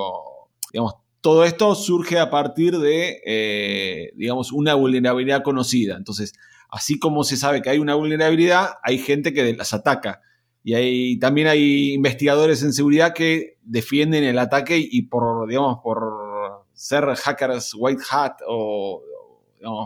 digamos, 0.73 0.95
todo 1.27 1.43
esto 1.43 1.74
surge 1.74 2.20
a 2.20 2.31
partir 2.31 2.79
de, 2.79 3.20
eh, 3.27 4.12
digamos, 4.14 4.53
una 4.53 4.74
vulnerabilidad 4.74 5.43
conocida. 5.43 5.97
Entonces, 5.97 6.35
así 6.70 7.01
como 7.01 7.24
se 7.24 7.37
sabe 7.37 7.62
que 7.62 7.70
hay 7.70 7.79
una 7.79 7.97
vulnerabilidad, 7.97 8.74
hay 8.85 8.99
gente 8.99 9.33
que 9.33 9.53
las 9.53 9.74
ataca. 9.74 10.20
Y 10.62 10.74
hay, 10.74 11.18
también 11.18 11.49
hay 11.49 11.95
investigadores 11.95 12.62
en 12.62 12.72
seguridad 12.72 13.12
que 13.12 13.59
defienden 13.62 14.22
el 14.22 14.39
ataque 14.39 14.79
y 14.79 15.03
por, 15.03 15.49
digamos, 15.49 15.79
por 15.83 16.64
ser 16.74 17.05
hackers 17.16 17.74
white 17.77 18.05
hat 18.09 18.35
o, 18.47 19.03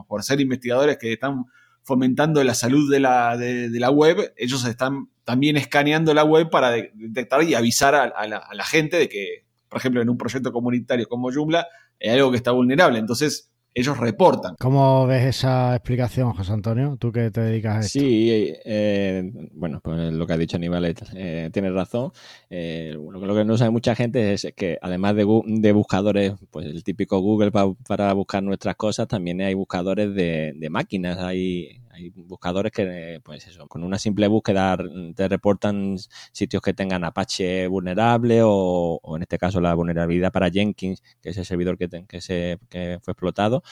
por 0.07 0.23
ser 0.23 0.43
investigadores 0.43 0.99
que 0.99 1.15
están 1.15 1.47
fomentando 1.85 2.45
la 2.45 2.53
salud 2.53 2.93
de 2.93 3.01
la, 3.01 3.91
web, 3.91 4.35
ellos 4.37 4.67
están 4.67 5.09
también 5.25 5.57
escaneando 5.57 6.13
la 6.13 6.25
web 6.25 6.51
para 6.51 6.71
de- 6.71 6.91
detectar 6.93 7.43
y 7.45 7.55
avisar 7.55 7.95
a 7.95 8.27
la 8.27 8.65
gente 8.67 8.99
de 8.99 9.09
que, 9.09 9.50
por 9.71 9.79
ejemplo, 9.79 10.03
en 10.03 10.11
un 10.11 10.19
proyecto 10.19 10.53
comunitario 10.53 11.09
como 11.09 11.33
Joomla, 11.33 11.67
hay 12.03 12.11
algo 12.11 12.31
que 12.31 12.37
está 12.37 12.51
vulnerable. 12.51 12.99
Entonces, 12.99 13.47
ellos 13.73 13.99
reportan. 13.99 14.57
¿Cómo 14.59 15.07
ves 15.07 15.25
esa 15.27 15.77
explicación, 15.77 16.33
José 16.33 16.53
Antonio? 16.53 16.97
Tú 16.99 17.13
que 17.13 17.31
te 17.31 17.41
dedicas 17.41 17.77
a 17.77 17.81
esto. 17.81 18.01
Sí, 18.01 18.53
eh, 18.65 19.31
bueno, 19.53 19.81
pues 19.81 20.13
lo 20.13 20.27
que 20.27 20.33
ha 20.33 20.37
dicho 20.37 20.57
Aníbal 20.57 20.93
eh, 21.15 21.51
tiene 21.53 21.71
razón. 21.71 22.11
Eh, 22.51 22.91
lo, 22.95 23.13
lo 23.25 23.35
que 23.37 23.45
no 23.45 23.57
sabe 23.57 23.71
mucha 23.71 23.95
gente 23.95 24.33
es 24.33 24.49
que 24.57 24.77
además 24.83 25.15
de, 25.15 25.25
de 25.47 25.71
buscadores, 25.73 26.33
pues 26.51 26.67
el 26.67 26.83
típico 26.83 27.21
Google 27.21 27.53
pa- 27.53 27.73
para 27.87 28.13
buscar 28.13 28.43
nuestras 28.43 28.75
cosas, 28.75 29.07
también 29.07 29.41
hay 29.41 29.55
buscadores 29.55 30.13
de, 30.17 30.53
de 30.57 30.69
máquinas. 30.69 31.19
Hay, 31.19 31.81
hay 32.01 32.11
buscadores 32.11 32.73
que, 32.73 33.21
pues 33.25 33.47
eso, 33.47 33.67
con 33.69 33.85
una 33.85 33.99
simple 33.99 34.27
búsqueda 34.29 34.77
te 35.15 35.29
reportan 35.29 35.97
sitios 36.33 36.63
que 36.63 36.75
tengan 36.75 37.05
Apache 37.05 37.67
vulnerable 37.69 38.43
o, 38.43 38.99
o 39.03 39.17
en 39.17 39.23
este 39.23 39.39
caso 39.39 39.61
la 39.61 39.75
vulnerabilidad 39.75 40.33
para 40.33 40.51
Jenkins, 40.51 41.03
que 41.23 41.31
es 41.31 41.37
el 41.39 41.45
servidor 41.45 41.77
que, 41.79 41.89
te- 41.89 42.07
que, 42.07 42.21
se, 42.21 42.59
que 42.69 42.99
fue 43.03 43.13
explotado. 43.13 43.63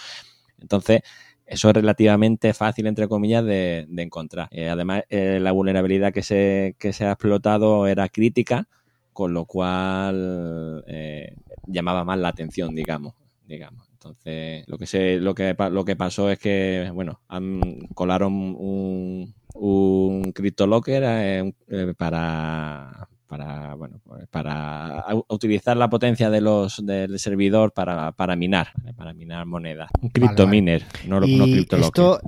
Entonces, 0.61 1.01
eso 1.47 1.69
es 1.69 1.75
relativamente 1.75 2.53
fácil, 2.55 2.87
entre 2.87 3.09
comillas, 3.09 3.45
de, 3.45 3.87
de 3.89 4.03
encontrar. 4.03 4.49
Eh, 4.51 4.69
además, 4.69 5.05
eh, 5.09 5.39
la 5.41 5.53
vulnerabilidad 5.53 6.13
que 6.13 6.23
se, 6.23 6.77
que 6.79 6.93
se 6.93 7.07
ha 7.07 7.13
explotado 7.13 7.87
era 7.87 8.09
crítica, 8.09 8.69
con 9.13 9.33
lo 9.35 9.47
cual 9.47 10.85
eh, 10.87 11.35
llamaba 11.67 12.05
más 12.05 12.19
la 12.19 12.29
atención, 12.29 12.75
digamos. 12.75 13.15
digamos. 13.47 13.88
Entonces, 14.01 14.65
lo 14.69 14.79
que 14.79 14.87
se, 14.87 15.19
lo 15.19 15.35
que 15.35 15.57
lo 15.71 15.85
que 15.85 15.97
pasó 15.97 16.31
es 16.31 16.39
que, 16.39 16.91
bueno, 16.95 17.21
han, 17.29 17.61
colaron 17.95 18.33
un, 18.33 19.35
un 19.55 20.33
CryptoLocker 20.33 21.03
eh, 21.05 21.53
eh, 21.69 21.95
para 21.97 23.09
para 23.27 23.75
bueno 23.75 24.01
pues 24.05 24.27
para 24.29 25.05
utilizar 25.29 25.77
la 25.77 25.91
potencia 25.91 26.31
de 26.31 26.41
los 26.41 26.85
del 26.87 27.19
servidor 27.19 27.73
para, 27.73 28.13
para 28.13 28.37
minar 28.37 28.69
para 28.97 29.13
minar 29.13 29.45
monedas 29.45 29.91
un 30.01 30.09
Vale, 30.09 30.13
criptominer 30.13 30.87
no, 31.07 31.23
y 31.27 31.37
no 31.37 31.45
CryptoLocker. 31.45 31.81
esto, 31.81 32.21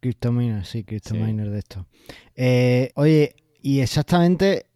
CryptoMiner, 0.00 0.64
sí, 0.64 0.84
CryptoMiner 0.84 1.50
de 1.50 1.58
esto. 1.58 1.86
Eh, 2.36 2.90
oye, 2.94 3.34
y 3.60 3.80
exactamente, 3.80 4.66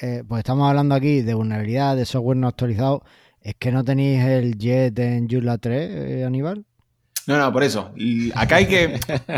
eh, 0.00 0.24
pues 0.26 0.40
estamos 0.40 0.68
hablando 0.68 0.94
aquí 0.94 1.22
de 1.22 1.34
vulnerabilidad, 1.34 1.96
de 1.96 2.06
software 2.06 2.36
no 2.36 2.48
actualizado. 2.48 3.04
¿Es 3.42 3.54
que 3.58 3.72
no 3.72 3.84
tenéis 3.84 4.22
el 4.24 4.58
Jet 4.58 4.98
en 4.98 5.28
Joomla 5.28 5.58
3, 5.58 5.90
eh, 5.92 6.24
Aníbal? 6.24 6.64
No, 7.26 7.38
no, 7.38 7.52
por 7.52 7.62
eso. 7.62 7.92
Y 7.96 8.30
Acá 8.34 8.56
hay 8.56 8.66
que. 8.66 9.00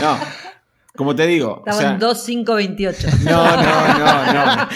No, 0.00 0.18
como 0.96 1.14
te 1.14 1.26
digo. 1.26 1.54
o 1.54 1.58
Estaba 1.58 1.78
sea, 1.78 1.90
en 1.92 1.98
2528. 1.98 3.08
no, 3.24 3.56
no, 3.56 3.98
no, 3.98 4.32
no. 4.34 4.68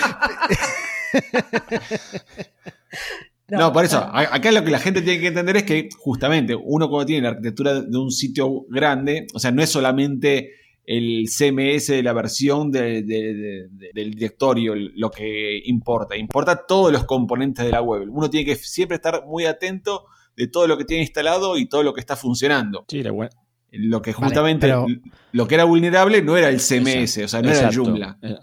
No, 3.49 3.73
por 3.73 3.85
eso, 3.85 3.99
acá 3.99 4.51
lo 4.51 4.65
que 4.65 4.71
la 4.71 4.79
gente 4.79 5.03
tiene 5.03 5.21
que 5.21 5.27
entender 5.27 5.59
es 5.59 5.65
que 5.65 5.91
justamente 5.99 6.55
uno 6.55 6.89
cuando 6.89 7.05
tiene 7.07 7.23
la 7.23 7.31
arquitectura 7.31 7.83
de 7.83 7.99
un 7.99 8.11
sitio 8.11 8.65
grande, 8.71 9.27
o 9.35 9.39
sea, 9.39 9.51
no 9.51 9.63
es 9.63 9.69
solamente 9.69 10.53
el 10.85 11.27
CMS 11.29 11.89
de 11.93 12.03
la 12.03 12.13
versión 12.13 12.71
de- 12.73 13.03
de- 13.03 13.35
de- 13.35 13.69
de- 13.71 13.91
del 13.95 14.11
directorio 14.15 14.75
lo 14.75 15.11
que 15.11 15.61
importa, 15.67 16.17
importa 16.17 16.67
todos 16.67 16.93
los 16.93 17.05
componentes 17.05 17.65
de 17.65 17.71
la 17.71 17.83
web. 17.83 18.09
Uno 18.11 18.29
tiene 18.29 18.45
que 18.47 18.57
siempre 18.57 18.97
estar 18.97 19.25
muy 19.27 19.45
atento 19.47 20.07
de 20.37 20.49
todo 20.49 20.67
lo 20.67 20.77
que 20.77 20.85
tiene 20.85 21.03
instalado 21.03 21.57
y 21.57 21.67
todo 21.69 21.83
lo 21.83 21.93
que 21.95 22.01
está 22.01 22.17
funcionando. 22.17 22.85
Sí, 22.89 23.03
de 23.03 23.11
buen- 23.11 23.31
Lo 23.75 24.03
que 24.03 24.13
Vale, 24.13 24.25
justamente 24.27 24.67
pero- 24.67 24.87
lo 25.33 25.49
que 25.49 25.55
era 25.55 25.65
vulnerable 25.65 26.21
no 26.21 26.37
era 26.37 26.49
el 26.51 26.61
CMS, 26.61 27.25
o 27.25 27.29
sea, 27.29 27.41
no 27.41 27.49
era 27.49 27.59
Exacto. 27.59 27.85
Joomla 27.85 28.19
Eh, 28.21 28.37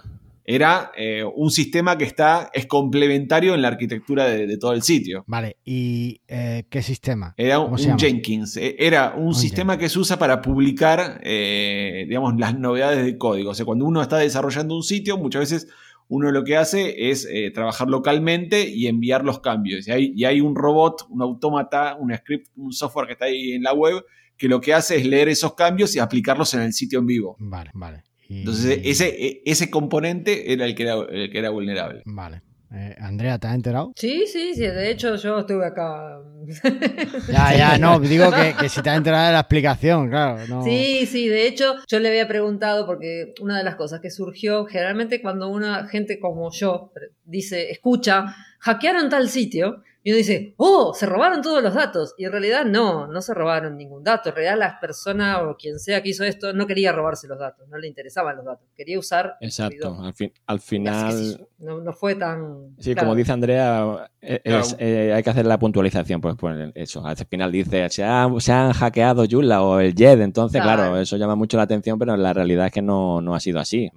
era 0.52 0.92
eh, 0.98 1.24
un 1.24 1.52
sistema 1.52 1.96
que 1.96 2.06
está, 2.06 2.50
es 2.52 2.66
complementario 2.66 3.54
en 3.54 3.62
la 3.62 3.68
arquitectura 3.68 4.26
de, 4.26 4.48
de 4.48 4.58
todo 4.58 4.74
el 4.74 4.82
sitio. 4.82 5.24
Vale, 5.28 5.58
¿y 5.64 6.22
eh, 6.28 6.64
qué 6.72 6.82
sistema? 6.82 7.36
Era 7.38 7.60
un. 7.60 7.78
Jenkins, 7.78 8.58
eh, 8.58 8.76
era 8.80 9.14
un, 9.16 9.28
Un 9.28 9.36
sistema 9.36 9.78
que 9.78 9.88
se 9.90 10.00
usa 10.00 10.18
para 10.18 10.42
publicar, 10.42 11.22
eh, 11.24 12.06
digamos, 12.08 12.34
las 12.40 12.58
novedades 12.58 13.06
de 13.06 13.16
código. 13.16 13.52
O 13.52 13.54
sea, 13.54 13.64
cuando 13.64 13.86
uno 13.86 14.02
está 14.02 14.18
desarrollando 14.18 14.76
un 14.76 14.82
sitio, 14.82 15.20
muchas 15.20 15.52
veces 15.52 15.68
uno 16.08 16.32
lo 16.32 16.44
que 16.44 16.58
hace 16.58 17.12
es 17.12 17.28
eh, 17.32 17.52
trabajar 17.52 17.88
localmente 17.88 18.68
y 18.68 18.88
enviar 18.88 19.24
los 19.24 19.42
cambios. 19.42 19.88
Y 19.88 19.92
hay, 19.92 20.14
y 20.16 20.26
hay 20.26 20.42
un 20.42 20.56
robot, 20.56 21.06
un 21.10 21.22
autómata, 21.22 21.96
un 21.96 22.12
script, 22.18 22.48
un 22.56 22.74
software 22.74 23.06
que 23.06 23.14
está 23.14 23.26
ahí 23.26 23.52
en 23.52 23.62
la 23.62 23.74
web, 23.74 24.04
que 24.36 24.48
lo 24.48 24.60
que 24.60 24.74
hace 24.74 24.98
es 24.98 25.06
leer 25.06 25.30
esos 25.30 25.54
cambios 25.54 25.96
y 25.96 26.00
aplicarlos 26.00 26.56
en 26.56 26.62
el 26.62 26.74
sitio 26.74 26.98
en 26.98 27.06
vivo. 27.06 27.36
Vale, 27.38 27.70
vale. 27.76 28.09
Y- 28.30 28.40
Entonces, 28.40 28.80
ese, 28.86 29.08
e- 29.10 29.42
ese 29.46 29.70
componente 29.70 30.54
era 30.54 30.66
el 30.66 30.76
que 30.76 30.84
era, 30.84 30.94
el 31.10 31.30
que 31.32 31.40
era 31.40 31.50
vulnerable. 31.50 32.04
Vale. 32.06 32.42
Eh, 32.72 32.96
Andrea, 33.00 33.40
¿te 33.40 33.48
has 33.48 33.56
enterado? 33.56 33.92
Sí, 33.96 34.26
sí, 34.32 34.54
sí. 34.54 34.62
De 34.62 34.92
hecho, 34.92 35.16
yo 35.16 35.40
estuve 35.40 35.66
acá. 35.66 36.20
Ya, 37.28 37.56
ya, 37.58 37.78
no, 37.80 38.00
digo 38.00 38.32
que, 38.32 38.54
que 38.60 38.70
si 38.70 38.82
te 38.84 38.90
has 38.92 38.98
enterado 38.98 39.26
de 39.28 39.34
la 39.34 39.40
explicación, 39.40 40.10
claro. 40.10 40.46
No. 40.48 40.64
Sí, 40.64 41.06
sí, 41.08 41.28
de 41.28 41.48
hecho 41.48 41.76
yo 41.88 42.00
le 42.00 42.10
había 42.10 42.28
preguntado 42.28 42.86
porque 42.86 43.34
una 43.42 43.58
de 43.58 43.64
las 43.64 43.76
cosas 43.76 44.00
que 44.02 44.10
surgió, 44.12 44.66
generalmente 44.66 45.22
cuando 45.22 45.50
una 45.50 45.88
gente 45.88 46.20
como 46.20 46.52
yo 46.52 46.92
dice, 47.26 47.72
escucha, 47.72 48.36
hackearon 48.60 49.10
tal 49.10 49.30
sitio, 49.30 49.82
y 50.02 50.12
uno 50.12 50.18
dice, 50.18 50.54
oh, 50.58 50.94
se 50.94 51.06
robaron 51.06 51.42
todos 51.42 51.62
los 51.62 51.74
datos. 51.74 52.14
Y 52.18 52.26
en 52.26 52.32
realidad 52.32 52.64
no, 52.66 53.08
no 53.08 53.22
se 53.22 53.34
robaron 53.34 53.76
ningún 53.78 54.04
dato. 54.04 54.30
En 54.30 54.36
realidad 54.36 54.58
la 54.58 54.80
persona 54.80 55.42
o 55.42 55.58
quien 55.58 55.78
sea 55.78 56.02
que 56.02 56.10
hizo 56.10 56.24
esto 56.24 56.54
no 56.54 56.66
quería 56.68 56.92
robarse 56.94 57.28
los 57.28 57.38
datos, 57.38 57.68
no 57.68 57.78
le 57.78 57.88
interesaban 57.88 58.38
los 58.38 58.46
datos, 58.46 58.66
quería 58.78 58.98
usar 58.98 59.36
Exacto. 59.42 59.98
Al, 60.02 60.14
fin, 60.14 60.32
al 60.48 60.60
final. 60.62 61.48
no, 61.60 61.82
no 61.82 61.92
fue 61.94 62.16
tan... 62.16 62.76
Sí, 62.80 62.94
claro. 62.94 63.08
como 63.08 63.16
dice 63.16 63.32
Andrea, 63.34 64.10
eh, 64.22 64.42
Claro. 64.44 64.66
eh, 64.80 65.14
hay 65.14 65.22
que 65.24 65.30
hacer 65.30 65.46
la 65.46 65.60
puntualización, 65.60 66.22
pues, 66.22 66.36
pues 66.40 66.72
eso. 66.76 67.06
Al 67.06 67.18
final 67.18 67.52
dice, 67.52 67.90
se, 67.90 68.04
ha- 68.04 68.30
se 68.40 68.52
han 68.54 68.72
hackeado 68.74 69.26
Joomla 69.30 69.62
o 69.64 69.80
el 69.82 69.94
JED, 69.94 70.22
entonces, 70.22 70.62
claro. 70.62 70.84
Claro. 70.84 70.98
eso 71.00 71.18
llama 71.18 71.36
mucho 71.36 71.58
la 71.58 71.64
atención, 71.64 72.00
pero 72.00 72.16
la 72.16 72.32
realidad 72.34 72.68
es 72.68 72.72
que 72.72 72.82
no, 72.82 73.20
no 73.22 73.36
ha 73.36 73.40
sido 73.42 73.60
así. 73.60 73.92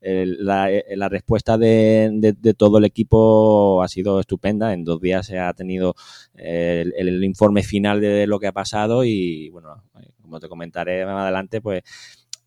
La, 0.00 0.70
eh, 0.70 0.84
la 0.96 1.08
respuesta 1.08 1.58
de, 1.58 2.10
de- 2.12 2.54
todo 2.54 2.78
el 2.78 2.84
equipo 2.84 3.82
ha 3.82 3.88
sido 3.88 4.20
estupenda. 4.20 4.72
En 4.72 4.84
dos 4.84 5.00
días 5.00 5.26
se 5.26 5.38
ha 5.38 5.52
tenido 5.54 5.94
eh, 6.36 6.84
el, 6.96 7.08
el 7.08 7.24
informe 7.24 7.62
final 7.62 8.00
de 8.00 8.26
lo 8.26 8.38
que 8.38 8.46
ha 8.48 8.52
pasado 8.52 9.04
y, 9.04 9.48
bueno, 9.50 9.82
eh, 10.00 10.08
como 10.22 10.40
te 10.40 10.48
comentaré 10.48 11.04
más 11.06 11.22
adelante, 11.22 11.60
pues 11.60 11.82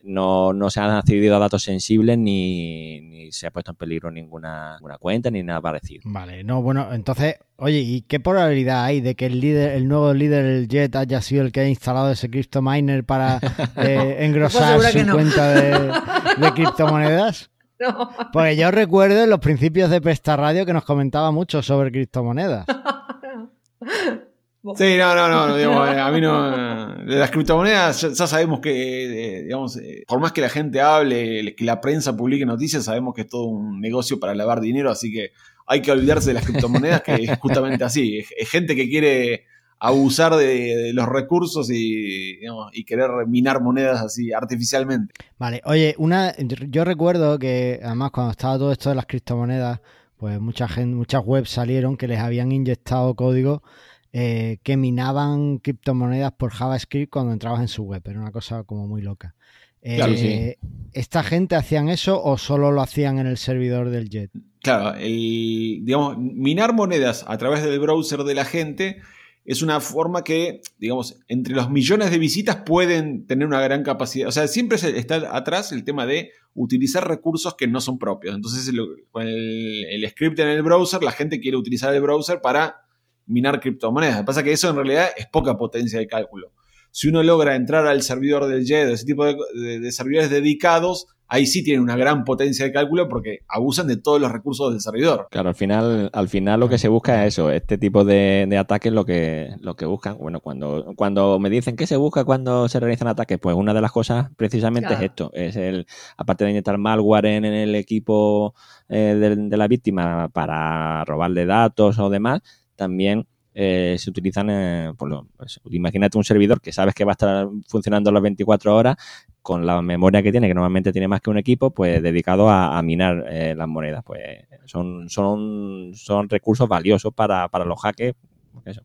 no, 0.04 0.54
no 0.54 0.70
se 0.70 0.80
han 0.80 0.91
accedido 0.91 1.36
a 1.36 1.39
datos 1.39 1.64
sensibles 1.64 2.18
ni, 2.18 3.02
ni 3.02 3.32
se 3.32 3.47
ha 3.47 3.52
puesto 3.52 3.72
en 3.72 3.78
peligro 3.78 4.10
ninguna, 4.12 4.76
ninguna 4.76 4.97
cuenta 4.97 5.30
ni 5.30 5.43
nada 5.43 5.62
parecido. 5.62 6.02
Vale, 6.06 6.43
no, 6.43 6.62
bueno, 6.62 6.93
entonces, 6.93 7.36
oye, 7.58 7.80
¿y 7.80 8.02
qué 8.02 8.20
probabilidad 8.20 8.84
hay 8.86 9.02
de 9.02 9.16
que 9.16 9.26
el 9.26 9.39
líder, 9.39 9.72
el 9.74 9.88
nuevo 9.88 10.14
líder 10.14 10.45
del 10.45 10.68
Jet 10.68 10.95
haya 10.95 11.22
sido 11.22 11.43
el 11.43 11.52
que 11.52 11.60
ha 11.62 11.68
instalado 11.68 12.12
ese 12.12 12.30
crypto 12.30 12.62
miner 12.62 13.04
para 13.04 13.39
eh, 13.78 14.18
engrosar 14.22 14.78
Pues 14.78 14.93
su 14.93 15.06
no. 15.06 15.14
cuenta 15.14 15.50
de, 15.54 15.91
de 16.38 16.54
criptomonedas? 16.56 17.52
No. 17.80 18.10
Porque 18.34 18.58
yo 18.58 18.72
recuerdo 18.72 19.24
en 19.24 19.30
los 19.30 19.39
principios 19.39 19.89
de 19.89 20.02
Presta 20.02 20.36
Radio 20.36 20.66
que 20.66 20.74
nos 20.74 20.84
comentaba 20.84 21.32
mucho 21.32 21.62
sobre 21.62 21.91
criptomonedas. 21.91 22.66
Sí, 24.76 24.97
no, 24.97 25.16
no, 25.16 25.30
no, 25.30 25.55
digamos, 25.57 25.89
eh, 25.89 25.99
a 25.99 26.12
mí 26.12 26.20
no. 26.22 26.95
De 27.05 27.16
las 27.16 27.32
criptomonedas 27.32 28.01
ya, 28.01 28.10
ya 28.10 28.28
sabemos 28.28 28.60
que, 28.60 29.39
eh, 29.39 29.43
digamos, 29.43 29.78
eh, 29.78 30.03
por 30.07 30.20
más 30.20 30.32
que 30.34 30.41
la 30.41 30.49
gente 30.49 30.82
hable, 30.82 31.55
que 31.55 31.64
la 31.64 31.80
prensa 31.80 32.16
publique 32.16 32.45
noticias, 32.45 32.84
sabemos 32.86 33.14
que 33.16 33.22
es 33.22 33.28
todo 33.28 33.45
un 33.45 33.80
negocio 33.80 34.20
para 34.20 34.36
lavar 34.36 34.60
dinero, 34.60 34.91
así 34.91 35.12
que 35.12 35.32
hay 35.66 35.82
que 35.82 35.91
olvidarse 35.91 36.30
de 36.30 36.34
las 36.34 36.45
criptomonedas, 36.45 37.01
que 37.01 37.16
es 37.16 37.39
justamente 37.39 37.84
así. 37.84 38.18
Es, 38.18 38.34
es 38.38 38.49
gente 38.49 38.76
que 38.76 38.89
quiere 38.89 39.45
abusar 39.80 40.36
de, 40.36 40.76
de 40.76 40.93
los 40.93 41.07
recursos 41.07 41.70
y, 41.70 42.38
digamos, 42.39 42.70
y 42.74 42.84
querer 42.84 43.12
minar 43.28 43.62
monedas 43.62 44.01
así 44.01 44.34
artificialmente. 44.34 45.14
Vale, 45.38 45.62
oye, 45.64 45.95
una, 45.97 46.36
yo 46.38 46.84
recuerdo 46.84 47.39
que 47.39 47.80
además 47.82 48.12
cuando 48.12 48.32
estaba 48.32 48.57
todo 48.57 48.72
esto 48.74 48.89
de 48.89 48.95
las 48.95 49.05
criptomonedas, 49.05 49.80
pues 50.18 50.38
mucha 50.41 50.68
gente, 50.68 50.95
muchas 50.95 51.24
webs 51.26 51.49
salieron 51.49 51.95
que 51.95 52.10
les 52.10 52.20
habían 52.20 52.51
inyectado 52.51 53.16
código 53.16 53.64
eh, 54.12 54.57
que 54.64 54.76
minaban 54.76 55.60
criptomonedas 55.60 56.32
por 56.32 56.51
JavaScript 56.51 57.12
cuando 57.12 57.32
entrabas 57.32 57.62
en 57.62 57.68
su 57.68 57.84
web. 57.84 58.01
Era 58.05 58.20
una 58.20 58.32
cosa 58.32 58.64
como 58.64 58.88
muy 58.88 59.01
loca. 59.01 59.36
Eh, 59.82 59.97
Claro, 59.97 60.16
sí. 60.18 60.55
¿Esta 60.93 61.24
gente 61.24 61.55
hacían 61.55 61.89
eso 61.89 62.22
o 62.22 62.38
solo 62.38 62.72
lo 62.72 62.82
hacían 62.82 63.20
en 63.20 63.28
el 63.28 63.38
servidor 63.38 63.89
del 63.89 64.10
Jet? 64.10 64.32
Claro, 64.62 64.97
el, 64.99 65.82
digamos, 65.84 66.18
minar 66.18 66.74
monedas 66.74 67.24
a 67.28 67.38
través 67.38 67.64
del 67.64 67.80
browser 67.80 68.24
de 68.24 68.34
la 68.34 68.45
gente 68.45 69.01
es 69.45 69.62
una 69.62 69.80
forma 69.80 70.24
que, 70.24 70.62
digamos, 70.80 71.20
entre 71.28 71.55
los 71.55 71.70
millones 71.70 72.12
de 72.12 72.18
visitas 72.18 72.57
pueden 72.66 73.26
tener 73.26 73.47
una 73.47 73.62
gran 73.62 73.84
capacidad. 73.84 74.28
O 74.28 74.32
sea, 74.32 74.47
siempre 74.47 74.78
está 74.78 75.36
atrás 75.36 75.72
el 75.72 75.84
tema 75.84 76.05
de 76.05 76.32
utilizar 76.55 77.07
recursos 77.07 77.55
que 77.55 77.68
no 77.68 77.80
son 77.80 77.99
propios. 77.99 78.36
Entonces, 78.36 78.68
el, 78.68 78.80
el 79.22 80.10
script 80.10 80.39
en 80.39 80.49
el 80.49 80.62
browser, 80.62 81.03
la 81.03 81.12
gente 81.12 81.39
quiere 81.39 81.57
utilizar 81.57 81.93
el 81.93 82.01
browser 82.01 82.41
para 82.41 82.82
minar 83.30 83.59
criptomonedas. 83.61 84.15
Lo 84.15 84.21
que 84.23 84.25
pasa 84.25 84.39
es 84.41 84.43
que 84.43 84.51
eso 84.51 84.69
en 84.69 84.75
realidad 84.75 85.07
es 85.15 85.27
poca 85.27 85.55
potencia 85.57 85.99
de 85.99 86.07
cálculo. 86.07 86.51
Si 86.91 87.07
uno 87.07 87.21
logra 87.23 87.55
entrar 87.55 87.86
al 87.88 88.01
servidor 88.01 88.47
del 88.47 88.65
JED, 88.65 88.89
ese 88.89 89.05
tipo 89.05 89.23
de, 89.23 89.38
de- 89.53 89.80
de 89.80 89.91
servidores 89.91 90.32
dedicados, 90.32 91.05
ahí 91.32 91.45
sí 91.45 91.63
tienen 91.63 91.84
una 91.84 91.95
gran 91.95 92.23
potencia 92.23 92.65
de 92.65 92.71
cálculo 92.71 93.07
porque 93.07 93.41
abusan 93.47 93.86
de 93.86 93.97
todos 93.97 94.19
los 94.19 94.32
recursos 94.32 94.71
del 94.71 94.82
servidor. 94.82 95.27
Claro, 95.30 95.49
al 95.49 95.53
final, 95.55 96.09
al 96.11 96.27
final 96.27 96.59
lo 96.59 96.67
que 96.67 96.80
se 96.80 96.88
busca 96.88 97.23
es 97.27 97.36
eso, 97.36 97.51
este 97.51 97.77
tipo 97.77 98.03
de, 98.03 98.47
de 98.49 98.57
ataques 98.57 98.91
lo 98.91 99.05
que, 99.05 99.49
lo 99.61 99.75
que 99.75 99.86
buscan. 99.86 100.17
Bueno, 100.17 100.39
cuando, 100.39 100.93
cuando 100.95 101.38
me 101.38 101.51
dicen 101.51 101.75
qué 101.75 101.86
se 101.86 101.95
busca 101.97 102.23
cuando 102.25 102.67
se 102.67 102.80
realizan 102.80 103.07
ataques, 103.07 103.38
pues 103.38 103.55
una 103.55 103.75
de 103.75 103.82
las 103.82 103.91
cosas 103.91 104.30
precisamente 104.36 104.88
Claro. 104.88 105.03
es 105.03 105.09
esto, 105.11 105.30
es 105.36 105.55
el, 105.57 105.86
aparte 106.17 106.45
de 106.45 106.49
inyectar 106.49 106.80
malware 106.80 107.27
en, 107.27 107.45
en 107.45 107.53
el 107.53 107.75
equipo 107.75 108.55
eh, 108.88 109.15
de, 109.19 109.36
de 109.36 109.57
la 109.57 109.67
víctima 109.67 110.30
para 110.30 111.05
robarle 111.05 111.45
datos 111.45 111.99
o 111.99 112.09
demás, 112.09 112.41
también 112.80 113.27
eh, 113.53 113.95
se 113.99 114.09
utilizan, 114.09 114.47
eh, 114.49 114.93
por 114.97 115.09
lo- 115.09 115.27
pues, 115.36 115.59
imagínate 115.71 116.17
un 116.17 116.23
servidor 116.23 116.61
que 116.61 116.71
sabes 116.71 116.93
que 116.95 117.03
va 117.03 117.11
a 117.11 117.17
estar 117.19 117.47
funcionando 117.67 118.11
las 118.11 118.21
24 118.23 118.75
horas 118.75 118.95
con 119.41 119.65
la 119.65 119.82
memoria 119.82 120.21
que 120.23 120.32
tiene, 120.32 120.47
que 120.47 120.53
normalmente 120.53 120.91
tiene 120.91 121.07
más 121.07 121.19
que 121.19 121.30
un 121.32 121.38
equipo, 121.39 121.71
pues 121.71 122.01
dedicado 122.01 122.49
a, 122.49 122.82
minar 122.84 123.25
eh, 123.30 123.55
las 123.57 123.67
monedas. 123.67 124.03
Pues 124.05 124.21
son, 124.65 125.09
son, 125.09 125.91
son 125.93 126.30
recursos 126.30 126.69
valiosos 126.69 127.13
para, 127.13 127.47
para 127.49 127.65
los 127.65 127.82
hackers, 127.82 128.15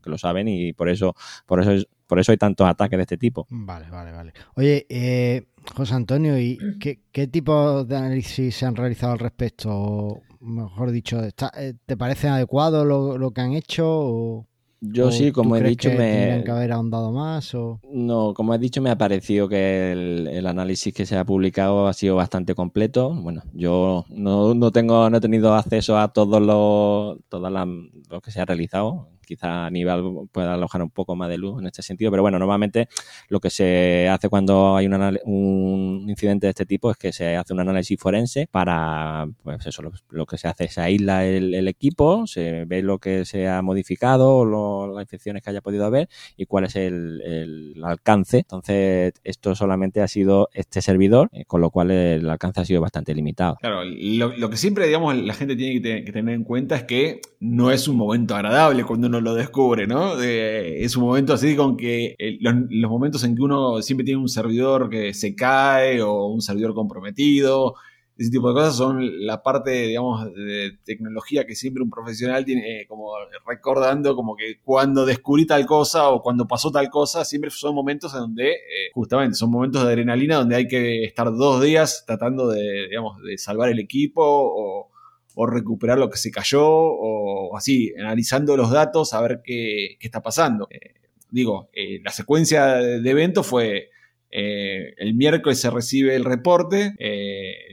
que 0.03 0.11
lo 0.11 0.17
saben 0.19 0.49
y 0.49 0.73
por 0.73 0.89
eso, 0.89 1.15
por 1.47 1.61
eso 1.61 1.73
es- 1.73 1.87
por 2.07 2.19
eso 2.19 2.33
hay 2.33 2.39
tantos 2.39 2.67
ataques 2.67 2.97
de 2.99 3.03
este 3.03 3.17
tipo. 3.17 3.47
Vale, 3.51 3.89
vale, 3.91 4.13
vale. 4.13 4.33
Oye, 4.57 4.87
eh, 4.89 5.47
José 5.75 5.95
Antonio, 5.95 6.39
¿y 6.39 6.59
qué, 6.79 7.01
qué 7.13 7.27
tipo 7.29 7.85
de 7.85 7.97
análisis 7.97 8.55
se 8.57 8.67
han 8.67 8.77
realizado 8.77 9.13
al 9.15 9.19
respecto? 9.21 10.21
Mejor 10.45 10.91
dicho, 10.91 11.21
¿está- 11.21 11.51
eh, 11.57 11.75
¿te 11.87 11.97
parece 11.97 12.29
adecuado 12.29 12.85
lo, 12.85 13.17
lo 13.17 13.31
que 13.31 13.41
han 13.41 13.53
hecho? 13.55 13.87
O, 13.89 14.47
Yo 14.81 15.09
o 15.09 15.11
sí, 15.11 15.33
como 15.33 15.57
he 15.57 15.63
dicho, 15.63 15.89
que 15.89 15.97
tendrían 15.97 16.39
me, 16.41 16.45
que 16.45 16.51
haber 16.51 16.73
ahondado 16.73 17.13
más? 17.13 17.55
O... 17.55 17.81
No, 17.91 18.35
como 18.35 18.55
he 18.55 18.59
dicho, 18.59 18.83
me 18.83 18.91
ha 18.91 18.99
parecido 18.99 19.49
que 19.49 19.93
el, 19.93 20.27
el 20.29 20.47
análisis 20.47 20.93
que 20.93 21.07
se 21.07 21.17
ha 21.17 21.25
publicado 21.25 21.87
ha 21.87 21.95
sido 21.95 22.17
bastante 22.17 22.55
completo. 22.55 23.15
Bueno, 23.15 23.43
yo 23.55 24.05
no, 24.11 24.53
no 24.55 24.71
tengo, 24.71 25.09
no 25.09 25.17
he 25.17 25.21
tenido 25.21 25.55
acceso 25.55 25.97
a 25.99 26.13
todos 26.13 26.43
los, 26.43 27.19
todas 27.31 27.51
las, 27.51 27.67
lo 28.11 28.21
que 28.21 28.31
se 28.31 28.41
ha 28.41 28.45
realizado. 28.45 29.09
Quizá 29.25 29.67
Aníbal 29.67 30.29
pueda 30.33 30.55
alojar 30.55 30.83
un 30.83 30.91
poco 30.91 31.17
más 31.17 31.29
de 31.29 31.39
luz 31.39 31.61
en 31.61 31.67
este 31.67 31.83
sentido, 31.83 32.11
pero 32.11 32.23
bueno, 32.23 32.39
normalmente 32.39 32.89
lo 33.29 33.41
que 33.41 33.51
se 33.51 34.09
hace 34.09 34.29
cuando 34.29 34.77
hay 34.77 34.87
un, 34.87 36.07
incidente 36.09 36.47
de 36.47 36.51
este 36.51 36.67
tipo 36.67 36.91
es 36.91 36.97
que 36.97 37.13
se 37.13 37.37
hace 37.37 37.53
un 37.53 37.61
análisis 37.61 37.99
forense 37.99 38.49
para, 38.51 39.27
pues 39.43 39.67
eso, 39.67 39.83
lo, 40.11 40.27
que 40.27 40.39
se 40.39 40.49
hace 40.49 40.65
es 40.65 40.79
aísla 40.79 41.25
el, 41.27 41.69
equipo, 41.69 42.27
se 42.27 42.65
ve 42.67 42.83
lo 42.83 42.99
que 42.99 43.25
se 43.25 43.49
ha 43.49 43.63
modificado, 43.63 44.45
las 44.93 45.03
infecciones 45.03 45.43
que 45.43 45.51
haya 45.51 45.61
podido 45.61 45.85
haber 45.85 46.09
y 46.37 46.47
cuál 46.47 46.65
es 46.65 46.77
el, 46.77 47.75
alcance. 47.85 48.39
Entonces, 48.39 49.13
esto 49.25 49.55
solamente 49.55 50.01
ha 50.01 50.09
sido 50.09 50.49
este 50.53 50.81
servidor, 50.83 51.29
eh, 51.33 51.45
con 51.45 51.61
lo 51.61 51.71
cual 51.71 51.91
el 51.91 52.29
alcance 52.29 52.61
ha 52.61 52.65
sido 52.65 52.81
bastante 52.81 53.15
limitado. 53.15 53.57
Claro, 53.61 53.83
lo, 53.85 54.51
que 54.51 54.57
siempre, 54.57 54.87
digamos, 54.87 55.17
la 55.17 55.35
gente 55.35 55.57
tiene 55.57 55.81
que, 55.81 56.05
que 56.05 56.13
tener 56.13 56.35
en 56.35 56.45
cuenta 56.45 56.77
es 56.77 56.85
que 56.85 57.21
no 57.41 57.71
es 57.71 57.89
un 57.89 57.97
momento 57.97 58.35
agradable 58.35 58.85
cuando 58.85 59.07
uno 59.07 59.14
lo 59.21 59.35
descubre, 59.35 59.87
¿no? 59.87 60.21
es 60.21 60.97
un 60.97 61.05
momento 61.05 61.35
así 61.35 61.57
con 61.57 61.77
que 61.77 62.15
eh, 62.19 62.39
los, 62.41 62.91
momentos 62.91 63.25
en 63.25 63.35
que 63.35 63.43
uno 63.43 63.83
siempre 63.83 64.05
tiene 64.05 64.21
un 64.21 64.29
servidor 64.29 64.89
que 64.89 65.15
se 65.15 65.35
cae 65.35 66.03
o 66.03 66.27
un 66.27 66.41
servidor 66.41 66.75
comprometido, 66.75 67.75
ese 68.17 68.31
tipo 68.31 68.49
de 68.49 68.55
cosas 68.55 68.77
son 68.77 69.27
la 69.27 69.43
parte, 69.43 69.89
digamos, 69.89 70.33
de 70.35 70.79
tecnología 70.85 71.45
que 71.45 71.57
siempre 71.57 71.83
un 71.83 71.91
profesional 71.91 72.45
tiene 72.45 72.83
eh, 72.83 72.87
como 72.87 73.11
recordando 73.45 74.15
como 74.15 74.37
que 74.37 74.61
cuando 74.63 75.05
descubrí 75.05 75.47
tal 75.47 75.67
cosa 75.67 76.09
o 76.11 76.23
cuando 76.23 76.47
pasó 76.47 76.71
tal 76.71 76.91
cosa, 76.91 77.25
siempre 77.25 77.51
son 77.51 77.75
momentos 77.75 78.15
en 78.15 78.21
donde, 78.21 78.51
eh, 78.53 78.91
justamente, 78.93 79.35
son 79.35 79.51
momentos 79.51 79.83
de 79.83 79.89
adrenalina 79.89 80.37
donde 80.37 80.55
hay 80.55 80.69
que 80.69 81.03
estar 81.05 81.33
dos 81.33 81.61
días 81.61 82.05
tratando 82.07 82.49
de, 82.49 82.87
digamos, 82.89 83.21
de 83.21 83.37
salvar 83.37 83.69
el 83.71 83.81
equipo 83.81 84.23
o 84.23 84.94
o 85.35 85.47
recuperar 85.47 85.99
lo 85.99 86.11
que 86.11 86.19
se 86.19 86.31
cayó, 86.31 86.65
o 86.65 87.57
así, 87.57 87.93
analizando 87.99 88.57
los 88.57 88.71
datos 88.71 89.13
a 89.13 89.21
ver 89.21 89.41
qué, 89.45 89.97
está 90.01 90.23
pasando. 90.23 90.69
Eh, 90.71 90.95
digo, 91.31 91.71
eh, 91.73 92.01
la 92.03 92.11
secuencia 92.11 92.67
de 92.77 93.11
eventos 93.11 93.47
fue 93.47 93.91
eh, 94.31 94.95
el 94.97 95.15
miércoles 95.15 95.61
se 95.61 95.71
recibe 95.71 96.17
el 96.17 96.25
reporte, 96.25 96.95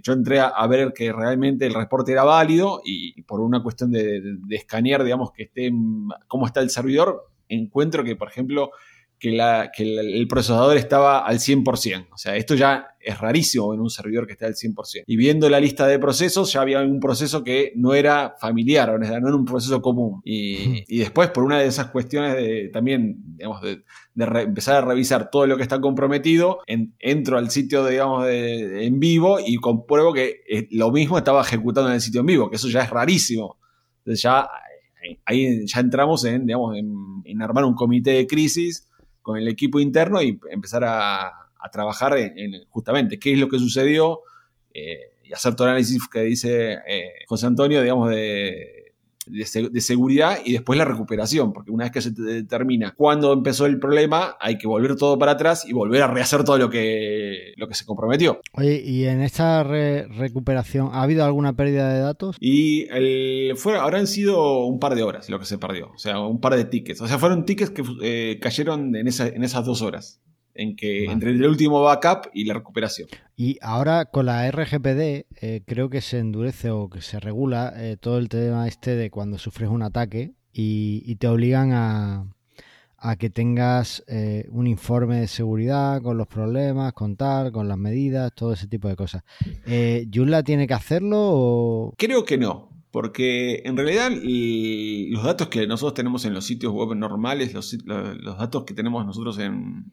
yo 0.04 0.14
entré 0.14 0.40
a, 0.40 0.68
ver 0.68 0.94
que 0.94 1.12
realmente 1.12 1.66
el 1.66 1.74
reporte 1.74 2.12
era 2.12 2.24
válido 2.24 2.82
y, 2.86 3.20
por 3.24 3.42
una 3.42 3.64
cuestión 3.64 3.92
de, 3.92 4.22
escanear, 4.52 5.04
digamos, 5.04 5.32
que 5.32 5.44
esté, 5.44 5.72
cómo 6.28 6.46
está 6.46 6.62
el 6.62 6.70
servidor, 6.70 7.32
encuentro 7.50 8.04
que, 8.04 8.16
por 8.16 8.28
ejemplo, 8.28 8.72
que, 9.22 9.32
la, 9.32 9.72
que 9.72 9.84
el, 9.84 10.28
procesador 10.28 10.76
estaba 10.78 11.20
al 11.20 11.38
100%. 11.38 12.08
O 12.12 12.18
sea, 12.18 12.36
esto 12.36 12.56
ya 12.56 12.88
es 13.00 13.20
rarísimo 13.20 13.72
en 13.72 13.80
un 13.80 13.92
servidor 13.92 14.26
que 14.26 14.34
esté 14.34 14.48
al 14.48 14.56
100%. 14.56 15.04
Y 15.06 15.16
viendo 15.16 15.48
la 15.48 15.60
lista 15.60 15.86
de 15.86 16.00
procesos, 16.00 16.52
ya 16.52 16.62
había 16.62 16.82
un 16.82 17.00
proceso 17.00 17.44
que 17.44 17.72
no 17.76 17.94
era 17.94 18.34
familiar, 18.40 19.00
no 19.00 19.06
era 19.06 19.36
un 19.36 19.46
proceso 19.46 19.80
común. 19.80 20.22
Y, 20.26 20.98
después, 20.98 21.30
por 21.30 21.44
una 21.44 21.60
de 21.60 21.68
esas 21.68 21.92
cuestiones 21.92 22.36
de, 22.36 22.72
también, 22.74 23.18
digamos, 23.38 23.62
de, 23.62 23.84
empezar 24.16 24.78
a 24.78 24.88
revisar 24.88 25.30
todo 25.30 25.46
lo 25.46 25.56
que 25.56 25.64
está 25.64 25.80
comprometido, 25.80 26.58
entro 26.66 27.38
al 27.38 27.52
sitio, 27.52 27.86
digamos, 27.86 28.26
de, 28.26 28.88
en 28.88 29.00
vivo 29.00 29.38
y 29.40 29.58
compruebo 29.58 30.14
que 30.14 30.42
eh, 30.50 30.68
lo 30.72 30.92
mismo 30.92 31.20
estaba 31.20 31.44
ejecutando 31.44 31.92
en 31.92 31.96
el 31.96 32.02
sitio 32.02 32.22
en 32.22 32.26
vivo, 32.26 32.50
que 32.50 32.56
eso 32.56 32.70
ya 32.70 32.82
es 32.82 32.90
rarísimo. 32.90 33.60
Entonces 34.00 34.24
ya 34.24 34.50
ahí 35.26 35.68
ya 35.68 35.80
entramos 35.80 36.26
en, 36.26 36.48
digamos, 36.48 36.76
en 36.76 37.42
armar 37.44 37.66
un 37.66 37.76
comité 37.76 38.12
de 38.12 38.26
crisis 38.26 38.88
con 39.22 39.38
el 39.38 39.48
equipo 39.48 39.80
interno 39.80 40.22
y 40.22 40.40
empezar 40.50 40.84
a, 40.86 41.48
trabajar 41.72 42.18
en, 42.18 42.64
justamente 42.70 43.20
qué 43.20 43.34
es 43.34 43.40
lo 43.40 43.48
que 43.48 43.60
sucedió 43.60 44.22
eh, 44.74 45.14
y 45.24 45.32
hacer 45.32 45.56
todo 45.56 45.68
el 45.68 45.72
análisis 45.74 46.08
que 46.08 46.22
dice 46.22 46.80
eh, 46.88 47.14
José 47.28 47.46
Antonio, 47.46 47.82
digamos, 47.82 48.10
de, 48.10 48.81
de, 49.28 49.82
seguridad 49.82 50.40
y 50.44 50.54
después 50.54 50.78
la 50.78 50.86
recuperación, 50.86 51.54
porque 51.54 51.72
una 51.72 51.86
vez 51.86 51.92
que 51.92 52.02
se 52.02 52.12
determina 52.12 52.94
cuándo 52.96 53.34
empezó 53.34 53.66
el 53.66 53.80
problema, 53.80 54.36
hay 54.40 54.58
que 54.58 54.68
volver 54.68 54.96
todo 54.96 55.18
para 55.18 55.34
atrás 55.34 55.66
y 55.68 55.74
volver 55.74 56.02
a 56.02 56.08
rehacer 56.08 56.44
todo 56.44 56.58
lo 56.58 56.70
que, 56.70 57.54
lo 57.58 57.68
que 57.68 57.76
se 57.76 57.86
comprometió. 57.86 58.42
Oye, 58.54 58.82
¿y 58.84 59.06
en 59.06 59.22
esta 59.22 59.64
recuperación 59.64 60.90
ha 60.92 61.04
habido 61.04 61.26
alguna 61.26 61.54
pérdida 61.54 61.94
de 61.94 62.00
datos? 62.00 62.36
Y 62.40 62.88
el, 62.90 63.56
habrán 63.80 64.08
sido 64.08 64.66
un 64.66 64.80
par 64.80 64.96
de 64.96 65.04
horas 65.04 65.30
lo 65.30 65.40
que 65.40 65.46
se 65.46 65.58
perdió, 65.58 65.92
o 65.94 65.98
sea, 65.98 66.20
un 66.20 66.40
par 66.40 66.56
de 66.56 66.66
tickets. 66.66 67.02
O 67.02 67.08
sea, 67.08 67.18
fueron 67.18 67.46
tickets 67.46 67.72
que 67.72 67.84
eh, 68.02 68.40
cayeron 68.42 68.96
en, 68.96 69.08
en 69.08 69.44
esas 69.44 69.66
dos 69.66 69.82
horas 69.82 70.22
en 70.62 70.76
que 70.76 71.06
entre 71.06 71.32
el 71.32 71.46
último 71.46 71.82
backup 71.82 72.30
y 72.34 72.46
la 72.46 72.54
recuperación. 72.54 73.10
Y 73.36 73.58
ahora 73.62 74.06
con 74.06 74.28
la 74.28 74.50
RGPD 74.50 75.26
eh, 75.42 75.62
creo 75.66 75.90
que 75.90 76.02
se 76.02 76.20
endurece 76.20 76.70
o 76.70 76.90
que 76.90 77.02
se 77.02 77.20
regula 77.20 77.74
eh, 77.76 77.98
todo 78.00 78.18
el 78.18 78.30
tema 78.30 78.68
este 78.68 78.96
de 78.96 79.10
cuando 79.10 79.38
sufres 79.38 79.70
un 79.70 79.82
ataque 79.82 80.34
y, 80.54 81.16
te 81.16 81.28
obligan 81.28 81.72
a, 81.72 82.26
a 82.98 83.16
que 83.16 83.30
tengas 83.30 84.04
eh, 84.08 84.48
un 84.52 84.68
informe 84.68 85.22
de 85.22 85.28
seguridad 85.28 86.02
con 86.02 86.18
los 86.18 86.28
problemas, 86.28 86.94
con 86.94 87.16
tal, 87.16 87.52
con 87.52 87.68
las 87.68 87.78
medidas, 87.78 88.32
todo 88.36 88.54
ese 88.54 88.68
tipo 88.68 88.88
de 88.88 88.96
cosas. 88.96 89.24
Eh, 89.66 90.08
tiene 90.46 90.68
que 90.68 90.74
hacerlo 90.74 91.18
o...? 91.20 91.94
Creo 91.98 92.24
que 92.26 92.38
no. 92.38 92.70
Porque 92.92 93.62
en 93.64 93.78
realidad 93.78 94.12
los 94.12 95.24
datos 95.24 95.48
que 95.48 95.66
nosotros 95.66 95.94
tenemos 95.94 96.26
en 96.26 96.34
los 96.34 96.46
sitios 96.46 96.74
web 96.74 96.94
normales, 96.96 97.54
los 97.54 98.38
datos 98.38 98.66
que 98.66 98.74
tenemos 98.74 99.06
nosotros 99.06 99.40
en, 99.40 99.86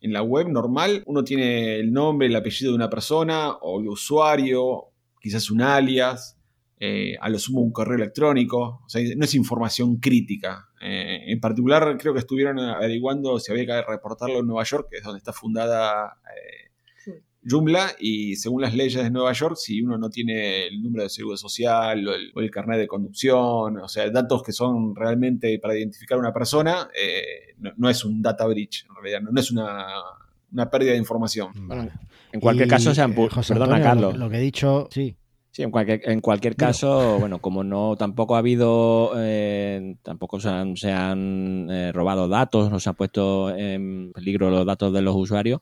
en 0.00 0.12
la 0.12 0.22
web 0.22 0.48
normal 0.48 1.02
uno 1.06 1.24
tiene 1.24 1.76
el 1.76 1.92
nombre, 1.92 2.28
el 2.28 2.36
apellido 2.36 2.72
de 2.72 2.76
una 2.76 2.90
persona 2.90 3.52
o 3.52 3.80
el 3.80 3.88
usuario, 3.88 4.92
quizás 5.20 5.50
un 5.50 5.62
alias, 5.62 6.38
eh, 6.78 7.14
a 7.20 7.28
lo 7.28 7.38
sumo 7.38 7.60
un 7.60 7.72
correo 7.72 7.96
electrónico, 7.96 8.80
o 8.84 8.88
sea, 8.88 9.02
no 9.14 9.24
es 9.24 9.34
información 9.34 9.96
crítica. 9.96 10.68
Eh, 10.80 11.24
en 11.26 11.38
particular 11.38 11.98
creo 11.98 12.14
que 12.14 12.20
estuvieron 12.20 12.58
averiguando 12.58 13.38
si 13.38 13.52
había 13.52 13.66
que 13.66 13.82
reportarlo 13.82 14.38
en 14.38 14.46
Nueva 14.46 14.64
York, 14.64 14.88
que 14.90 14.96
es 14.96 15.02
donde 15.02 15.18
está 15.18 15.34
fundada 15.34 16.18
eh, 16.24 16.69
Joomla 17.48 17.92
y 17.98 18.36
según 18.36 18.60
las 18.62 18.74
leyes 18.74 19.02
de 19.02 19.10
Nueva 19.10 19.32
York, 19.32 19.56
si 19.56 19.80
uno 19.80 19.96
no 19.96 20.10
tiene 20.10 20.66
el 20.66 20.82
número 20.82 21.04
de 21.04 21.08
seguro 21.08 21.36
social 21.36 22.06
o 22.06 22.40
el, 22.40 22.50
carnet 22.50 22.78
de 22.78 22.86
conducción, 22.86 23.78
o 23.78 23.88
sea, 23.88 24.10
datos 24.10 24.42
que 24.42 24.52
son 24.52 24.94
realmente 24.94 25.58
para 25.58 25.76
identificar 25.76 26.16
a 26.16 26.20
una 26.20 26.32
persona, 26.32 26.88
eh, 26.94 27.54
no, 27.76 27.88
es 27.88 28.04
un 28.04 28.20
data 28.20 28.46
breach, 28.46 28.84
en 28.88 28.94
realidad, 28.94 29.20
no, 29.22 29.40
es 29.40 29.50
una, 29.50 30.68
pérdida 30.70 30.92
de 30.92 30.98
información. 30.98 31.50
En 32.32 32.40
cualquier 32.40 32.68
caso, 32.68 32.94
sean, 32.94 33.12
eh, 33.12 33.28
perdona, 33.48 33.80
Carlos. 33.80 34.16
Lo, 34.16 34.28
que 34.28 34.36
he 34.36 34.40
dicho, 34.40 34.88
sí. 34.90 35.16
Sí, 35.52 35.64
en 35.64 35.72
cualquier, 35.72 36.08
en 36.08 36.20
cualquier 36.20 36.54
caso, 36.54 37.18
bueno, 37.18 37.40
como 37.40 37.64
no 37.64 37.96
tampoco 37.96 38.36
ha 38.36 38.38
habido, 38.38 39.14
eh, 39.16 39.96
tampoco 40.04 40.38
se 40.38 40.48
han, 40.48 40.76
se 40.76 40.92
han 40.92 41.68
robado 41.92 42.28
datos, 42.28 42.70
no 42.70 42.78
se 42.78 42.88
han 42.88 42.94
puesto 42.94 43.50
en 43.56 44.12
peligro 44.12 44.48
los 44.50 44.64
datos 44.64 44.92
de 44.92 45.02
los 45.02 45.16
usuarios, 45.16 45.60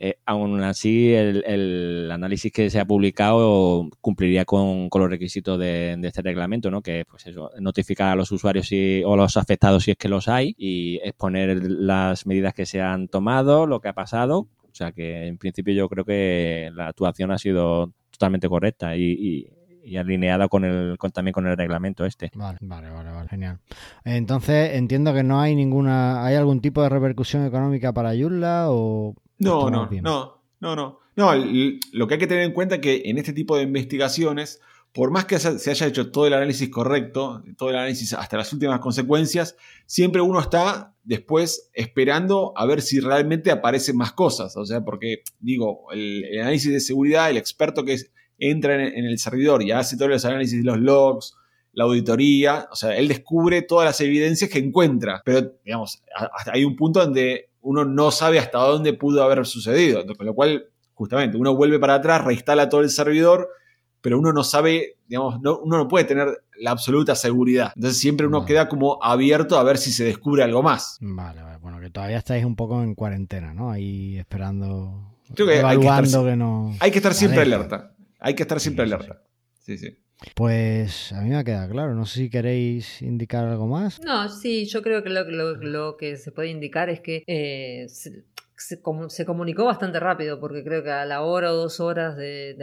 eh, 0.00 0.20
aún 0.26 0.62
así, 0.62 1.12
el, 1.12 2.08
análisis 2.12 2.52
que 2.52 2.70
se 2.70 2.78
ha 2.78 2.84
publicado 2.84 3.88
cumpliría 4.00 4.44
con, 4.44 4.88
los 4.92 5.10
requisitos 5.10 5.58
de, 5.58 5.98
este 6.02 6.22
reglamento, 6.22 6.70
¿no? 6.70 6.82
Que 6.82 7.04
pues 7.04 7.26
eso, 7.26 7.50
notificar 7.58 8.12
a 8.12 8.14
los 8.14 8.30
usuarios 8.30 8.70
o 9.04 9.16
los 9.16 9.36
afectados 9.36 9.82
si 9.84 9.90
es 9.90 9.96
que 9.96 10.08
los 10.08 10.28
hay 10.28 10.54
y 10.56 10.98
exponer 11.02 11.62
las 11.64 12.26
medidas 12.26 12.54
que 12.54 12.64
se 12.64 12.80
han 12.80 13.08
tomado, 13.08 13.66
lo 13.66 13.80
que 13.80 13.88
ha 13.88 13.92
pasado. 13.92 14.48
O 14.62 14.74
sea 14.74 14.92
que 14.92 15.26
en 15.26 15.36
principio 15.36 15.74
yo 15.74 15.88
creo 15.88 16.04
que 16.04 16.70
la 16.74 16.88
actuación 16.88 17.32
ha 17.32 17.38
sido 17.38 17.92
totalmente 18.12 18.48
correcta 18.48 18.96
y, 18.96 19.50
alineada 19.98 20.48
con 20.48 20.64
el 20.64 20.96
también 21.12 21.32
con 21.32 21.46
el 21.46 21.56
reglamento 21.56 22.04
este. 22.04 22.30
Vale, 22.34 22.58
vale, 22.60 22.90
vale, 22.90 23.28
genial. 23.28 23.58
Entonces 24.04 24.74
entiendo 24.74 25.12
que 25.12 25.24
no 25.24 25.40
hay 25.40 25.56
ninguna, 25.56 26.24
¿hay 26.24 26.36
algún 26.36 26.60
tipo 26.60 26.82
de 26.82 26.90
repercusión 26.90 27.44
económica 27.46 27.92
para 27.92 28.14
Yulla 28.14 28.66
o 28.68 29.16
no, 29.38 29.70
no, 29.70 29.88
no, 30.02 30.42
no, 30.60 30.76
no. 30.76 30.98
No, 31.18 31.34
lo 31.34 32.06
que 32.06 32.14
hay 32.14 32.20
que 32.20 32.28
tener 32.28 32.44
en 32.44 32.52
cuenta 32.52 32.76
es 32.76 32.80
que 32.80 33.02
en 33.06 33.18
este 33.18 33.32
tipo 33.32 33.56
de 33.56 33.64
investigaciones, 33.64 34.60
por 34.92 35.10
más 35.10 35.24
que 35.24 35.36
se 35.40 35.68
haya 35.68 35.86
hecho 35.88 36.12
todo 36.12 36.28
el 36.28 36.32
análisis 36.32 36.68
correcto, 36.68 37.42
todo 37.56 37.70
el 37.70 37.76
análisis 37.76 38.12
hasta 38.12 38.36
las 38.36 38.52
últimas 38.52 38.78
consecuencias, 38.78 39.56
siempre 39.84 40.20
uno 40.20 40.38
está 40.38 40.94
después 41.02 41.70
esperando 41.74 42.52
a 42.54 42.66
ver 42.66 42.82
si 42.82 43.00
realmente 43.00 43.50
aparecen 43.50 43.96
más 43.96 44.12
cosas. 44.12 44.56
O 44.56 44.64
sea, 44.64 44.84
porque 44.84 45.22
digo, 45.40 45.90
el, 45.90 46.24
análisis 46.40 46.70
de 46.72 46.78
seguridad, 46.78 47.30
el 47.30 47.36
experto 47.36 47.84
que 47.84 47.96
entra 48.38 48.74
en, 48.74 49.04
el 49.04 49.18
servidor 49.18 49.64
y 49.64 49.72
hace 49.72 49.96
todos 49.96 50.12
los 50.12 50.24
análisis 50.24 50.62
de 50.62 50.70
los 50.70 50.78
logs, 50.78 51.34
la 51.72 51.82
auditoría, 51.82 52.68
o 52.70 52.76
sea, 52.76 52.96
él 52.96 53.08
descubre 53.08 53.62
todas 53.62 53.86
las 53.86 54.00
evidencias 54.00 54.50
que 54.50 54.60
encuentra, 54.60 55.20
pero 55.24 55.54
digamos, 55.64 56.00
hay 56.52 56.64
un 56.64 56.76
punto 56.76 57.00
donde 57.00 57.47
uno 57.60 57.84
no 57.84 58.10
sabe 58.10 58.38
hasta 58.38 58.58
dónde 58.58 58.92
pudo 58.92 59.22
haber 59.22 59.44
sucedido. 59.46 60.04
Con 60.16 60.26
lo 60.26 60.34
cual, 60.34 60.66
justamente, 60.94 61.36
uno 61.36 61.54
vuelve 61.54 61.78
para 61.78 61.94
atrás, 61.94 62.24
reinstala 62.24 62.68
todo 62.68 62.80
el 62.80 62.90
servidor, 62.90 63.48
pero 64.00 64.18
uno 64.18 64.32
no 64.32 64.44
sabe, 64.44 64.96
digamos, 65.06 65.40
no, 65.40 65.58
uno 65.58 65.76
no 65.76 65.88
puede 65.88 66.04
tener 66.04 66.42
la 66.58 66.70
absoluta 66.70 67.14
seguridad. 67.14 67.72
Entonces 67.74 68.00
siempre 68.00 68.26
uno 68.26 68.44
queda 68.44 68.68
como 68.68 69.02
abierto 69.02 69.58
a 69.58 69.62
ver 69.62 69.78
si 69.78 69.92
se 69.92 70.04
descubre 70.04 70.42
algo 70.42 70.62
más. 70.62 70.98
Vale, 71.00 71.42
vale, 71.42 71.58
bueno, 71.58 71.80
que 71.80 71.90
todavía 71.90 72.18
estáis 72.18 72.44
un 72.44 72.56
poco 72.56 72.82
en 72.82 72.94
cuarentena, 72.94 73.54
¿no? 73.54 73.70
Ahí 73.70 74.18
esperando, 74.18 75.14
Creo 75.34 75.46
que 75.46 75.60
hay 75.60 75.78
que 75.78 75.86
estar, 75.86 76.36
no... 76.36 76.74
Hay 76.80 76.90
que 76.90 76.98
estar 76.98 77.14
siempre 77.14 77.42
alerta. 77.42 77.94
Hay 78.18 78.34
que 78.34 78.42
estar 78.42 78.60
siempre 78.60 78.84
alerta. 78.84 79.22
Sí, 79.60 79.78
sí. 79.78 79.98
Pues 80.34 81.12
a 81.12 81.20
mí 81.20 81.30
me 81.30 81.36
ha 81.36 81.44
quedado 81.44 81.70
claro. 81.70 81.94
No 81.94 82.04
sé 82.06 82.20
si 82.20 82.30
queréis 82.30 83.02
indicar 83.02 83.46
algo 83.46 83.66
más. 83.66 84.00
No, 84.00 84.28
sí, 84.28 84.66
yo 84.66 84.82
creo 84.82 85.02
que 85.02 85.10
lo, 85.10 85.24
lo- 85.24 85.54
lo 85.56 85.96
que 85.96 86.16
se 86.16 86.32
puede 86.32 86.48
indicar 86.48 86.90
es 86.90 87.00
que 87.00 87.22
eh, 87.26 87.86
se, 87.88 88.82
comu- 88.82 89.08
se 89.08 89.24
comunicó 89.24 89.64
bastante 89.64 90.00
rápido, 90.00 90.40
porque 90.40 90.64
creo 90.64 90.82
que 90.82 90.90
a 90.90 91.04
la 91.04 91.22
hora 91.22 91.52
o 91.52 91.56
dos 91.56 91.78
horas 91.80 92.16
de, 92.16 92.56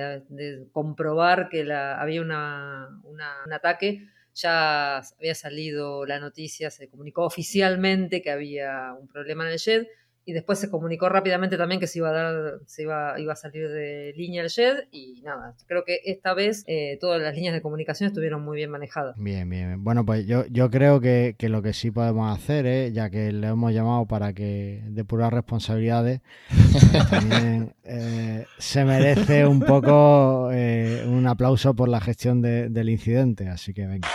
comprobar 0.71 1.47
que 1.49 1.71
había 1.71 2.21
una, 2.21 2.89
una- 3.03 3.35
un 3.45 3.53
ataque, 3.53 4.07
ya 4.33 4.97
había 4.97 5.33
salido 5.35 6.05
la 6.05 6.19
noticia, 6.19 6.69
se 6.69 6.89
comunicó 6.89 7.23
oficialmente 7.23 8.21
que 8.21 8.31
había 8.31 8.93
un 8.99 9.07
problema 9.07 9.45
en 9.47 9.53
el 9.53 9.59
JED. 9.59 9.87
Y 10.27 10.33
después 10.33 10.57
se 10.57 10.71
comunicó 10.71 11.07
rápidamente 11.07 11.55
también 11.55 11.79
que 11.79 11.85
se 11.85 11.99
iba 11.99 12.09
a 12.09 12.11
dar, 12.11 12.53
se 12.65 12.81
iba, 12.81 13.19
iba 13.19 13.33
a 13.33 13.35
salir 13.35 13.69
de 13.69 14.11
línea 14.17 14.41
el 14.41 14.49
JED. 14.49 14.85
Y 14.91 15.21
nada, 15.23 15.53
creo 15.67 15.83
que 15.85 15.99
esta 16.05 16.33
vez 16.33 16.63
eh, 16.65 16.97
todas 16.99 17.21
las 17.21 17.35
líneas 17.35 17.53
de 17.53 17.61
comunicación 17.61 18.07
estuvieron 18.07 18.43
muy 18.43 18.57
bien 18.57 18.71
manejadas. 18.71 19.15
Bien, 19.19 19.47
bien. 19.47 19.67
bien. 19.67 19.83
Bueno, 19.83 20.03
pues 20.03 20.25
yo, 20.25 20.45
yo 20.47 20.71
creo 20.71 20.99
que, 20.99 21.35
que 21.37 21.47
lo 21.47 21.61
que 21.61 21.73
sí 21.73 21.91
podemos 21.91 22.35
hacer, 22.35 22.65
¿eh? 22.65 22.91
ya 22.91 23.11
que 23.11 23.31
le 23.31 23.47
hemos 23.47 23.71
llamado 23.71 24.07
para 24.07 24.33
que 24.33 24.81
depurar 24.87 25.31
responsabilidades, 25.31 26.21
también 27.11 27.75
eh, 27.83 28.45
se 28.57 28.83
merece 28.83 29.45
un 29.45 29.59
poco 29.59 30.49
eh, 30.51 31.03
un 31.07 31.27
aplauso 31.27 31.75
por 31.75 31.87
la 31.87 32.01
gestión 32.01 32.41
de- 32.41 32.69
del 32.69 32.89
incidente. 32.89 33.47
Así 33.47 33.75
que 33.75 33.85
venga. 33.85 34.07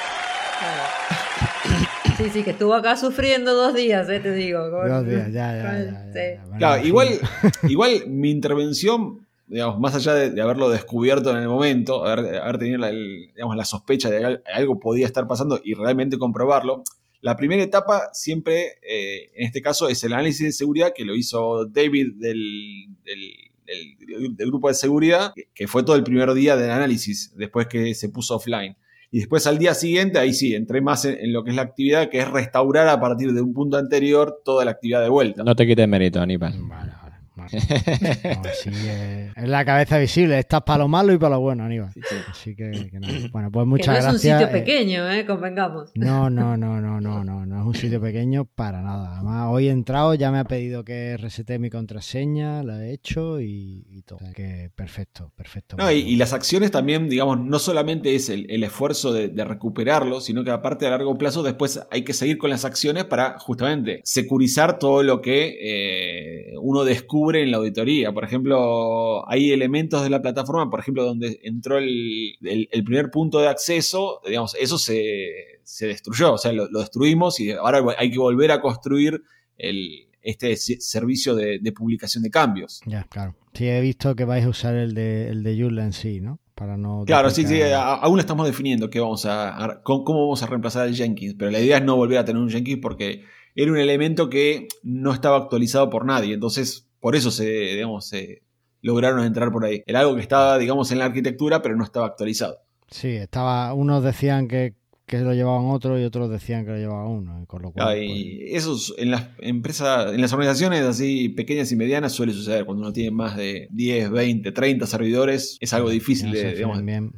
Claro. 0.59 1.87
Sí, 2.23 2.31
sí, 2.31 2.43
que 2.43 2.51
estuvo 2.51 2.75
acá 2.75 2.97
sufriendo 2.97 3.55
dos 3.55 3.75
días, 3.75 4.09
eh, 4.09 4.21
te 4.21 4.33
digo. 4.33 4.71
con- 4.71 4.89
Dos 4.89 5.07
días, 5.07 5.33
ya, 5.33 5.57
ya, 5.57 5.63
con- 5.63 5.85
ya, 5.85 5.91
ya, 5.93 6.13
sí. 6.13 6.19
ya. 6.37 6.43
Bueno, 6.45 6.59
Claro, 6.59 6.87
igual, 6.87 7.09
igual 7.69 8.05
mi 8.09 8.31
intervención, 8.31 9.27
digamos, 9.47 9.81
más 9.81 9.95
allá 9.95 10.15
de, 10.15 10.31
de 10.31 10.41
haberlo 10.43 10.69
descubierto 10.71 11.31
en 11.31 11.39
el 11.39 11.49
momento, 11.49 12.05
haber, 12.07 12.37
haber 12.37 12.59
tenido 12.59 12.79
la, 12.79 12.91
el- 12.91 13.31
digamos, 13.35 13.57
la 13.57 13.65
sospecha 13.65 14.11
de 14.11 14.19
que 14.19 14.25
al- 14.25 14.43
algo 14.55 14.79
podía 14.79 15.07
estar 15.07 15.27
pasando 15.27 15.61
y 15.65 15.75
realmente 15.75 16.19
comprobarlo, 16.19 16.83
la 17.23 17.37
primera 17.37 17.63
etapa 17.63 18.11
siempre, 18.13 18.79
eh, 18.83 19.31
en 19.35 19.47
este 19.47 19.61
caso, 19.63 19.89
es 19.89 20.03
el 20.05 20.13
análisis 20.13 20.45
de 20.47 20.53
seguridad 20.53 20.93
que 20.95 21.05
lo 21.05 21.15
hizo 21.15 21.67
David 21.67 22.15
del, 22.17 22.87
del- 23.05 23.35
del- 23.67 24.37
del 24.37 24.47
grupo 24.49 24.69
de 24.69 24.75
seguridad, 24.75 25.33
que 25.55 25.69
fue 25.69 25.83
todo 25.85 25.97
el 25.97 26.03
primer 26.03 26.33
día 26.35 26.57
del 26.57 26.71
análisis, 26.71 27.33
después 27.37 27.67
que 27.67 27.95
se 27.95 28.09
puso 28.09 28.37
offline. 28.37 28.77
Y 29.13 29.19
después 29.19 29.47
al 29.47 29.59
día 29.59 29.75
siguiente, 29.75 30.19
ahí 30.19 30.33
sí, 30.33 30.55
entré 30.55 30.81
más 30.81 31.05
en, 31.05 31.19
en 31.19 31.33
lo 31.33 31.43
que 31.43 31.51
es 31.51 31.57
la 31.57 31.63
actividad, 31.63 32.09
que 32.11 32.21
es 32.21 32.31
restaurar 32.31 32.89
a 32.89 33.01
partir 33.01 33.33
de 33.33 33.41
un 33.43 33.53
punto 33.53 33.77
anterior 33.77 34.41
toda 34.45 34.65
la 34.65 34.71
actividad 34.71 35.03
de 35.03 35.09
vuelta. 35.09 35.43
No 35.43 35.57
te 35.57 35.67
quites 35.67 35.89
mérito, 35.89 36.21
Aníbal. 36.21 36.55
Vale. 36.69 37.00
No, 37.53 38.43
sí, 38.55 38.71
eh, 38.75 39.33
es 39.37 39.49
la 39.49 39.65
cabeza 39.65 39.99
visible. 39.99 40.39
Estás 40.39 40.63
para 40.63 40.79
lo 40.79 40.89
malo 40.89 41.13
y 41.13 41.19
para 41.19 41.35
lo 41.37 41.41
bueno, 41.41 41.65
Aníbal. 41.65 41.91
Así 42.31 42.55
que, 42.55 42.89
que 42.91 43.01
nada. 43.01 43.15
Bueno, 43.33 43.51
pues 43.51 43.65
Que 43.65 43.69
muchas 43.69 43.89
no 43.89 43.95
es 43.99 44.05
un 44.05 44.11
gracias. 44.13 44.41
sitio 44.41 44.47
eh, 44.49 44.61
pequeño, 44.61 45.11
eh, 45.11 45.27
convengamos. 45.27 45.91
No, 45.95 46.31
no, 46.31 46.57
no, 46.57 46.81
no, 46.81 47.01
no, 47.01 47.25
no, 47.25 47.47
no 47.47 47.61
es 47.61 47.67
un 47.67 47.75
sitio 47.75 48.01
pequeño 48.01 48.45
para 48.45 48.83
nada. 48.83 49.17
Además, 49.17 49.47
hoy 49.51 49.69
he 49.69 49.71
entrado, 49.71 50.15
ya 50.15 50.31
me 50.31 50.39
ha 50.39 50.45
pedido 50.45 50.85
que 50.85 51.17
resete 51.17 51.59
mi 51.59 51.71
contraseña, 51.71 52.63
la 52.63 52.85
he 52.85 52.93
hecho 52.93 53.41
y, 53.41 53.85
y 53.89 54.03
todo. 54.03 54.19
O 54.19 54.23
sea 54.25 54.33
que 54.33 54.71
perfecto, 54.75 55.33
perfecto. 55.37 55.77
No, 55.77 55.91
y, 55.91 55.99
y 55.99 56.17
las 56.17 56.33
acciones 56.33 56.71
también, 56.71 57.09
digamos, 57.09 57.41
no 57.41 57.59
solamente 57.59 58.15
es 58.15 58.29
el, 58.29 58.51
el 58.51 58.65
esfuerzo 58.65 59.13
de, 59.13 59.29
de 59.29 59.45
recuperarlo, 59.45 60.21
sino 60.21 60.45
que 60.45 60.51
aparte 60.51 60.87
a 60.87 60.91
largo 60.91 61.17
plazo 61.19 61.43
después 61.43 61.81
hay 61.91 62.03
que 62.03 62.13
seguir 62.13 62.39
con 62.39 62.51
las 62.51 62.65
acciones 62.65 63.05
para 63.05 63.39
justamente 63.39 64.01
securizar 64.05 64.79
todo 64.79 65.03
lo 65.03 65.21
que 65.21 65.57
eh, 65.61 66.55
uno 66.61 66.85
descubre 66.85 67.40
en 67.41 67.51
la 67.51 67.57
auditoría. 67.59 68.13
Por 68.13 68.25
ejemplo, 68.25 69.29
hay 69.29 69.53
elementos 69.53 70.03
de 70.03 70.11
la 70.11 70.23
plataforma, 70.23 70.71
por 70.71 70.81
ejemplo, 70.81 71.05
donde 71.05 71.41
entró 71.43 71.79
el, 71.79 72.37
el- 72.43 72.69
el 72.71 72.85
primer 72.85 73.11
punto 73.11 73.39
de 73.41 73.49
acceso, 73.49 74.21
digamos, 74.27 74.55
eso 74.59 74.79
se, 74.79 75.61
se 75.63 75.87
destruyó, 75.87 76.35
o 76.35 76.39
sea, 76.39 76.53
lo, 76.53 76.69
lo 76.71 76.81
destruimos 76.81 77.41
y 77.41 77.53
ahora 77.53 77.83
hay 77.99 78.11
que 78.11 78.19
volver 78.19 78.51
a 78.53 78.61
construir 78.61 79.23
el, 79.59 80.09
este 80.23 80.57
servicio 80.57 81.35
de, 81.35 81.59
de 81.61 81.73
publicación 81.73 82.23
de 82.23 82.31
cambios. 82.31 82.81
Ya, 82.87 83.05
claro. 83.05 83.35
Sí, 83.55 83.67
he 83.67 83.81
visto 83.81 84.15
que 84.15 84.25
vais 84.25 84.45
a 84.45 84.49
usar 84.49 84.77
el 84.77 84.95
de, 84.95 85.29
el 85.29 85.43
de 85.43 85.61
Joomla 85.61 85.85
en 85.85 85.93
sí, 85.93 86.21
¿no? 86.21 86.39
Para 86.55 86.77
no. 86.77 87.05
Claro, 87.07 87.31
sí, 87.31 87.47
sí, 87.47 87.61
aún 87.75 88.21
estamos 88.21 88.47
definiendo 88.47 88.91
qué 88.91 89.01
vamos 89.01 89.25
a, 89.27 89.81
cómo 89.83 90.05
vamos 90.27 90.43
a 90.43 90.47
reemplazar 90.47 90.87
el 90.87 90.95
Jenkins, 90.95 91.35
pero 91.39 91.51
la 91.51 91.59
idea 91.59 91.79
es 91.79 91.85
no 91.85 91.97
volver 91.97 92.19
a 92.19 92.25
tener 92.25 92.41
un 92.41 92.51
Jenkins 92.51 92.81
porque 92.83 93.23
era 93.57 93.73
un 93.73 93.79
elemento 93.79 94.29
que 94.29 94.69
no 94.83 95.13
estaba 95.15 95.39
actualizado 95.39 95.89
por 95.89 96.05
nadie, 96.05 96.35
entonces 96.35 96.90
por 97.01 97.17
eso 97.17 97.31
se, 97.31 97.45
digamos, 97.47 98.07
se 98.07 98.43
lograron 98.83 99.25
entrar 99.25 99.51
por 99.51 99.65
ahí. 99.65 99.83
Era 99.87 100.01
algo 100.01 100.15
que 100.15 100.23
estaba, 100.23 100.59
digamos, 100.59 100.91
en 100.93 100.99
la 100.99 101.07
arquitectura, 101.07 101.61
pero 101.63 101.77
no 101.77 101.85
estaba 101.85 102.07
actualizado. 102.07 102.59
Sí, 102.91 103.09
estaba. 103.09 103.73
Unos 103.75 104.03
decían 104.03 104.49
que, 104.49 104.75
que 105.07 105.19
lo 105.19 105.35
llevaban 105.35 105.67
otro 105.67 105.99
y 106.01 106.05
otros 106.05 106.31
decían 106.31 106.65
que 106.65 106.71
lo 106.73 106.77
llevaba 106.79 107.07
uno. 107.09 107.43
y 107.43 107.47
Con 107.47 107.63
lo 107.63 107.73
cual. 107.73 107.87
Ah, 107.89 107.91
pues, 107.93 108.03
y 108.11 108.55
eso 108.55 108.75
es- 108.75 108.95
en 108.99 109.11
las 109.11 109.29
empresas, 109.41 110.13
en 110.15 110.21
las 110.21 110.33
organizaciones 110.33 110.83
así 110.83 111.29
pequeñas 111.31 111.71
y 111.73 111.77
medianas 111.77 112.13
suele 112.13 112.33
suceder 112.33 112.65
cuando 112.65 112.83
uno 112.83 112.93
tiene 112.93 113.11
más 113.11 113.37
de 113.37 113.69
10, 113.71 114.11
20, 114.11 114.53
30 114.53 114.87
servidores, 114.87 115.57
es 115.61 115.73
algo 115.73 115.91
difícil 115.91 116.29
no 116.31 116.35
se 116.37 116.47
de, 116.47 116.55
digamos, 116.55 116.85
bien. 116.85 117.13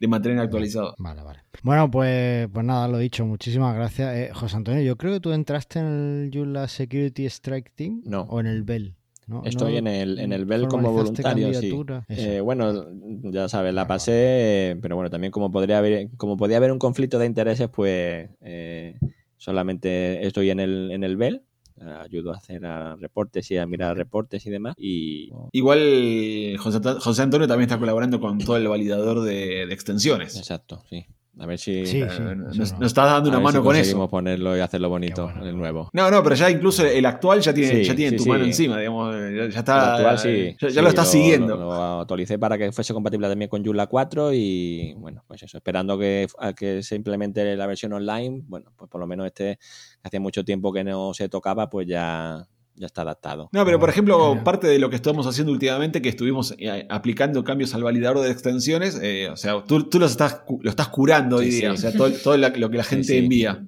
De 0.00 0.06
mantener 0.06 0.38
actualizado. 0.38 0.94
Vale, 0.98 1.22
vale. 1.22 1.40
Bueno, 1.64 1.90
pues, 1.90 2.48
pues 2.52 2.64
nada, 2.64 2.86
lo 2.86 2.98
dicho, 2.98 3.26
muchísimas 3.26 3.74
gracias. 3.74 4.14
Eh, 4.16 4.30
José 4.32 4.56
Antonio, 4.56 4.80
yo 4.82 4.96
creo 4.96 5.12
que 5.14 5.18
tú 5.20 5.32
entraste 5.32 5.80
en 5.80 5.86
el 5.86 6.30
Joomla 6.32 6.68
Security 6.68 7.24
Strike 7.26 7.72
Team 7.74 8.02
No. 8.04 8.22
o 8.22 8.38
en 8.38 8.46
el 8.46 8.62
Bell. 8.62 8.94
¿No? 9.28 9.42
Estoy 9.44 9.72
¿No 9.74 9.78
en 9.78 9.86
el, 9.86 10.18
en 10.18 10.32
el 10.32 10.44
Bell 10.46 10.66
como 10.68 10.90
voluntario, 10.92 11.52
sí. 11.54 11.72
Eh, 12.08 12.40
bueno, 12.40 12.86
ya 13.24 13.48
sabes, 13.48 13.74
la 13.74 13.82
Vale, 13.82 13.88
pasé, 13.88 14.78
pero 14.80 14.96
bueno, 14.96 15.10
también 15.10 15.30
como 15.30 15.50
podría 15.50 15.78
haber, 15.78 16.08
como 16.16 16.36
podía 16.36 16.56
haber 16.56 16.72
un 16.72 16.78
conflicto 16.78 17.18
de 17.18 17.26
intereses, 17.26 17.68
pues 17.68 18.30
eh, 18.40 18.96
solamente 19.36 20.26
estoy 20.26 20.50
en 20.50 20.60
el, 20.60 20.90
en 20.90 21.04
el 21.04 21.16
Bell, 21.16 21.42
eh, 21.80 21.84
ayudo 22.02 22.32
a 22.32 22.38
hacer 22.38 22.64
a 22.64 22.96
reportes 22.96 23.50
y 23.50 23.58
a 23.58 23.66
mirar 23.66 23.96
reportes 23.96 24.44
y 24.46 24.50
demás. 24.50 24.74
Y 24.78 25.30
Igual 25.52 26.56
José, 26.58 26.80
José 26.98 27.22
Antonio 27.22 27.46
también 27.46 27.68
está 27.68 27.78
colaborando 27.78 28.20
con 28.20 28.38
todo 28.38 28.56
el 28.56 28.66
validador 28.66 29.20
de, 29.20 29.66
de 29.66 29.74
extensiones. 29.74 30.36
exacto, 30.36 30.82
sí. 30.88 31.06
A 31.40 31.46
ver 31.46 31.58
si, 31.58 31.86
Sí, 31.86 32.00
Eh, 32.02 32.08
sí, 32.10 32.20
nos, 32.20 32.72
no. 32.72 32.78
nos 32.80 32.86
está 32.86 33.04
dando 33.04 33.28
a 33.28 33.30
una 33.30 33.38
ver 33.38 33.44
mano 33.44 33.50
si 33.50 33.56
con 33.58 33.64
conseguimos 33.66 34.02
eso. 34.04 34.10
ponerlo 34.10 34.56
y 34.56 34.60
hacerlo 34.60 34.88
bonito 34.88 35.24
bueno. 35.24 35.42
en 35.42 35.48
el 35.48 35.56
nuevo. 35.56 35.88
No, 35.92 36.10
no, 36.10 36.22
pero 36.22 36.34
ya 36.34 36.50
incluso 36.50 36.84
el 36.84 37.06
actual 37.06 37.40
ya 37.40 37.54
tiene, 37.54 37.76
Sí, 37.76 37.84
ya 37.84 37.94
tiene 37.94 38.10
sí, 38.10 38.16
tu 38.16 38.22
sí. 38.24 38.28
mano 38.28 38.44
encima, 38.44 38.78
digamos, 38.78 39.14
ya, 39.52 39.58
está. 39.60 39.76
El 39.78 39.90
actual 40.06 40.18
sí. 40.18 40.56
Ya, 40.60 40.68
ya 40.68 40.74
sí, 40.74 40.80
lo 40.82 40.88
estás 40.88 41.10
siguiendo. 41.10 41.56
Lo, 41.56 41.64
lo 41.66 42.00
actualicé 42.00 42.38
para 42.38 42.58
que 42.58 42.72
fuese 42.72 42.92
compatible 42.92 43.28
también 43.28 43.48
con 43.48 43.64
Joomla 43.64 43.86
4 43.86 44.32
y 44.34 44.94
bueno, 44.98 45.22
pues 45.28 45.42
eso, 45.44 45.56
esperando 45.58 45.96
que, 45.98 46.26
a 46.38 46.52
que 46.52 46.82
se 46.82 46.96
implemente 46.96 47.56
la 47.56 47.66
versión 47.66 47.92
online, 47.92 48.42
bueno, 48.46 48.72
pues 48.76 48.90
por 48.90 49.00
lo 49.00 49.06
menos 49.06 49.26
este, 49.26 49.58
que 50.02 50.08
hacía 50.08 50.20
mucho 50.20 50.44
tiempo 50.44 50.72
que 50.72 50.82
no 50.82 51.14
se 51.14 51.28
tocaba, 51.28 51.70
pues 51.70 51.86
ya, 51.86 52.44
ya 52.78 52.86
está 52.86 53.02
adaptado. 53.02 53.48
No, 53.52 53.64
pero 53.64 53.78
por 53.78 53.88
ejemplo, 53.90 54.28
Bueno. 54.28 54.44
parte 54.44 54.66
de 54.66 54.78
lo 54.78 54.88
que 54.90 54.96
estamos 54.96 55.26
haciendo 55.26 55.52
últimamente, 55.52 56.00
que 56.02 56.08
estuvimos 56.08 56.54
eh, 56.58 56.86
aplicando 56.88 57.42
cambios 57.44 57.74
al 57.74 57.82
validador 57.82 58.20
de 58.20 58.30
extensiones, 58.30 58.98
eh, 59.02 59.28
o 59.30 59.36
sea, 59.36 59.62
tú, 59.64 59.84
tú 59.88 59.98
lo, 59.98 60.06
estás, 60.06 60.34
cu- 60.46 60.60
lo 60.62 60.70
estás 60.70 60.88
curando 60.88 61.36
hoy 61.36 61.50
Sí, 61.50 61.60
día, 61.60 61.70
sí. 61.70 61.74
o 61.86 61.90
sea, 61.90 61.92
todo, 61.98 62.10
todo 62.12 62.36
lo 62.36 62.52
que 62.70 62.76
la 62.76 62.84
Sí, 62.84 62.90
gente 62.90 63.04
sí. 63.08 63.16
envía. 63.18 63.66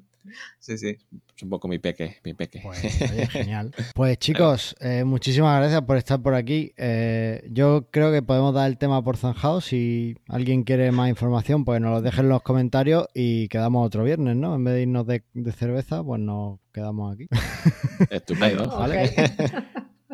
Sí, 0.59 0.79
sí. 0.79 0.99
Es 1.37 1.43
un 1.43 1.51
poco 1.51 1.69
mi 1.69 1.79
peque, 1.79 2.17
mi 2.25 2.35
peque. 2.35 2.61
Pues, 2.63 2.83
oye, 3.11 3.27
genial. 3.31 3.73
Pues 3.95 4.19
chicos, 4.19 4.77
eh, 4.81 5.05
muchísimas 5.05 5.59
gracias 5.61 5.83
por 5.83 5.97
estar 5.97 6.21
por 6.21 6.35
aquí. 6.35 6.73
Eh, 6.77 7.47
yo 7.51 7.89
creo 7.91 8.13
que 8.13 8.23
podemos 8.23 8.55
dar 8.55 8.69
el 8.69 8.79
tema 8.79 9.03
por 9.03 9.17
zanjado. 9.17 9.61
Si 9.61 10.17
alguien 10.29 10.65
quiere 10.65 10.93
más 10.93 11.09
información, 11.09 11.65
pues 11.65 11.81
nos 11.81 11.93
lo 11.93 12.03
dejen 12.03 12.27
en 12.27 12.29
los 12.31 12.43
comentarios 12.43 13.07
y 13.15 13.49
quedamos 13.49 13.87
otro 13.87 14.05
viernes, 14.05 14.37
¿no? 14.37 14.55
En 14.55 14.65
vez 14.65 14.75
de 14.75 14.83
irnos 14.83 15.07
de, 15.07 15.23
de 15.35 15.53
cerveza, 15.53 16.03
pues 16.05 16.21
nos 16.21 16.59
quedamos 16.73 17.15
aquí. 17.15 17.27
Estupendo. 18.11 18.69
Vale. 18.79 19.15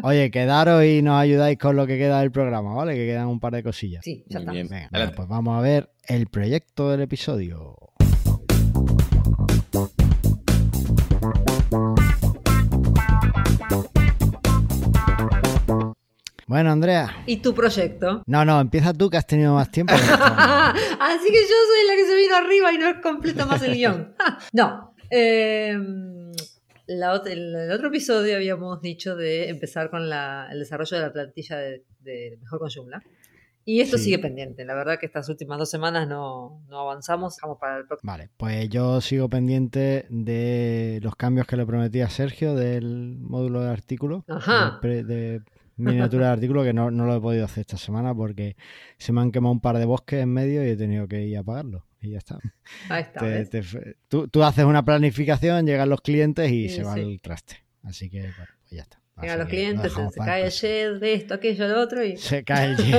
Oye, 0.03 0.31
quedaros 0.31 0.85
y 0.85 1.01
nos 1.03 1.19
ayudáis 1.21 1.59
con 1.59 1.75
lo 1.75 1.87
que 1.87 1.97
queda 1.97 2.21
del 2.21 2.31
programa, 2.31 2.75
¿vale? 2.75 2.95
Que 2.95 3.07
quedan 3.07 3.29
un 3.29 3.41
par 3.41 3.55
de 3.55 3.63
cosillas. 3.63 4.05
Sí, 4.05 4.25
ya 4.29 4.41
está. 4.41 4.53
bien. 4.53 4.69
Venga, 4.69 5.13
pues 5.17 5.27
vamos 5.27 5.59
a 5.59 5.63
ver 5.63 5.91
el 6.07 6.27
proyecto 6.27 6.91
del 6.91 7.01
episodio. 7.01 7.77
Bueno, 16.47 16.71
Andrea. 16.71 17.25
¿Y 17.27 17.39
tu 17.39 17.55
proyecto? 17.55 18.23
No, 18.27 18.45
no, 18.45 18.61
empieza 18.61 18.93
tú 18.93 19.11
que 19.11 19.17
has 19.17 19.27
tenido 19.27 19.55
más 19.55 19.71
tiempo. 19.71 19.93
Así 19.95 21.27
que 21.29 21.41
yo 21.43 21.57
soy 21.67 21.87
la 21.89 21.95
que 21.97 22.07
se 22.07 22.17
vino 22.17 22.37
arriba 22.37 22.73
y 22.73 22.79
no 22.79 23.01
completa 23.03 23.47
más 23.47 23.63
el 23.63 23.75
guion. 23.75 24.15
no. 24.53 24.95
eh, 25.11 25.77
la 26.89 27.21
el, 27.27 27.71
otro 27.73 27.89
episodio 27.89 28.37
habíamos 28.37 28.81
dicho 28.81 29.17
de 29.17 29.49
empezar 29.49 29.91
con 29.91 30.09
la- 30.09 30.47
el 30.53 30.61
desarrollo 30.61 30.97
de 30.97 31.03
la 31.03 31.13
plantilla 31.13 31.57
de, 31.57 31.85
de 32.01 32.39
Mejor 32.41 32.61
con 32.61 32.71
Joomla. 32.71 33.03
Y 33.65 33.81
esto 33.81 33.99
Sí. 33.99 34.05
sigue 34.05 34.21
pendiente. 34.21 34.65
La 34.65 34.75
verdad 34.77 34.97
que 35.01 35.07
estas 35.07 35.29
últimas 35.29 35.59
dos 35.59 35.69
semanas 35.69 36.07
no, 36.07 36.63
no 36.69 36.79
avanzamos. 36.83 37.35
Dejamos 37.35 37.59
para 37.59 37.79
el 37.79 37.87
próximo. 37.89 38.13
Vale, 38.13 38.31
pues 38.37 38.69
yo 38.69 39.01
sigo 39.01 39.29
pendiente 39.29 40.07
de 40.09 41.01
los 41.03 41.17
cambios 41.17 41.49
que 41.49 41.57
le 41.57 41.67
prometí 41.67 42.01
a 42.03 42.09
Sergio 42.09 42.55
del 42.55 43.17
módulo 43.19 43.63
de 43.63 43.71
artículo. 43.71 44.25
Ajá. 44.29 44.79
De, 44.81 45.03
de 45.03 45.43
miniatura 45.77 46.27
de 46.29 46.33
artículo 46.33 46.63
que 46.65 46.73
no, 46.73 46.91
no 46.91 47.05
lo 47.07 47.17
he 47.17 47.21
podido 47.21 47.45
hacer 47.45 47.63
esta 47.63 47.77
semana 47.77 48.15
porque 48.15 48.57
se 48.99 49.13
me 49.13 49.21
han 49.21 49.31
quemado 49.33 49.53
un 49.53 49.61
par 49.61 49.77
de 49.79 49.85
bosques 49.85 50.23
en 50.23 50.29
medio 50.31 50.65
y 50.67 50.71
he 50.71 50.77
tenido 50.77 51.07
que 51.09 51.23
ir 51.27 51.37
a 51.39 51.43
pagarlo. 51.43 51.85
Y 52.01 52.11
ya 52.11 52.19
está. 52.19 52.39
Ahí 52.89 53.03
está. 53.03 53.21
Te- 53.21 53.97
tú, 54.09 54.29
tú 54.29 54.43
haces 54.45 54.65
una 54.65 54.85
planificación, 54.85 55.67
llegan 55.67 55.89
los 55.89 56.01
clientes 56.01 56.51
y 56.51 56.69
Sí, 56.69 56.77
se 56.77 56.83
va 56.85 56.95
sí. 56.95 57.01
el 57.01 57.21
traste. 57.21 57.57
Así 57.83 58.09
que, 58.11 58.21
bueno, 58.21 58.35
pues 58.61 58.71
ya 58.71 58.83
está. 58.83 59.01
Llegan 59.21 59.39
los 59.39 59.49
clientes, 59.49 59.93
se, 59.93 60.21
cae 60.21 60.45
el 60.45 60.51
shed 60.51 61.01
de 61.01 61.15
esto, 61.15 61.35
aquello, 61.35 61.67
lo 61.69 61.81
otro 61.81 62.05
y. 62.05 62.17
Se 62.19 62.45
cae 62.45 62.73
el. 62.73 62.77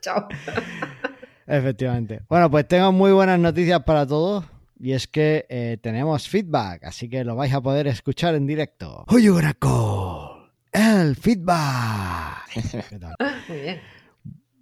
Chao. 0.00 0.28
Efectivamente. 1.46 2.20
Bueno, 2.28 2.50
pues 2.50 2.66
tengo 2.68 2.92
muy 2.92 3.10
buenas 3.12 3.38
noticias 3.40 3.82
para 3.82 4.06
todos. 4.06 4.44
Y 4.78 4.92
es 4.92 5.06
que 5.08 5.44
eh, 5.50 5.76
tenemos 5.82 6.26
feedback, 6.28 6.84
así 6.84 7.08
que 7.10 7.22
lo 7.22 7.36
vais 7.36 7.52
a 7.52 7.60
poder 7.60 7.86
escuchar 7.86 8.34
en 8.34 8.46
directo. 8.46 9.04
Gonna 9.08 9.52
call? 9.52 10.29
El 10.72 11.16
feedback. 11.16 12.48
¿Qué 12.88 12.98
tal? 12.98 13.14
Muy 13.48 13.60
bien. 13.60 13.80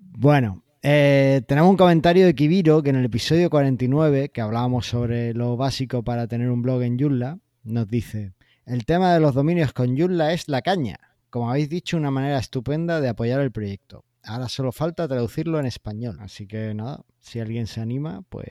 Bueno, 0.01 0.63
eh, 0.83 1.43
tenemos 1.47 1.71
un 1.71 1.77
comentario 1.77 2.25
de 2.25 2.35
Kibiro 2.35 2.83
que 2.83 2.91
en 2.91 2.97
el 2.97 3.05
episodio 3.05 3.51
49, 3.51 4.31
que 4.31 4.41
hablábamos 4.41 4.87
sobre 4.87 5.35
lo 5.35 5.57
básico 5.57 6.03
para 6.03 6.27
tener 6.27 6.51
un 6.51 6.63
blog 6.63 6.83
en 6.83 6.99
Joomla, 6.99 7.39
nos 7.63 7.89
dice: 7.89 8.33
El 8.65 8.87
tema 8.87 9.13
de 9.13 9.21
los 9.21 9.35
dominios 9.35 9.73
con 9.75 9.99
Joomla 9.99 10.33
es 10.33 10.49
la 10.49 10.63
caña. 10.63 10.99
Como 11.29 11.51
habéis 11.51 11.69
dicho, 11.69 11.99
una 11.99 12.11
manera 12.11 12.39
estupenda 12.39 13.03
de 13.03 13.11
apoyar 13.11 13.41
el 13.41 13.53
proyecto. 13.53 14.05
Ahora 14.25 14.49
solo 14.49 14.73
falta 14.73 15.07
traducirlo 15.09 15.59
en 15.61 15.67
español. 15.67 16.17
Así 16.21 16.47
que 16.47 16.75
nada, 16.75 17.01
si 17.21 17.41
alguien 17.41 17.67
se 17.67 17.81
anima, 17.81 18.23
pues 18.29 18.47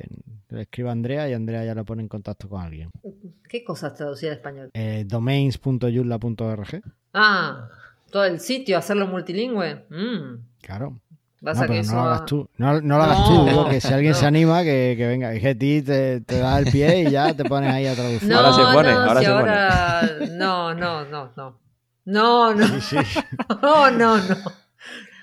le 0.49 0.61
escriba 0.61 0.89
a 0.89 0.93
Andrea 0.93 1.29
y 1.29 1.33
Andrea 1.33 1.63
ya 1.65 1.75
lo 1.75 1.85
pone 1.85 2.01
en 2.01 2.07
contacto 2.07 2.49
con 2.49 2.61
alguien. 2.61 2.89
¿Qué 3.47 3.63
cosas 3.63 3.93
traducir 3.93 4.29
al 4.29 4.35
español? 4.35 4.69
Eh. 4.73 5.05
Ah, 7.13 7.67
todo 8.11 8.25
el 8.25 8.39
sitio, 8.39 8.77
hacerlo 8.77 9.07
multilingüe. 9.07 9.85
Mm, 9.89 10.45
Claro. 10.61 10.99
vas 11.41 11.57
No, 11.57 11.63
a 11.63 11.67
pero 11.67 11.83
no 11.83 11.93
lo 11.93 11.99
hagas 12.01 12.25
tú. 12.25 12.49
No, 12.57 12.81
no 12.81 12.97
lo 12.97 13.03
hagas 13.03 13.19
No, 13.19 13.27
tú. 13.27 13.45
Digo 13.49 13.69
que 13.69 13.81
si 13.81 13.93
alguien 13.93 14.13
no. 14.13 14.17
se 14.19 14.25
anima, 14.25 14.63
que, 14.63 14.95
que 14.97 15.07
venga. 15.07 15.33
Es 15.33 15.41
que 15.41 15.49
a 15.49 15.57
ti 15.57 15.81
te, 15.81 16.21
te 16.21 16.39
da 16.39 16.59
el 16.59 16.71
pie 16.71 17.01
y 17.03 17.11
ya 17.11 17.33
te 17.33 17.43
pones 17.45 17.71
ahí 17.73 17.85
a 17.87 17.93
traducir. 17.95 18.29
No, 18.29 18.37
Ahora 18.39 18.53
se 18.53 18.61
pone, 18.73 18.91
no, 18.93 18.99
ahora 19.01 19.19
si 19.19 19.25
se 19.25 19.31
pone. 19.31 19.41
ahora... 19.49 20.01
No, 20.31 20.73
no, 20.73 21.05
no, 21.05 21.31
no. 21.35 21.59
No, 22.05 22.53
no, 22.53 22.67
Sí, 22.79 22.81
sí. 22.81 23.19
no, 23.61 23.91
no, 23.91 24.17
no. 24.17 24.35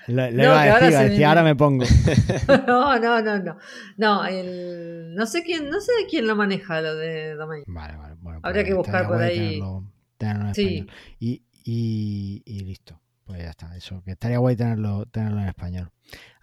Le, 0.07 0.31
le 0.31 0.37
No, 0.37 0.43
iba 0.43 0.55
a 0.55 0.61
ahora 0.63 0.73
decir, 0.75 0.89
iba 0.91 0.99
a 0.99 1.01
se 1.01 1.03
decir, 1.09 1.19
me- 1.19 1.25
ahora 1.25 1.43
me 1.43 1.55
pongo. 1.55 1.85
No, 2.67 2.99
no, 2.99 3.21
no, 3.21 3.39
no. 3.39 3.57
No, 3.97 4.25
el... 4.25 5.13
no 5.15 5.25
sé 5.25 5.43
quién, 5.43 5.69
no 5.69 5.79
sé 5.81 5.91
quién 6.09 6.27
lo 6.27 6.35
maneja 6.35 6.81
lo 6.81 6.95
de 6.95 7.35
domain. 7.35 7.63
Vale, 7.67 7.97
vale. 7.97 8.15
Bueno, 8.19 8.39
Habría 8.43 8.63
pues 8.63 8.69
que 8.69 8.73
buscar 8.75 9.07
por 9.07 9.21
ahí. 9.21 9.37
Tenerlo, 9.37 9.83
tenerlo 10.17 10.47
en 10.49 10.55
Sí. 10.55 10.61
español. 10.77 10.95
Y, 11.19 11.43
y, 11.63 12.43
y 12.45 12.59
listo. 12.61 12.99
Pues 13.25 13.41
ya 13.41 13.49
está. 13.49 13.75
Eso, 13.75 14.03
que 14.03 14.11
estaría 14.11 14.37
guay 14.37 14.55
tenerlo, 14.55 15.05
tenerlo 15.07 15.41
en 15.41 15.47
español. 15.47 15.89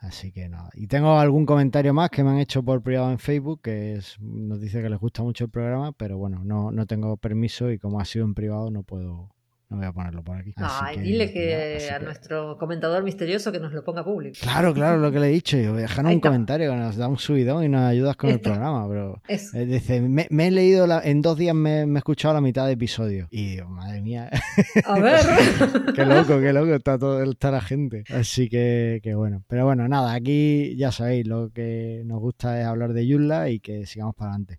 Así 0.01 0.33
que 0.33 0.49
nada. 0.49 0.69
Y 0.75 0.89
tengo 0.89 1.17
algún 1.21 1.47
comentario 1.47 1.95
más 1.95 2.11
que 2.11 2.25
me 2.25 2.31
han 2.31 2.39
hecho 2.39 2.65
por 2.65 2.83
privado 2.83 3.13
en 3.13 3.21
Facebook, 3.21 3.61
que 3.63 3.93
es, 3.93 4.17
nos 4.21 4.61
dice 4.61 4.83
que 4.83 4.91
les 4.91 4.99
gusta 4.99 5.23
mucho 5.23 5.45
el 5.45 5.51
programa, 5.51 5.93
pero 5.93 6.19
bueno, 6.19 6.43
no, 6.45 6.73
no 6.73 6.87
tengo 6.87 7.17
permiso 7.17 7.71
y 7.71 7.79
como 7.79 8.01
ha 8.01 8.05
sido 8.05 8.25
en 8.25 8.35
privado 8.35 8.73
no 8.73 8.83
puedo, 8.83 9.33
no 9.73 9.79
voy 9.79 9.87
a 9.87 9.93
ponerlo 9.93 10.23
por 10.23 10.37
aquí. 10.37 10.53
Ay, 10.57 10.99
dile 11.01 11.25
nada, 11.27 11.33
que 11.33 11.91
a 11.91 11.99
que- 11.99 12.05
nuestro 12.05 12.57
comentador 12.59 13.03
misterioso 13.03 13.51
que 13.51 13.59
nos 13.59 13.73
lo 13.73 13.83
ponga 13.83 14.05
público. 14.05 14.37
Claro, 14.41 14.73
claro, 14.75 14.99
lo 14.99 15.11
que 15.11 15.19
le 15.19 15.29
he 15.29 15.33
dicho. 15.33 15.57
Dejanos 15.57 16.13
un 16.13 16.21
comentario 16.21 16.71
que 16.71 16.77
nos 16.77 16.97
da 16.97 17.09
un 17.09 17.19
subidón 17.19 17.65
y 17.65 17.69
nos 17.69 17.81
ayudas 17.83 18.17
con 18.17 18.31
el 18.31 18.41
programa, 18.41 18.87
pero 18.89 19.21
eh, 19.29 19.65
dice, 19.67 20.01
me, 20.01 20.27
me 20.31 20.49
he 20.49 20.51
leído, 20.51 20.87
la- 20.87 21.01
en 21.03 21.23
dos 21.23 21.37
días 21.39 21.55
me, 21.55 21.87
me 21.87 21.95
he 21.97 21.99
escuchado 21.99 22.35
la 22.35 22.41
mitad 22.41 22.67
de 22.67 22.73
episodio. 22.73 23.29
Y 23.31 23.51
digo, 23.57 23.69
madre 23.69 24.01
mía, 24.03 24.31
A 24.85 24.99
ver. 25.01 25.21
qué 25.95 26.05
loco, 26.05 26.39
qué 26.41 26.53
loco 26.53 26.75
está 26.75 26.99
todo 26.99 27.23
está 27.23 27.51
la 27.51 27.61
gente. 27.61 28.05
Así 28.11 28.49
que, 28.49 29.01
que 29.03 29.15
bueno. 29.15 29.43
Pero 29.49 29.65
bueno, 29.65 29.89
nada, 29.89 30.13
aquí 30.13 30.77
ya 30.77 30.93
sabéis, 30.93 31.27
lo 31.27 31.51
que 31.51 32.03
nos 32.05 32.21
gusta 32.21 32.61
es 32.61 32.67
hablar 32.67 32.93
de 32.93 33.07
Yulla 33.07 33.49
y 33.49 33.61
que 33.61 33.87
sigamos 33.87 34.15
para 34.15 34.31
adelante. 34.33 34.59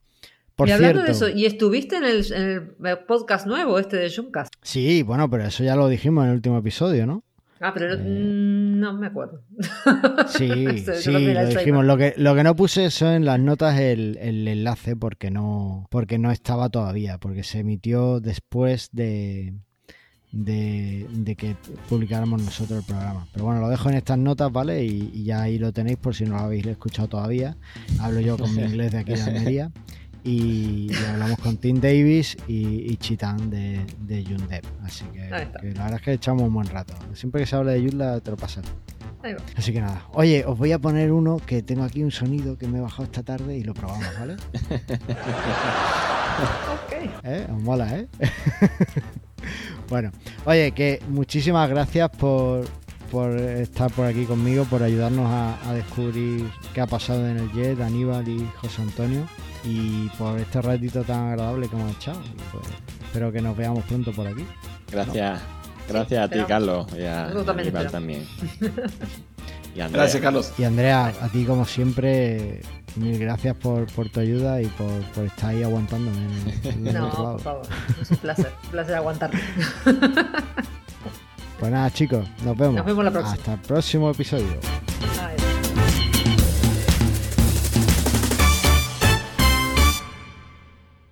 Por 0.56 0.68
y 0.68 0.72
hablando 0.72 1.04
cierto, 1.04 1.26
de 1.26 1.32
eso, 1.32 1.38
¿y 1.38 1.46
estuviste 1.46 1.96
en 1.98 2.04
el, 2.04 2.34
en 2.34 2.86
el 2.86 3.00
podcast 3.08 3.48
nuevo 3.48 3.80
este 3.80 3.98
de 3.98 4.10
Zoomcast? 4.10 4.54
sí, 4.62 5.02
bueno, 5.04 5.30
pero 5.30 5.46
eso 5.46 5.64
ya 5.64 5.76
lo 5.76 5.88
dijimos 5.88 6.24
en 6.26 6.30
el 6.30 6.36
último 6.36 6.58
episodio, 6.60 7.06
¿no? 7.08 7.24
Ah, 7.60 7.72
pero 7.74 7.88
no- 7.90 7.94
Eh. 7.96 7.98
mm, 8.08 8.80
no 8.80 8.94
me 8.94 9.08
acuerdo. 9.08 9.42
Sí, 10.28 10.48
sí, 10.96 11.12
lo 11.12 11.46
dijimos. 11.48 11.86
Lo 11.86 11.98
que, 11.98 12.14
lo 12.18 12.36
que 12.36 12.44
no 12.44 12.56
puse 12.56 12.86
eso 12.86 13.12
en 13.12 13.24
las 13.26 13.40
notas 13.40 13.80
el, 13.80 14.18
el 14.22 14.48
enlace 14.48 14.96
porque 14.96 15.32
no, 15.32 15.88
porque 15.90 16.18
no 16.20 16.30
estaba 16.32 16.70
todavía, 16.70 17.18
porque 17.20 17.44
se 17.44 17.60
emitió 17.60 18.20
después 18.20 18.90
de, 18.92 19.54
de, 20.32 21.08
de 21.10 21.36
que 21.36 21.56
publicáramos 21.90 22.42
nosotros 22.44 22.80
el 22.80 22.86
programa. 22.86 23.28
Pero 23.32 23.46
bueno, 23.46 23.62
lo 23.62 23.70
dejo 23.70 23.90
en 23.90 23.96
estas 23.96 24.18
notas, 24.18 24.52
¿vale? 24.52 24.84
Y, 24.84 25.12
y 25.14 25.24
ya 25.24 25.42
ahí 25.44 25.58
lo 25.58 25.72
tenéis 25.72 25.98
por 25.98 26.14
si 26.16 26.26
no 26.26 26.36
lo 26.36 26.42
habéis 26.42 26.66
escuchado 26.66 27.08
todavía. 27.08 27.56
Hablo 28.00 28.20
yo 28.20 28.38
con 28.38 28.54
mi 28.56 28.62
inglés 28.64 28.92
de 28.92 28.98
aquí 29.00 29.14
de 29.14 29.22
Almería. 29.22 29.72
Y, 30.24 30.90
y 30.92 30.96
hablamos 31.12 31.38
con 31.40 31.58
Tim 31.58 31.82
Davis 31.82 32.38
y, 32.48 32.92
y 32.92 32.98
Chitán 32.98 33.50
de, 33.50 33.86
de 34.00 34.24
Yundev. 34.24 34.64
Así 34.84 35.04
que, 35.14 35.30
la 35.30 35.46
verdad 35.62 35.96
es 35.96 36.02
que 36.02 36.14
echamos 36.14 36.44
un 36.44 36.54
buen 36.54 36.68
rato. 36.68 36.94
Siempre 37.14 37.42
que 37.42 37.48
se 37.48 37.56
habla 37.56 37.74
de 37.74 37.84
Yunla 37.84 38.20
te 38.22 38.32
lo 38.32 38.38
pasas. 38.38 38.64
Así 39.56 39.72
que 39.72 39.80
nada. 39.80 40.06
Oye, 40.14 40.44
os 40.46 40.58
voy 40.58 40.74
a 40.74 40.80
poner 40.80 41.12
uno 41.12 41.38
que 41.38 41.64
tengo 41.64 41.84
aquí 41.84 42.04
un 42.04 42.12
sonido 42.12 42.58
que 42.58 42.68
me 42.68 42.80
he 42.80 42.82
bajado 42.82 43.04
esta 43.04 43.24
tarde 43.24 43.58
y 43.58 43.64
lo 43.64 43.74
probamos, 43.74 44.08
¿vale? 44.20 44.36
Ok. 46.34 47.24
¿Eh? 47.24 47.48
Os 47.54 47.62
mola, 47.62 47.96
¿eh? 47.96 48.08
bueno, 49.90 50.12
oye, 50.46 50.72
que 50.72 51.00
muchísimas 51.10 51.70
gracias 51.70 52.10
por, 52.10 52.66
por 53.14 53.30
estar 53.38 53.92
por 53.92 54.08
aquí 54.08 54.26
conmigo, 54.26 54.66
por 54.66 54.82
ayudarnos 54.82 55.28
a, 55.30 55.70
a 55.70 55.74
descubrir 55.74 56.50
qué 56.74 56.82
ha 56.82 56.88
pasado 56.88 57.28
en 57.28 57.38
el 57.38 57.52
Jet, 57.54 57.80
Aníbal 57.80 58.28
y 58.28 58.50
José 58.58 58.82
Antonio, 58.82 59.28
y 59.64 60.10
por 60.18 60.40
este 60.40 60.60
ratito 60.64 61.04
tan 61.04 61.30
agradable 61.30 61.70
que 61.70 61.76
hemos 61.76 61.96
echado. 61.96 62.20
Pues, 62.52 62.66
espero 63.06 63.32
que 63.32 63.40
nos 63.40 63.56
veamos 63.56 63.84
pronto 63.86 64.12
por 64.14 64.26
aquí. 64.26 64.44
Gracias. 64.92 65.40
Gracias 65.88 66.24
a 66.26 66.28
ti, 66.30 66.40
esperamos. 66.40 66.88
Carlos. 66.88 67.00
Y 67.00 67.06
a 67.06 67.28
Aníbal 67.54 67.92
también. 67.92 68.26
Y 69.76 69.82
Andrea. 69.82 70.04
Gracias, 70.04 70.22
Carlos. 70.22 70.54
Y 70.60 70.64
Andrea, 70.66 71.12
a 71.20 71.30
ti 71.30 71.46
como 71.46 71.66
siempre, 71.66 72.62
mil 72.96 73.18
gracias 73.18 73.56
por, 73.56 73.92
por 73.94 74.08
tu 74.08 74.20
ayuda 74.20 74.62
y 74.62 74.68
por, 74.68 75.02
por 75.16 75.26
estar 75.26 75.50
ahí 75.50 75.64
aguantándome 75.64 76.16
en 76.16 76.32
el, 76.32 76.68
en 76.68 76.88
el 76.90 76.94
No, 76.94 77.08
otro 77.08 77.24
lado. 77.24 77.34
por 77.38 77.42
favor. 77.42 77.68
Es 78.00 78.12
un 78.12 78.18
placer. 78.18 78.54
Un 78.66 78.70
placer 78.70 78.96
aguantarte. 78.96 79.40
Pues 81.64 81.72
nada, 81.72 81.90
chicos, 81.92 82.28
nos 82.44 82.58
vemos. 82.58 82.76
Nos 82.76 82.86
vemos 82.86 83.06
la 83.06 83.12
próxima. 83.12 83.36
Hasta 83.36 83.54
el 83.54 83.60
próximo 83.62 84.12
episodio. 84.12 84.60
Ay. 85.18 85.53